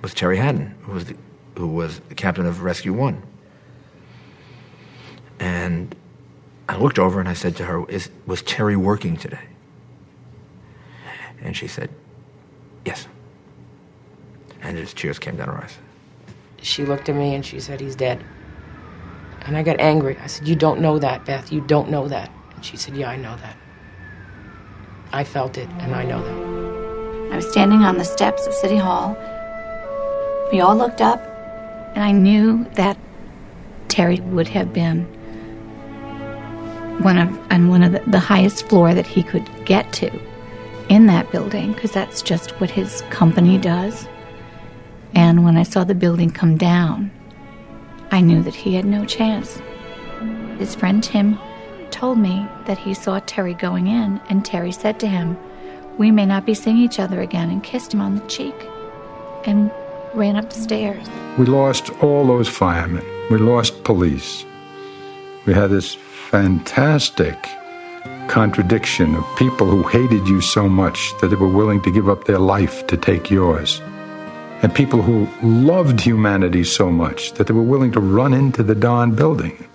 was 0.02 0.14
Terry 0.14 0.36
Hatton, 0.36 0.74
who 0.82 0.92
was 0.92 1.06
the, 1.06 1.16
who 1.56 1.68
was 1.68 2.00
the 2.08 2.14
captain 2.14 2.46
of 2.46 2.62
Rescue 2.62 2.92
One. 2.92 3.22
And 5.38 5.94
I 6.70 6.76
looked 6.76 7.00
over 7.00 7.18
and 7.18 7.28
I 7.28 7.32
said 7.32 7.56
to 7.56 7.64
her, 7.64 7.84
Is, 7.90 8.10
Was 8.26 8.42
Terry 8.42 8.76
working 8.76 9.16
today? 9.16 9.42
And 11.42 11.56
she 11.56 11.66
said, 11.66 11.90
Yes. 12.86 13.08
And 14.62 14.76
just 14.76 14.96
tears 14.96 15.18
came 15.18 15.36
down 15.36 15.48
her 15.48 15.58
eyes. 15.58 15.76
She 16.62 16.84
looked 16.84 17.08
at 17.08 17.16
me 17.16 17.34
and 17.34 17.44
she 17.44 17.58
said, 17.58 17.80
He's 17.80 17.96
dead. 17.96 18.24
And 19.40 19.56
I 19.56 19.64
got 19.64 19.80
angry. 19.80 20.16
I 20.18 20.28
said, 20.28 20.46
You 20.46 20.54
don't 20.54 20.80
know 20.80 21.00
that, 21.00 21.24
Beth. 21.24 21.50
You 21.50 21.60
don't 21.62 21.90
know 21.90 22.06
that. 22.06 22.30
And 22.54 22.64
she 22.64 22.76
said, 22.76 22.96
Yeah, 22.96 23.10
I 23.10 23.16
know 23.16 23.34
that. 23.38 23.56
I 25.12 25.24
felt 25.24 25.58
it, 25.58 25.68
and 25.80 25.92
I 25.92 26.04
know 26.04 26.22
that. 26.22 27.32
I 27.32 27.36
was 27.36 27.50
standing 27.50 27.80
on 27.80 27.98
the 27.98 28.04
steps 28.04 28.46
of 28.46 28.54
City 28.54 28.76
Hall. 28.76 29.16
We 30.52 30.60
all 30.60 30.76
looked 30.76 31.00
up, 31.00 31.20
and 31.96 32.04
I 32.04 32.12
knew 32.12 32.64
that 32.74 32.96
Terry 33.88 34.20
would 34.20 34.46
have 34.46 34.72
been 34.72 35.08
one 37.02 37.18
of 37.18 37.52
on 37.52 37.68
one 37.68 37.82
of 37.82 37.92
the, 37.92 38.00
the 38.06 38.18
highest 38.18 38.68
floor 38.68 38.94
that 38.94 39.06
he 39.06 39.22
could 39.22 39.48
get 39.64 39.92
to 39.94 40.10
in 40.88 41.06
that 41.06 41.30
building 41.30 41.72
because 41.72 41.92
that's 41.92 42.20
just 42.22 42.50
what 42.60 42.70
his 42.70 43.02
company 43.10 43.58
does. 43.58 44.08
And 45.14 45.44
when 45.44 45.56
I 45.56 45.62
saw 45.62 45.84
the 45.84 45.94
building 45.94 46.30
come 46.30 46.56
down, 46.56 47.10
I 48.10 48.20
knew 48.20 48.42
that 48.42 48.54
he 48.54 48.74
had 48.74 48.84
no 48.84 49.04
chance. 49.04 49.60
His 50.58 50.74
friend 50.74 51.02
Tim 51.02 51.38
told 51.90 52.18
me 52.18 52.46
that 52.66 52.78
he 52.78 52.94
saw 52.94 53.20
Terry 53.20 53.54
going 53.54 53.86
in, 53.86 54.20
and 54.28 54.44
Terry 54.44 54.72
said 54.72 55.00
to 55.00 55.08
him, 55.08 55.36
We 55.98 56.10
may 56.10 56.26
not 56.26 56.46
be 56.46 56.54
seeing 56.54 56.76
each 56.76 56.98
other 56.98 57.20
again, 57.20 57.50
and 57.50 57.62
kissed 57.62 57.94
him 57.94 58.00
on 58.00 58.16
the 58.16 58.26
cheek 58.26 58.54
and 59.44 59.70
ran 60.14 60.36
up 60.36 60.50
the 60.50 60.60
stairs. 60.60 61.08
We 61.38 61.46
lost 61.46 61.90
all 62.02 62.26
those 62.26 62.48
firemen. 62.48 63.04
We 63.30 63.38
lost 63.38 63.84
police. 63.84 64.44
We 65.46 65.54
had 65.54 65.70
this 65.70 65.96
fantastic 66.30 67.36
contradiction 68.28 69.16
of 69.16 69.36
people 69.36 69.66
who 69.66 69.82
hated 69.82 70.28
you 70.28 70.40
so 70.40 70.68
much 70.68 71.10
that 71.20 71.26
they 71.26 71.34
were 71.34 71.48
willing 71.48 71.82
to 71.82 71.90
give 71.90 72.08
up 72.08 72.24
their 72.24 72.38
life 72.38 72.86
to 72.86 72.96
take 72.96 73.32
yours. 73.32 73.80
And 74.62 74.72
people 74.72 75.02
who 75.02 75.26
loved 75.42 76.00
humanity 76.00 76.62
so 76.62 76.88
much 76.88 77.32
that 77.32 77.48
they 77.48 77.52
were 77.52 77.64
willing 77.64 77.90
to 77.92 78.00
run 78.00 78.32
into 78.32 78.62
the 78.62 78.76
Don 78.76 79.12
building 79.16 79.66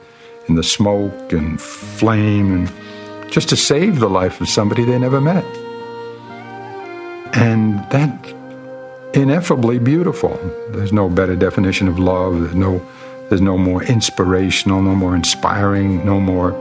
in 0.48 0.56
the 0.56 0.64
smoke 0.64 1.34
and 1.34 1.60
flame 1.60 2.54
and 2.54 3.30
just 3.30 3.50
to 3.50 3.58
save 3.58 4.00
the 4.00 4.10
life 4.10 4.40
of 4.40 4.48
somebody 4.48 4.86
they 4.86 4.98
never 4.98 5.20
met. 5.20 5.44
And 7.36 7.80
that 7.90 8.34
ineffably 9.14 9.78
beautiful. 9.78 10.40
There's 10.70 10.94
no 10.94 11.10
better 11.10 11.36
definition 11.36 11.90
of 11.90 12.00
love. 12.00 12.40
There's 12.40 12.56
no 12.56 12.80
there's 13.30 13.42
no 13.42 13.58
more 13.58 13.84
inspirational, 13.84 14.82
no 14.82 14.96
more 14.96 15.16
inspiring, 15.16 16.06
no 16.06 16.20
more 16.20 16.54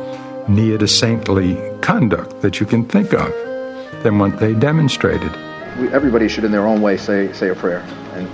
near 0.48 0.78
to 0.78 0.88
saintly 0.88 1.58
conduct 1.80 2.40
that 2.42 2.60
you 2.60 2.66
can 2.66 2.84
think 2.84 3.12
of 3.12 3.32
than 4.02 4.18
what 4.18 4.38
they 4.38 4.54
demonstrated. 4.54 5.34
Everybody 5.92 6.28
should, 6.28 6.44
in 6.44 6.52
their 6.52 6.66
own 6.66 6.80
way, 6.80 6.96
say 6.96 7.32
say 7.32 7.48
a 7.48 7.54
prayer 7.54 7.80
and 8.14 8.28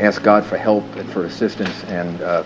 ask 0.00 0.22
God 0.22 0.44
for 0.44 0.56
help 0.56 0.84
and 0.96 1.08
for 1.10 1.24
assistance, 1.26 1.84
and 1.84 2.20
uh, 2.22 2.44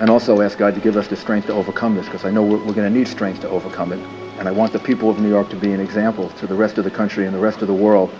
and 0.00 0.10
also 0.10 0.40
ask 0.40 0.58
God 0.58 0.74
to 0.74 0.80
give 0.80 0.96
us 0.96 1.08
the 1.08 1.16
strength 1.16 1.46
to 1.46 1.52
overcome 1.52 1.94
this, 1.94 2.06
because 2.06 2.24
I 2.24 2.30
know 2.30 2.42
we're, 2.42 2.58
we're 2.58 2.74
going 2.74 2.92
to 2.92 2.98
need 2.98 3.08
strength 3.08 3.40
to 3.42 3.48
overcome 3.48 3.92
it. 3.92 4.00
And 4.38 4.48
I 4.48 4.50
want 4.50 4.72
the 4.72 4.80
people 4.80 5.08
of 5.08 5.20
New 5.20 5.28
York 5.28 5.50
to 5.50 5.56
be 5.56 5.72
an 5.72 5.80
example 5.80 6.28
to 6.30 6.46
the 6.46 6.54
rest 6.54 6.78
of 6.78 6.84
the 6.84 6.90
country 6.90 7.26
and 7.26 7.34
the 7.34 7.38
rest 7.38 7.62
of 7.62 7.68
the 7.68 7.74
world 7.74 8.10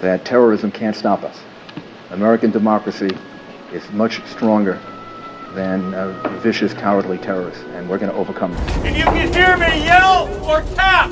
that 0.00 0.24
terrorism 0.24 0.70
can't 0.70 0.96
stop 0.96 1.22
us. 1.22 1.38
American 2.10 2.50
democracy 2.50 3.10
is 3.72 3.90
much 3.92 4.22
stronger 4.26 4.78
than 5.54 5.94
uh, 5.94 6.38
vicious, 6.40 6.72
cowardly 6.72 7.18
terrorists, 7.18 7.62
and 7.74 7.88
we're 7.88 7.98
going 7.98 8.12
to 8.12 8.16
overcome 8.16 8.52
it. 8.52 8.86
If 8.86 8.96
you 8.98 9.04
can 9.04 9.32
hear 9.32 9.56
me, 9.56 9.84
yell 9.84 10.28
or 10.44 10.62
tap. 10.74 11.10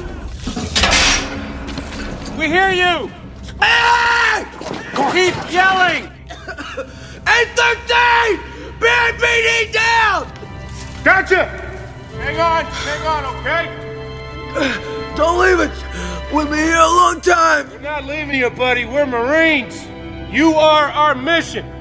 We 2.38 2.46
hear 2.46 2.70
you. 2.70 3.10
Keep 5.12 5.34
yelling. 5.50 6.04
813! 7.26 8.38
PAPD 8.78 9.72
down! 9.72 10.30
Gotcha! 11.02 11.46
Hang 12.18 12.38
on, 12.38 12.64
hang 12.64 13.06
on, 13.06 13.24
okay? 13.36 15.14
Don't 15.16 15.40
leave 15.40 15.60
us! 15.60 16.32
We've 16.32 16.48
been 16.48 16.58
here 16.58 16.76
a 16.76 16.86
long 16.86 17.20
time! 17.20 17.70
We're 17.70 17.80
not 17.80 18.04
leaving 18.04 18.36
you, 18.36 18.50
buddy. 18.50 18.84
We're 18.84 19.06
Marines. 19.06 19.84
You 20.30 20.54
are 20.54 20.90
our 20.90 21.14
mission. 21.14 21.77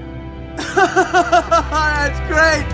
that's 0.75 2.19
great! 2.27 2.65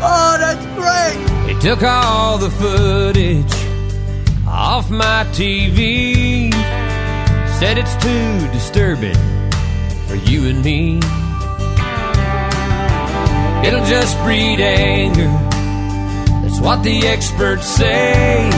Oh, 0.00 0.36
that's 0.38 0.66
great! 0.76 1.46
They 1.46 1.60
took 1.60 1.82
all 1.82 2.38
the 2.38 2.50
footage 2.50 3.52
off 4.46 4.90
my 4.90 5.26
TV. 5.32 6.52
Said 7.58 7.78
it's 7.78 7.96
too 7.96 8.52
disturbing 8.52 9.16
for 10.06 10.16
you 10.16 10.48
and 10.48 10.64
me. 10.64 10.98
It'll 13.66 13.84
just 13.86 14.16
breed 14.22 14.60
anger. 14.60 15.26
That's 16.42 16.60
what 16.60 16.84
the 16.84 17.06
experts 17.06 17.66
say. 17.66 18.48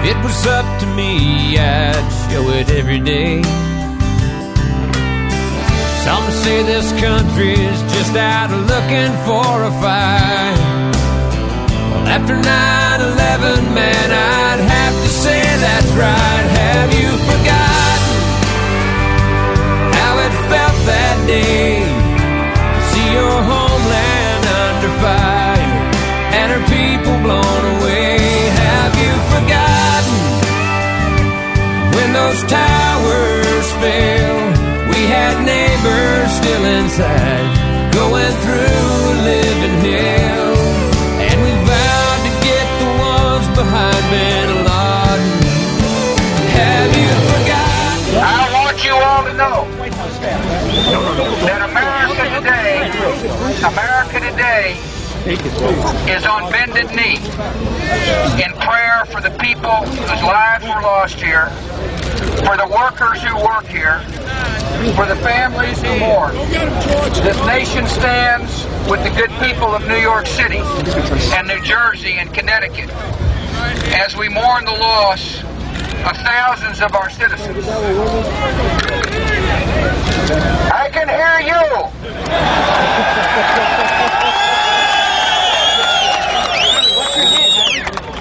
If 0.00 0.16
it 0.16 0.24
was 0.24 0.46
up 0.46 0.80
to 0.80 0.86
me, 0.96 1.58
I'd 1.58 2.30
show 2.30 2.48
it 2.50 2.70
every 2.70 3.00
day. 3.00 3.67
Some 6.04 6.30
say 6.30 6.62
this 6.62 6.88
country's 7.00 7.78
just 7.94 8.14
out 8.14 8.50
looking 8.50 9.12
for 9.26 9.50
a 9.70 9.72
fight. 9.82 10.58
Well, 11.90 12.06
after 12.16 12.36
9 12.36 13.00
11, 13.00 13.74
man, 13.74 14.08
I'd 14.12 14.60
have 14.74 14.94
to 15.04 15.08
say. 15.08 15.42
that's 15.66 15.90
right. 16.04 16.46
Have 16.62 16.90
you 17.00 17.10
forgotten 17.30 18.16
how 19.98 20.12
it 20.26 20.34
felt 20.50 20.78
that 20.92 21.16
day 21.26 21.82
to 21.82 22.80
see 22.90 23.08
your 23.18 23.36
homeland 23.50 24.44
under 24.64 24.92
fire 25.02 25.74
and 26.38 26.48
her 26.54 26.64
people 26.76 27.16
blown 27.26 27.62
away? 27.74 28.16
Have 28.64 28.94
you 29.02 29.12
forgotten 29.34 30.18
when 31.94 32.08
those 32.18 32.40
towers 32.46 33.66
fell? 33.82 34.17
Still 35.78 36.64
inside, 36.64 37.92
going 37.94 38.34
through 38.42 39.22
living 39.24 39.78
hell, 39.86 40.56
and 41.22 41.38
we 41.42 41.50
vowed 41.66 42.20
to 42.26 42.32
get 42.44 42.66
the 42.78 42.90
ones 42.98 43.46
behind 43.56 44.02
Laden. 44.10 44.66
Have 46.58 46.92
you 46.98 47.10
forgotten? 47.30 48.18
I 48.18 48.22
want 48.54 48.76
you 48.84 48.94
all 48.94 49.22
to 49.24 49.32
know 49.34 49.58
that 51.46 51.60
America 51.70 52.24
today, 52.38 52.90
America 53.64 54.18
today, 54.30 54.66
is 56.12 56.26
on 56.26 56.50
bended 56.52 56.90
knee 56.94 57.18
in 58.42 58.52
prayer 58.60 59.04
for 59.06 59.20
the 59.20 59.30
people 59.38 59.86
whose 59.86 60.22
lives 60.22 60.64
were 60.64 60.82
lost 60.82 61.20
here, 61.20 61.50
for 62.44 62.56
the 62.56 62.68
workers 62.72 63.22
who 63.22 63.34
work 63.44 63.66
here, 63.66 64.00
for 64.94 65.06
the 65.06 65.16
families 65.22 65.80
who 65.82 65.98
mourn. 65.98 66.34
This 67.22 67.38
nation 67.46 67.86
stands 67.86 68.64
with 68.90 69.02
the 69.02 69.10
good 69.10 69.30
people 69.40 69.74
of 69.74 69.86
New 69.86 69.96
York 69.96 70.26
City 70.26 70.58
and 70.58 71.46
New 71.48 71.62
Jersey 71.62 72.12
and 72.12 72.32
Connecticut 72.32 72.90
as 73.94 74.16
we 74.16 74.28
mourn 74.28 74.64
the 74.64 74.72
loss 74.72 75.42
of 75.42 76.16
thousands 76.18 76.80
of 76.80 76.94
our 76.94 77.10
citizens. 77.10 77.66
I 80.70 80.88
can 80.92 81.08
hear 81.08 81.40
you. 81.40 81.88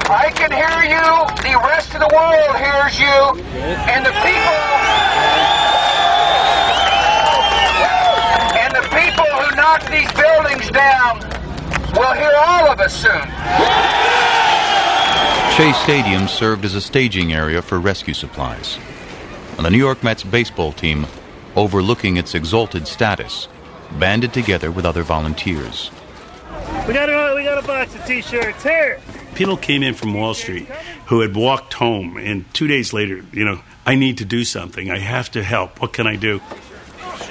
I 0.10 0.32
can 0.32 0.52
hear 0.52 0.84
you. 0.90 1.47
The 1.68 1.74
rest 1.74 1.94
of 1.96 2.00
the 2.00 2.16
world 2.16 2.56
hears 2.56 2.98
you. 2.98 3.44
And 3.92 4.06
the 4.06 4.12
people. 4.24 4.58
And 8.56 8.74
the 8.74 8.88
people 8.96 9.26
who 9.26 9.56
knocked 9.58 9.92
these 9.92 10.10
buildings 10.14 10.72
down 10.72 11.20
will 11.94 12.14
hear 12.14 12.32
all 12.38 12.72
of 12.72 12.80
us 12.80 12.96
soon. 12.96 13.22
Shea 15.58 15.74
Stadium 15.84 16.30
served 16.30 16.64
as 16.64 16.74
a 16.74 16.80
staging 16.80 17.34
area 17.34 17.62
for 17.62 17.82
rescue 17.82 18.14
supplies. 18.14 18.78
And 19.58 19.66
the 19.66 19.70
New 19.70 19.78
York 19.78 20.02
Mets 20.06 20.24
baseball 20.24 20.72
team, 20.72 21.06
overlooking 21.58 22.16
its 22.16 22.34
exalted 22.34 22.88
status, 22.88 23.50
banded 24.00 24.32
together 24.32 24.72
with 24.72 24.86
other 24.86 25.04
volunteers. 25.04 25.92
We 26.88 26.94
got 26.94 27.10
a 27.10 27.36
we 27.36 27.44
got 27.44 27.62
a 27.62 27.68
box 27.68 27.94
of 27.94 28.06
T-shirts 28.06 28.64
here. 28.64 29.02
People 29.38 29.56
came 29.56 29.84
in 29.84 29.94
from 29.94 30.16
Wall 30.16 30.34
Street 30.34 30.68
who 31.06 31.22
had 31.22 31.36
walked 31.36 31.74
home, 31.74 32.18
and 32.18 32.52
two 32.56 32.66
days 32.66 32.92
later, 32.92 33.24
you 33.32 33.46
know, 33.46 33.62
I 33.86 33.94
need 33.94 34.18
to 34.18 34.26
do 34.26 34.44
something. 34.44 34.90
I 34.90 34.98
have 34.98 35.30
to 35.32 35.44
help. 35.44 35.80
What 35.80 35.94
can 35.94 36.08
I 36.08 36.16
do? 36.16 36.42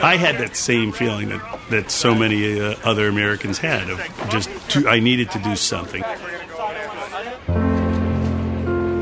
I 0.00 0.16
had 0.16 0.38
that 0.38 0.54
same 0.54 0.92
feeling 0.92 1.30
that, 1.30 1.61
that 1.70 1.90
so 1.90 2.14
many 2.14 2.61
uh, 2.61 2.76
other 2.84 3.09
Americans 3.09 3.59
had 3.59 3.90
of 3.90 3.98
just 4.28 4.48
to, 4.70 4.88
I 4.88 5.00
needed 5.00 5.32
to 5.32 5.40
do 5.40 5.57
something. 5.57 6.02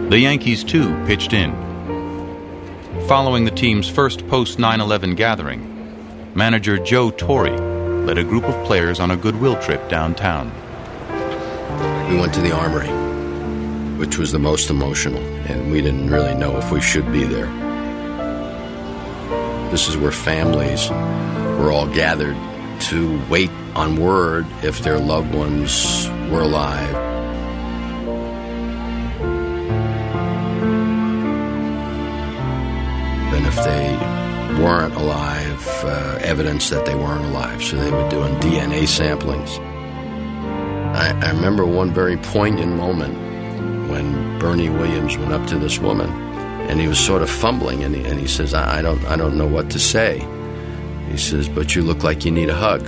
The 0.08 0.18
Yankees, 0.18 0.64
too, 0.64 0.88
pitched 1.04 1.34
in. 1.34 1.52
Following 3.06 3.44
the 3.44 3.50
team's 3.50 3.86
first 3.86 4.26
post 4.28 4.58
9 4.58 4.80
11 4.80 5.14
gathering, 5.14 6.32
manager 6.34 6.78
Joe 6.78 7.10
Torre 7.10 7.50
led 8.06 8.16
a 8.16 8.24
group 8.24 8.44
of 8.44 8.66
players 8.66 8.98
on 8.98 9.10
a 9.10 9.16
goodwill 9.18 9.60
trip 9.60 9.90
downtown. 9.90 10.50
We 12.08 12.16
went 12.20 12.34
to 12.34 12.40
the 12.40 12.52
Armory, 12.52 12.90
which 13.98 14.18
was 14.18 14.30
the 14.30 14.38
most 14.38 14.68
emotional, 14.68 15.22
and 15.48 15.72
we 15.72 15.80
didn't 15.80 16.10
really 16.10 16.34
know 16.34 16.56
if 16.58 16.70
we 16.70 16.80
should 16.80 17.10
be 17.10 17.24
there. 17.24 17.46
This 19.70 19.88
is 19.88 19.96
where 19.96 20.12
families 20.12 20.90
were 21.58 21.72
all 21.72 21.86
gathered 21.88 22.36
to 22.90 23.20
wait 23.28 23.50
on 23.74 23.96
word 23.96 24.46
if 24.62 24.80
their 24.80 24.98
loved 24.98 25.34
ones 25.34 26.08
were 26.30 26.42
alive. 26.42 26.94
And 33.34 33.46
if 33.46 33.56
they 33.56 34.62
weren't 34.62 34.94
alive, 34.94 35.66
uh, 35.84 36.18
evidence 36.20 36.70
that 36.70 36.84
they 36.84 36.94
weren't 36.94 37.24
alive. 37.24 37.64
So 37.64 37.76
they 37.76 37.90
were 37.90 38.08
doing 38.10 38.34
DNA 38.40 38.82
samplings. 38.82 39.73
I, 40.94 41.10
I 41.26 41.30
remember 41.32 41.66
one 41.66 41.92
very 41.92 42.16
poignant 42.16 42.76
moment 42.76 43.14
when 43.90 44.38
Bernie 44.38 44.70
Williams 44.70 45.18
went 45.18 45.32
up 45.32 45.46
to 45.48 45.58
this 45.58 45.78
woman 45.80 46.08
and 46.70 46.80
he 46.80 46.86
was 46.86 46.98
sort 46.98 47.20
of 47.20 47.28
fumbling 47.28 47.82
and 47.82 47.94
he, 47.96 48.04
and 48.04 48.18
he 48.18 48.28
says, 48.28 48.54
I, 48.54 48.78
I, 48.78 48.82
don't, 48.82 49.04
I 49.06 49.16
don't 49.16 49.36
know 49.36 49.46
what 49.46 49.70
to 49.70 49.78
say. 49.78 50.26
He 51.10 51.16
says, 51.16 51.48
but 51.48 51.74
you 51.74 51.82
look 51.82 52.04
like 52.04 52.24
you 52.24 52.30
need 52.30 52.48
a 52.48 52.54
hug. 52.54 52.86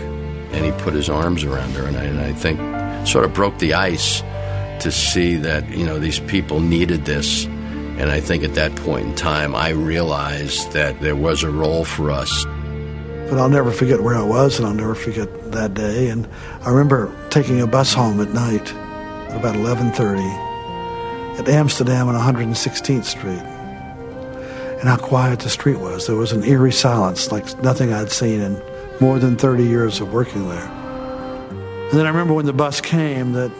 And 0.52 0.64
he 0.64 0.70
put 0.82 0.94
his 0.94 1.10
arms 1.10 1.42
around 1.42 1.72
her 1.72 1.84
and 1.84 1.96
I, 1.96 2.04
and 2.04 2.20
I 2.20 2.32
think 2.32 2.58
sort 3.06 3.24
of 3.24 3.34
broke 3.34 3.58
the 3.58 3.74
ice 3.74 4.20
to 4.80 4.92
see 4.92 5.34
that, 5.36 5.68
you 5.68 5.84
know, 5.84 5.98
these 5.98 6.20
people 6.20 6.60
needed 6.60 7.04
this. 7.04 7.44
And 7.44 8.10
I 8.10 8.20
think 8.20 8.44
at 8.44 8.54
that 8.54 8.74
point 8.76 9.06
in 9.06 9.14
time, 9.16 9.54
I 9.54 9.70
realized 9.70 10.72
that 10.72 11.00
there 11.00 11.16
was 11.16 11.42
a 11.42 11.50
role 11.50 11.84
for 11.84 12.10
us. 12.10 12.46
But 13.28 13.38
I'll 13.38 13.48
never 13.48 13.72
forget 13.72 14.00
where 14.02 14.14
I 14.14 14.22
was, 14.22 14.58
and 14.58 14.68
I'll 14.68 14.74
never 14.74 14.94
forget 14.94 15.52
that 15.52 15.74
day. 15.74 16.08
And 16.08 16.28
I 16.62 16.70
remember 16.70 17.10
taking 17.30 17.60
a 17.60 17.66
bus 17.66 17.92
home 17.92 18.20
at 18.20 18.32
night 18.32 18.72
at 19.30 19.36
about 19.36 19.56
11:30 19.56 20.22
at 21.38 21.48
Amsterdam 21.48 22.08
and 22.08 22.16
116th 22.16 23.04
Street, 23.04 23.42
and 24.80 24.88
how 24.88 24.96
quiet 24.96 25.40
the 25.40 25.50
street 25.50 25.78
was. 25.78 26.06
There 26.06 26.16
was 26.16 26.32
an 26.32 26.44
eerie 26.44 26.72
silence, 26.72 27.32
like 27.32 27.62
nothing 27.62 27.92
I'd 27.92 28.12
seen 28.12 28.40
in 28.40 28.62
more 29.00 29.18
than 29.18 29.36
30 29.36 29.64
years 29.64 30.00
of 30.00 30.12
working 30.12 30.48
there. 30.48 30.70
And 31.90 31.98
then 31.98 32.06
I 32.06 32.08
remember 32.08 32.32
when 32.32 32.46
the 32.46 32.52
bus 32.52 32.80
came 32.80 33.32
that 33.32 33.50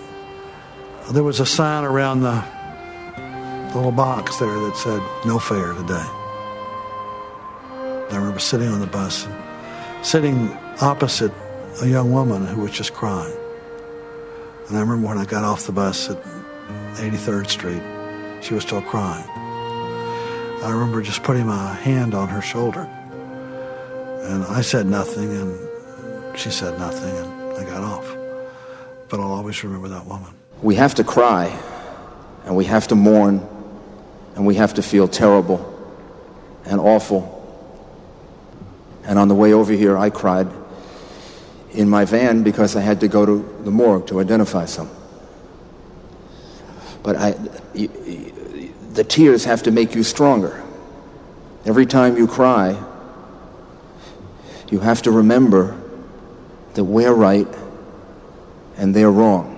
there 1.10 1.22
was 1.22 1.40
a 1.40 1.46
sign 1.46 1.84
around 1.84 2.22
the 2.22 2.42
little 3.74 3.92
box 3.92 4.36
there 4.38 4.48
that 4.48 4.76
said 4.76 5.02
"No 5.24 5.38
fare 5.38 5.72
today." 5.74 6.06
I 8.10 8.16
remember 8.16 8.38
sitting 8.38 8.68
on 8.68 8.80
the 8.80 8.86
bus, 8.86 9.26
sitting 10.06 10.52
opposite 10.80 11.32
a 11.82 11.88
young 11.88 12.12
woman 12.12 12.46
who 12.46 12.60
was 12.60 12.70
just 12.70 12.94
crying. 12.94 13.36
And 14.68 14.76
I 14.76 14.80
remember 14.80 15.08
when 15.08 15.18
I 15.18 15.24
got 15.24 15.42
off 15.42 15.66
the 15.66 15.72
bus 15.72 16.08
at 16.08 16.22
83rd 16.94 17.48
Street, 17.50 17.82
she 18.40 18.54
was 18.54 18.62
still 18.62 18.82
crying. 18.82 19.28
I 20.62 20.70
remember 20.70 21.02
just 21.02 21.24
putting 21.24 21.48
my 21.48 21.74
hand 21.74 22.14
on 22.14 22.28
her 22.28 22.40
shoulder. 22.40 22.82
And 24.22 24.44
I 24.44 24.60
said 24.60 24.86
nothing, 24.86 25.28
and 25.28 26.38
she 26.38 26.50
said 26.50 26.78
nothing, 26.78 27.16
and 27.16 27.58
I 27.58 27.64
got 27.64 27.82
off. 27.82 28.06
But 29.08 29.18
I'll 29.18 29.32
always 29.32 29.64
remember 29.64 29.88
that 29.88 30.06
woman. 30.06 30.32
We 30.62 30.76
have 30.76 30.94
to 30.94 31.04
cry, 31.04 31.46
and 32.44 32.54
we 32.54 32.64
have 32.66 32.86
to 32.88 32.94
mourn, 32.94 33.44
and 34.36 34.46
we 34.46 34.54
have 34.54 34.74
to 34.74 34.82
feel 34.82 35.08
terrible 35.08 35.60
and 36.64 36.78
awful. 36.78 37.35
And 39.06 39.18
on 39.18 39.28
the 39.28 39.34
way 39.34 39.52
over 39.52 39.72
here, 39.72 39.96
I 39.96 40.10
cried 40.10 40.48
in 41.70 41.88
my 41.88 42.04
van 42.04 42.42
because 42.42 42.74
I 42.74 42.80
had 42.80 43.00
to 43.00 43.08
go 43.08 43.24
to 43.24 43.62
the 43.62 43.70
morgue 43.70 44.08
to 44.08 44.20
identify 44.20 44.64
some. 44.64 44.90
But 47.02 47.16
I, 47.16 47.30
the 47.72 49.04
tears 49.04 49.44
have 49.44 49.62
to 49.64 49.70
make 49.70 49.94
you 49.94 50.02
stronger. 50.02 50.62
Every 51.64 51.86
time 51.86 52.16
you 52.16 52.26
cry, 52.26 52.82
you 54.70 54.80
have 54.80 55.02
to 55.02 55.12
remember 55.12 55.80
that 56.74 56.84
we're 56.84 57.14
right 57.14 57.48
and 58.76 58.94
they're 58.94 59.10
wrong. 59.10 59.52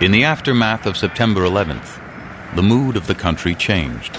In 0.00 0.10
the 0.10 0.24
aftermath 0.24 0.86
of 0.86 0.96
September 0.96 1.42
11th, 1.42 2.00
the 2.56 2.62
mood 2.62 2.96
of 2.96 3.06
the 3.06 3.14
country 3.14 3.54
changed. 3.54 4.18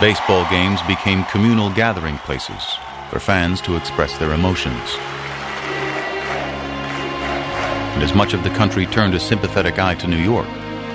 Baseball 0.00 0.48
games 0.48 0.80
became 0.82 1.24
communal 1.24 1.70
gathering 1.74 2.16
places 2.18 2.78
for 3.10 3.20
fans 3.20 3.60
to 3.62 3.76
express 3.76 4.16
their 4.18 4.32
emotions. 4.32 4.96
And 7.94 8.02
as 8.02 8.14
much 8.14 8.32
of 8.32 8.44
the 8.44 8.50
country 8.50 8.86
turned 8.86 9.14
a 9.14 9.20
sympathetic 9.20 9.78
eye 9.78 9.96
to 9.96 10.06
New 10.06 10.16
York, 10.16 10.46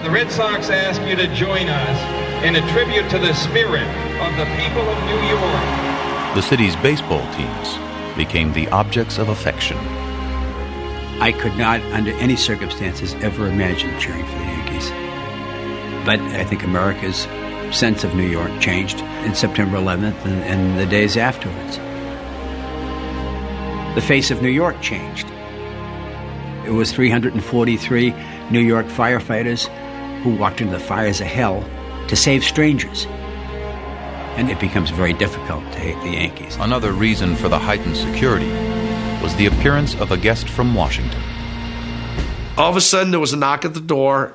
The 0.04 0.10
Red 0.10 0.32
Sox 0.32 0.70
ask 0.70 1.02
you 1.02 1.16
to 1.16 1.28
join 1.36 1.68
us 1.68 2.44
in 2.44 2.56
a 2.56 2.72
tribute 2.72 3.10
to 3.10 3.20
the 3.20 3.34
spirit 3.34 3.88
of 4.22 4.36
the 4.38 4.46
people 4.56 4.82
of 4.82 5.04
New 5.06 5.22
York. 5.28 6.36
the 6.36 6.42
city's 6.42 6.76
baseball 6.78 7.26
teams 7.34 7.78
became 8.18 8.54
the 8.54 8.68
objects 8.70 9.18
of 9.18 9.30
affection. 9.30 9.78
I 11.22 11.32
could 11.32 11.56
not, 11.58 11.82
under 11.94 12.12
any 12.14 12.36
circumstances, 12.36 13.14
ever 13.16 13.48
imagine 13.48 13.98
cheering 14.00 14.26
for 14.26 14.38
the 14.38 14.46
Yankees. 14.46 14.90
But 16.06 16.20
I 16.20 16.44
think 16.44 16.64
America's 16.64 17.28
sense 17.76 18.04
of 18.04 18.16
New 18.16 18.28
York 18.28 18.52
changed 18.62 19.00
in 19.26 19.34
September 19.34 19.78
11th 19.78 20.26
and, 20.26 20.44
and 20.44 20.80
the 20.80 20.86
days 20.86 21.18
afterwards. 21.18 21.78
The 23.96 24.02
face 24.02 24.30
of 24.30 24.42
New 24.42 24.50
York 24.50 24.82
changed. 24.82 25.26
It 26.66 26.72
was 26.72 26.92
343 26.92 28.14
New 28.52 28.60
York 28.60 28.88
firefighters 28.88 29.68
who 30.22 30.36
walked 30.36 30.60
into 30.60 30.74
the 30.74 30.80
fires 30.80 31.22
of 31.22 31.28
hell 31.28 31.64
to 32.10 32.16
save 32.16 32.44
strangers. 32.44 33.06
And 34.36 34.50
it 34.50 34.60
becomes 34.60 34.90
very 34.90 35.14
difficult 35.14 35.64
to 35.72 35.80
hate 35.80 35.98
the 36.04 36.18
Yankees. 36.18 36.58
Another 36.58 36.92
reason 36.92 37.38
for 37.38 37.48
the 37.48 37.58
heightened 37.58 37.96
security 37.96 38.50
was 39.22 39.34
the 39.38 39.46
appearance 39.46 39.96
of 39.96 40.12
a 40.12 40.18
guest 40.18 40.50
from 40.50 40.76
Washington. 40.76 41.22
All 42.58 42.70
of 42.70 42.76
a 42.76 42.82
sudden, 42.82 43.12
there 43.12 43.20
was 43.20 43.32
a 43.32 43.38
knock 43.38 43.64
at 43.64 43.74
the 43.74 43.80
door, 43.80 44.34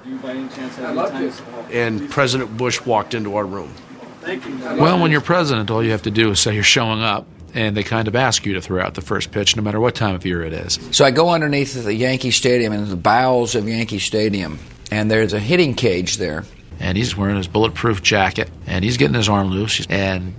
and 1.71 2.11
President 2.11 2.57
Bush 2.57 2.81
walked 2.87 3.13
into 3.13 3.37
our 3.37 3.45
room. 3.45 3.75
Well, 4.23 5.01
when 5.01 5.11
you're 5.11 5.21
president, 5.21 5.71
all 5.71 5.83
you 5.83 5.91
have 5.91 6.03
to 6.03 6.11
do 6.11 6.31
is 6.31 6.41
say 6.41 6.55
you're 6.55 6.63
showing 6.63 7.03
up, 7.03 7.27
and 7.55 7.77
they 7.77 7.83
kind 7.83 8.09
of 8.09 8.17
ask 8.17 8.47
you 8.47 8.55
to 8.55 8.61
throw 8.61 8.83
out 8.83 8.95
the 8.95 9.01
first 9.01 9.33
pitch, 9.33 9.57
no 9.57 9.63
matter 9.63 9.81
what 9.81 9.95
time 9.95 10.15
of 10.15 10.25
year 10.25 10.43
it 10.43 10.53
is. 10.53 10.79
So 10.93 11.05
I 11.05 11.11
go 11.11 11.31
underneath 11.31 11.75
the 11.83 11.95
Yankee 11.95 12.31
Stadium 12.31 12.73
in 12.73 12.89
the 12.89 12.97
bowels 12.97 13.55
of 13.55 13.69
Yankee 13.69 13.99
Stadium, 13.99 14.59
and 14.91 15.11
there's 15.11 15.33
a 15.33 15.41
hitting 15.41 15.75
cage 15.75 16.17
there. 16.17 16.45
And 16.79 16.97
he's 16.97 17.17
wearing 17.17 17.37
his 17.37 17.49
bulletproof 17.49 18.03
jacket, 18.03 18.51
and 18.67 18.85
he's 18.85 18.97
getting 18.97 19.15
his 19.15 19.29
arm 19.29 19.51
loose, 19.51 19.87
and 19.89 20.35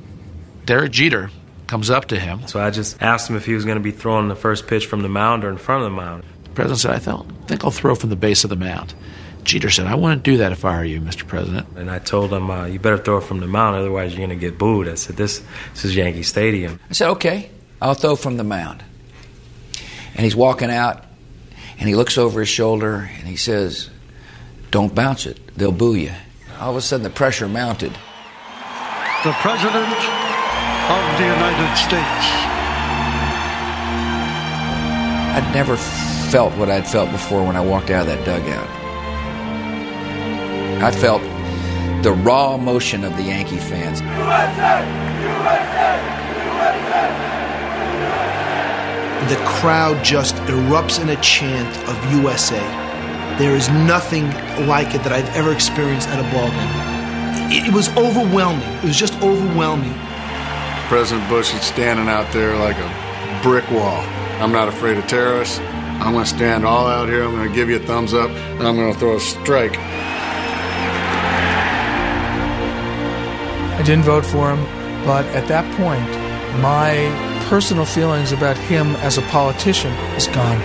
Derek 0.66 0.92
Jeter 0.92 1.30
comes 1.68 1.90
up 1.90 2.06
to 2.06 2.20
him. 2.20 2.48
So 2.48 2.60
I 2.60 2.70
just 2.70 3.02
asked 3.02 3.30
him 3.30 3.36
if 3.36 3.46
he 3.46 3.54
was 3.54 3.64
going 3.64 3.78
to 3.78 3.84
be 3.84 3.92
throwing 3.92 4.28
the 4.28 4.36
first 4.36 4.68
pitch 4.68 4.88
from 4.88 5.02
the 5.02 5.10
mound 5.10 5.44
or 5.44 5.50
in 5.50 5.58
front 5.58 5.84
of 5.84 5.92
the 5.92 5.96
mound. 5.96 6.24
The 6.44 6.50
president 6.50 6.80
said, 6.80 6.92
I 6.92 7.00
think 7.46 7.64
I'll 7.64 7.72
throw 7.72 7.96
from 7.96 8.10
the 8.10 8.16
base 8.16 8.44
of 8.44 8.50
the 8.50 8.56
mound. 8.56 8.94
Jeter 9.44 9.70
said, 9.70 9.88
I 9.88 9.96
wouldn't 9.96 10.24
do 10.24 10.38
that 10.38 10.52
if 10.52 10.66
I 10.66 10.78
were 10.78 10.86
you, 10.86 11.02
Mr. 11.02 11.28
President. 11.28 11.68
And 11.76 11.90
I 11.90 12.00
told 12.00 12.32
him, 12.32 12.50
uh, 12.50 12.66
you 12.66 12.80
better 12.80 12.98
throw 12.98 13.18
it 13.18 13.24
from 13.24 13.40
the 13.40 13.48
mound, 13.48 13.76
otherwise 13.76 14.12
you're 14.12 14.26
going 14.26 14.38
to 14.38 14.48
get 14.48 14.58
booed. 14.58 14.88
I 14.88 14.96
said, 14.96 15.16
this, 15.16 15.44
this 15.74 15.86
is 15.86 15.96
Yankee 15.96 16.24
Stadium. 16.24 16.80
I 16.90 16.94
said, 16.94 17.10
okay, 17.12 17.50
I'll 17.82 17.94
throw 17.94 18.16
from 18.16 18.38
the 18.38 18.44
mound. 18.44 18.84
And 20.16 20.24
he's 20.24 20.36
walking 20.36 20.70
out, 20.70 21.06
and 21.80 21.88
he 21.88 21.96
looks 21.96 22.18
over 22.18 22.42
his 22.42 22.50
shoulder, 22.50 23.10
and 23.18 23.28
he 23.28 23.36
says, 23.36 23.90
don't 24.70 24.94
bounce 24.94 25.26
it. 25.26 25.56
They'll 25.58 25.72
boo 25.72 25.96
you. 25.96 26.14
All 26.60 26.72
of 26.72 26.78
a 26.78 26.82
sudden, 26.82 27.04
the 27.04 27.10
pressure 27.10 27.48
mounted. 27.48 27.92
The 29.24 29.34
President 29.42 29.88
of 30.90 31.18
the 31.18 31.26
United 31.26 31.76
States. 31.76 32.26
I'd 35.34 35.52
never 35.54 35.78
felt 35.78 36.54
what 36.58 36.70
I'd 36.70 36.88
felt 36.88 37.12
before 37.12 37.46
when 37.46 37.56
I 37.56 37.62
walked 37.62 37.90
out 37.90 38.08
of 38.08 38.08
that 38.08 38.26
dugout. 38.26 38.81
I 40.84 40.90
felt 40.90 41.22
the 42.04 42.12
raw 42.12 42.56
emotion 42.56 43.04
of 43.04 43.16
the 43.16 43.22
Yankee 43.24 43.58
fans. 43.58 44.02
USA! 44.02 44.82
USA! 45.22 46.02
USA! 46.58 47.22
The 49.30 49.38
crowd 49.46 50.04
just 50.04 50.36
erupts 50.48 51.00
in 51.00 51.10
a 51.10 51.22
chant 51.22 51.78
of 51.88 52.12
USA. 52.12 52.60
There 53.38 53.56
is 53.56 53.70
nothing 53.70 54.26
like 54.68 54.96
it 54.96 55.04
that 55.04 55.14
I've 55.14 55.30
ever 55.36 55.52
experienced 55.54 56.10
at 56.10 56.20
a 56.20 56.24
ball 56.34 56.50
game. 56.50 57.68
It 57.68 57.72
was 57.72 57.90
overwhelming. 57.96 58.68
It 58.78 58.86
was 58.86 58.98
just 58.98 59.14
overwhelming. 59.22 59.94
President 60.88 61.30
Bush 61.30 61.54
is 61.54 61.62
standing 61.62 62.08
out 62.08 62.34
there 62.34 62.58
like 62.58 62.78
a 62.78 63.40
brick 63.44 63.70
wall. 63.70 64.02
I'm 64.42 64.52
not 64.52 64.68
afraid 64.68 64.98
of 64.98 65.06
terrorists. 65.06 65.60
I'm 65.60 66.14
going 66.14 66.26
to 66.26 66.30
stand 66.30 66.66
all 66.66 66.88
out 66.88 67.08
here. 67.08 67.24
I'm 67.24 67.36
going 67.36 67.48
to 67.48 67.56
give 67.56 67.70
you 67.70 67.76
a 67.76 67.80
thumbs 67.86 68.16
up, 68.16 68.32
and 68.32 68.68
I'm 68.68 68.76
going 68.76 68.92
to 68.92 69.00
throw 69.00 69.16
a 69.16 69.20
strike. 69.20 69.78
I 73.78 73.84
didn't 73.84 74.04
vote 74.04 74.26
for 74.26 74.54
him, 74.54 74.64
but 75.06 75.26
at 75.36 75.48
that 75.48 75.66
point, 75.76 76.10
my 76.62 76.92
personal 77.50 77.86
feelings 77.86 78.32
about 78.32 78.58
him 78.58 78.96
as 78.98 79.18
a 79.18 79.22
politician 79.24 79.92
is 80.16 80.28
gone. 80.28 80.62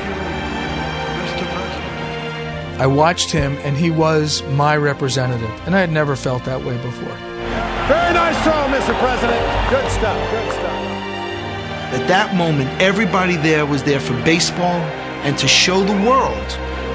I 2.79 2.87
watched 2.87 3.31
him, 3.31 3.57
and 3.65 3.75
he 3.77 3.91
was 3.91 4.43
my 4.51 4.77
representative, 4.77 5.51
and 5.65 5.75
I 5.75 5.81
had 5.81 5.91
never 5.91 6.15
felt 6.15 6.45
that 6.45 6.63
way 6.63 6.77
before. 6.77 7.17
Very 7.89 8.13
nice 8.13 8.37
throw, 8.43 8.53
Mr. 8.53 8.99
President. 8.99 9.71
Good 9.71 9.91
stuff, 9.93 10.31
good 10.31 10.53
stuff. 10.53 10.97
At 11.97 12.07
that 12.09 12.35
moment, 12.35 12.69
everybody 12.83 13.37
there 13.37 13.65
was 13.65 13.85
there 13.85 14.01
for 14.01 14.13
baseball 14.25 14.81
and 15.25 15.39
to 15.39 15.49
show 15.49 15.85
the 15.85 15.97
world 16.07 16.49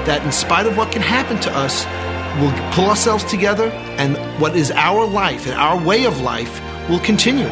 that 0.06 0.22
in 0.24 0.30
spite 0.30 0.66
of 0.66 0.76
what 0.76 0.92
can 0.92 1.02
happen 1.02 1.40
to 1.40 1.50
us, 1.50 1.84
we'll 2.40 2.72
pull 2.72 2.86
ourselves 2.86 3.24
together 3.24 3.70
and 3.98 4.16
what 4.40 4.56
is 4.56 4.70
our 4.70 5.06
life 5.06 5.46
and 5.46 5.54
our 5.54 5.82
way 5.82 6.04
of 6.04 6.20
life 6.20 6.60
will 6.88 7.00
continue. 7.00 7.50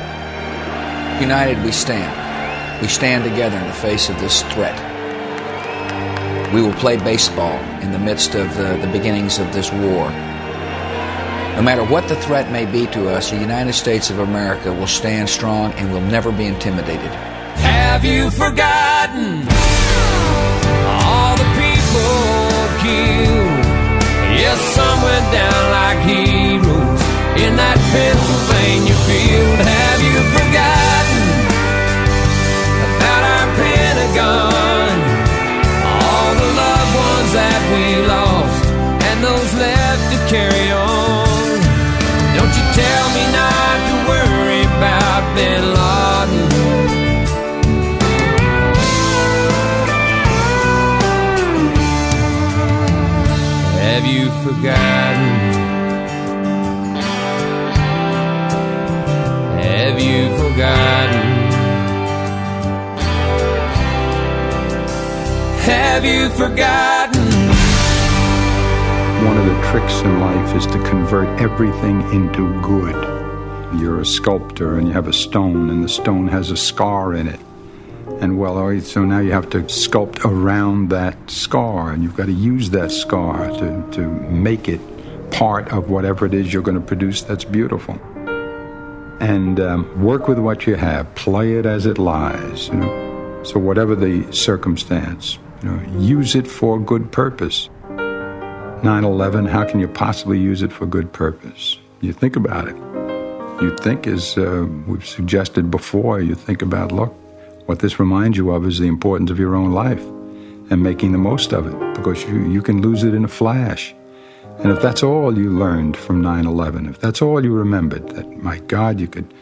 United 1.20 1.62
we 1.62 1.72
stand. 1.72 2.82
We 2.82 2.88
stand 2.88 3.24
together 3.24 3.58
in 3.58 3.66
the 3.66 3.74
face 3.74 4.08
of 4.08 4.18
this 4.20 4.42
threat. 4.54 4.78
We 6.54 6.62
will 6.62 6.72
play 6.74 6.96
baseball 6.96 7.58
in 7.82 7.92
the 7.92 7.98
midst 7.98 8.34
of 8.34 8.56
the, 8.56 8.76
the 8.78 8.88
beginnings 8.90 9.38
of 9.38 9.52
this 9.52 9.70
war. 9.70 10.10
No 11.56 11.62
matter 11.62 11.84
what 11.84 12.08
the 12.08 12.16
threat 12.16 12.50
may 12.50 12.64
be 12.64 12.86
to 12.88 13.10
us, 13.10 13.30
the 13.30 13.38
United 13.38 13.74
States 13.74 14.08
of 14.08 14.18
America 14.18 14.72
will 14.72 14.86
stand 14.86 15.28
strong 15.28 15.72
and 15.74 15.92
will 15.92 16.00
never 16.00 16.32
be 16.32 16.46
intimidated. 16.46 17.10
Have 17.60 18.04
you 18.04 18.30
forgotten 18.30 19.46
all 20.88 21.36
the 21.36 21.44
people 21.60 22.80
killed? 22.80 23.49
Yes, 24.50 24.74
some 24.74 24.98
went 25.06 25.26
down 25.30 25.62
like 25.78 26.00
heroes 26.10 27.02
in 27.38 27.54
that 27.54 27.78
Pennsylvania 27.94 28.98
field. 29.06 29.58
Have 29.62 30.00
you 30.02 30.18
forgotten 30.34 31.22
about 32.82 33.22
our 33.30 33.46
Pentagon? 33.62 34.90
All 35.86 36.32
the 36.34 36.50
loved 36.58 36.92
ones 36.98 37.30
that 37.38 37.60
we 37.70 37.84
lost 38.10 38.64
and 39.06 39.16
those 39.22 39.50
left 39.54 40.04
to 40.10 40.18
carry 40.26 40.66
on. 40.74 41.54
Don't 42.34 42.50
you 42.50 42.66
tell 42.74 43.06
me 43.14 43.24
not 43.30 43.78
to 43.86 43.94
worry 44.10 44.62
about 44.66 45.22
Bin 45.38 45.62
Laden. 45.78 46.09
Have 54.00 54.08
you 54.10 54.30
forgotten? 54.42 55.28
Have 59.60 60.00
you 60.00 60.36
forgotten? 60.38 61.26
Have 65.60 66.04
you 66.06 66.30
forgotten? 66.30 67.26
One 69.26 69.36
of 69.36 69.44
the 69.44 69.68
tricks 69.70 70.00
in 70.00 70.18
life 70.18 70.56
is 70.56 70.64
to 70.68 70.82
convert 70.88 71.38
everything 71.38 72.00
into 72.10 72.58
good. 72.62 72.96
You're 73.78 74.00
a 74.00 74.06
sculptor 74.06 74.78
and 74.78 74.88
you 74.88 74.94
have 74.94 75.08
a 75.08 75.12
stone, 75.12 75.68
and 75.68 75.84
the 75.84 75.90
stone 75.90 76.26
has 76.28 76.50
a 76.50 76.56
scar 76.56 77.12
in 77.12 77.28
it. 77.28 77.40
And 78.20 78.38
well, 78.38 78.80
so 78.82 79.02
now 79.04 79.20
you 79.20 79.32
have 79.32 79.48
to 79.50 79.60
sculpt 79.62 80.26
around 80.26 80.90
that 80.90 81.16
scar, 81.30 81.90
and 81.90 82.02
you've 82.02 82.16
got 82.16 82.26
to 82.26 82.32
use 82.32 82.68
that 82.70 82.92
scar 82.92 83.48
to, 83.48 83.90
to 83.92 84.06
make 84.06 84.68
it 84.68 84.80
part 85.30 85.72
of 85.72 85.88
whatever 85.88 86.26
it 86.26 86.34
is 86.34 86.52
you're 86.52 86.62
going 86.62 86.78
to 86.78 86.86
produce 86.86 87.22
that's 87.22 87.44
beautiful. 87.44 87.94
And 89.20 89.58
um, 89.58 90.02
work 90.02 90.28
with 90.28 90.38
what 90.38 90.66
you 90.66 90.74
have, 90.74 91.14
play 91.14 91.54
it 91.54 91.64
as 91.64 91.86
it 91.86 91.98
lies, 91.98 92.68
you 92.68 92.74
know. 92.74 93.42
So, 93.42 93.58
whatever 93.58 93.94
the 93.94 94.30
circumstance, 94.32 95.38
you 95.62 95.70
know, 95.70 95.98
use 95.98 96.34
it 96.34 96.46
for 96.46 96.78
good 96.78 97.10
purpose. 97.10 97.70
9 97.88 99.04
11, 99.04 99.46
how 99.46 99.64
can 99.64 99.80
you 99.80 99.88
possibly 99.88 100.38
use 100.38 100.62
it 100.62 100.72
for 100.72 100.84
good 100.86 101.12
purpose? 101.12 101.78
You 102.00 102.12
think 102.12 102.36
about 102.36 102.68
it. 102.68 102.76
You 103.62 103.76
think, 103.78 104.06
as 104.06 104.38
uh, 104.38 104.66
we've 104.86 105.06
suggested 105.06 105.70
before, 105.70 106.20
you 106.20 106.34
think 106.34 106.62
about, 106.62 106.92
look, 106.92 107.14
what 107.70 107.78
this 107.78 108.00
reminds 108.00 108.36
you 108.36 108.50
of 108.50 108.66
is 108.66 108.80
the 108.80 108.88
importance 108.88 109.30
of 109.30 109.38
your 109.38 109.54
own 109.54 109.70
life 109.70 110.04
and 110.70 110.82
making 110.82 111.12
the 111.12 111.18
most 111.18 111.52
of 111.52 111.68
it 111.68 111.94
because 111.94 112.24
you, 112.24 112.50
you 112.50 112.60
can 112.60 112.82
lose 112.82 113.04
it 113.04 113.14
in 113.14 113.24
a 113.24 113.28
flash. 113.28 113.94
And 114.58 114.72
if 114.72 114.82
that's 114.82 115.04
all 115.04 115.38
you 115.38 115.50
learned 115.50 115.96
from 115.96 116.20
9 116.20 116.46
11, 116.46 116.88
if 116.88 116.98
that's 116.98 117.22
all 117.22 117.44
you 117.44 117.52
remembered, 117.52 118.08
that 118.08 118.26
my 118.42 118.58
God, 118.58 118.98
you 118.98 119.06
could 119.06 119.32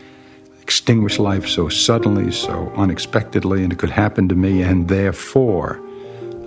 extinguish 0.61 1.19
life 1.19 1.49
so 1.49 1.71
suddenly, 1.71 2.31
so 2.31 2.71
unexpectedly, 2.77 3.65
and 3.65 3.73
it 3.73 3.79
could 3.79 3.89
happen 4.05 4.29
to 4.29 4.35
me, 4.35 4.61
and 4.61 4.89
therefore 4.89 5.81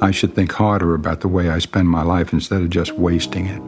I 0.01 0.11
should 0.11 0.35
think 0.35 0.51
harder 0.51 0.93
about 0.93 1.21
the 1.21 1.29
way 1.29 1.49
I 1.49 1.57
spend 1.57 1.89
my 1.89 2.03
life 2.03 2.31
instead 2.31 2.61
of 2.61 2.69
just 2.69 2.91
wasting 2.91 3.47
it. 3.47 3.61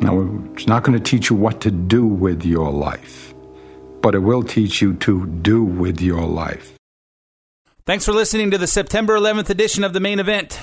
Now, 0.00 0.14
it's 0.54 0.68
not 0.68 0.84
going 0.84 0.96
to 0.96 1.02
teach 1.02 1.28
you 1.28 1.34
what 1.34 1.60
to 1.62 1.72
do 1.72 2.06
with 2.06 2.44
your 2.44 2.70
life, 2.70 3.34
but 4.00 4.14
it 4.14 4.20
will 4.20 4.44
teach 4.44 4.80
you 4.80 4.94
to 5.08 5.26
do 5.26 5.64
with 5.64 6.00
your 6.00 6.24
life. 6.24 6.76
Thanks 7.86 8.04
for 8.04 8.12
listening 8.12 8.50
to 8.50 8.58
the 8.58 8.66
September 8.66 9.16
11th 9.16 9.50
edition 9.50 9.84
of 9.84 9.92
the 9.92 10.00
main 10.00 10.20
event. 10.20 10.58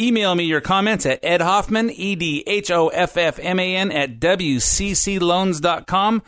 Email 0.00 0.34
me 0.34 0.44
your 0.44 0.60
comments 0.60 1.06
at 1.06 1.20
Ed 1.22 1.40
Hoffman, 1.40 1.90
E 1.90 2.16
D 2.16 2.42
H 2.46 2.70
O 2.70 2.88
F 2.88 3.16
F 3.16 3.38
M 3.38 3.60
A 3.60 3.76
N, 3.76 3.92
at 3.92 4.18
WCCLoans.com. 4.18 6.22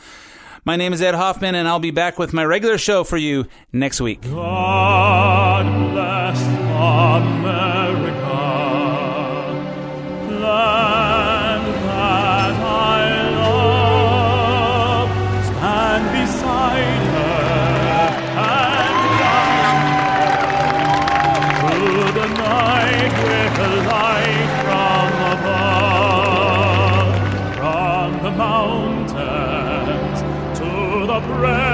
My 0.65 0.77
name 0.77 0.93
is 0.93 1.03
Ed 1.03 1.15
Hoffman, 1.15 1.55
and 1.55 1.69
I'll 1.69 1.79
be 1.79 1.91
back 1.91 2.19
with 2.19 2.33
my 2.33 2.45
regular 2.45 2.79
show 2.79 3.05
for 3.05 3.17
you 3.17 3.47
next 3.73 4.01
week. 4.01 4.23
God 4.23 5.93
bless 5.93 6.43
America, 6.43 7.84
the 31.15 31.21
prairies, 31.21 31.74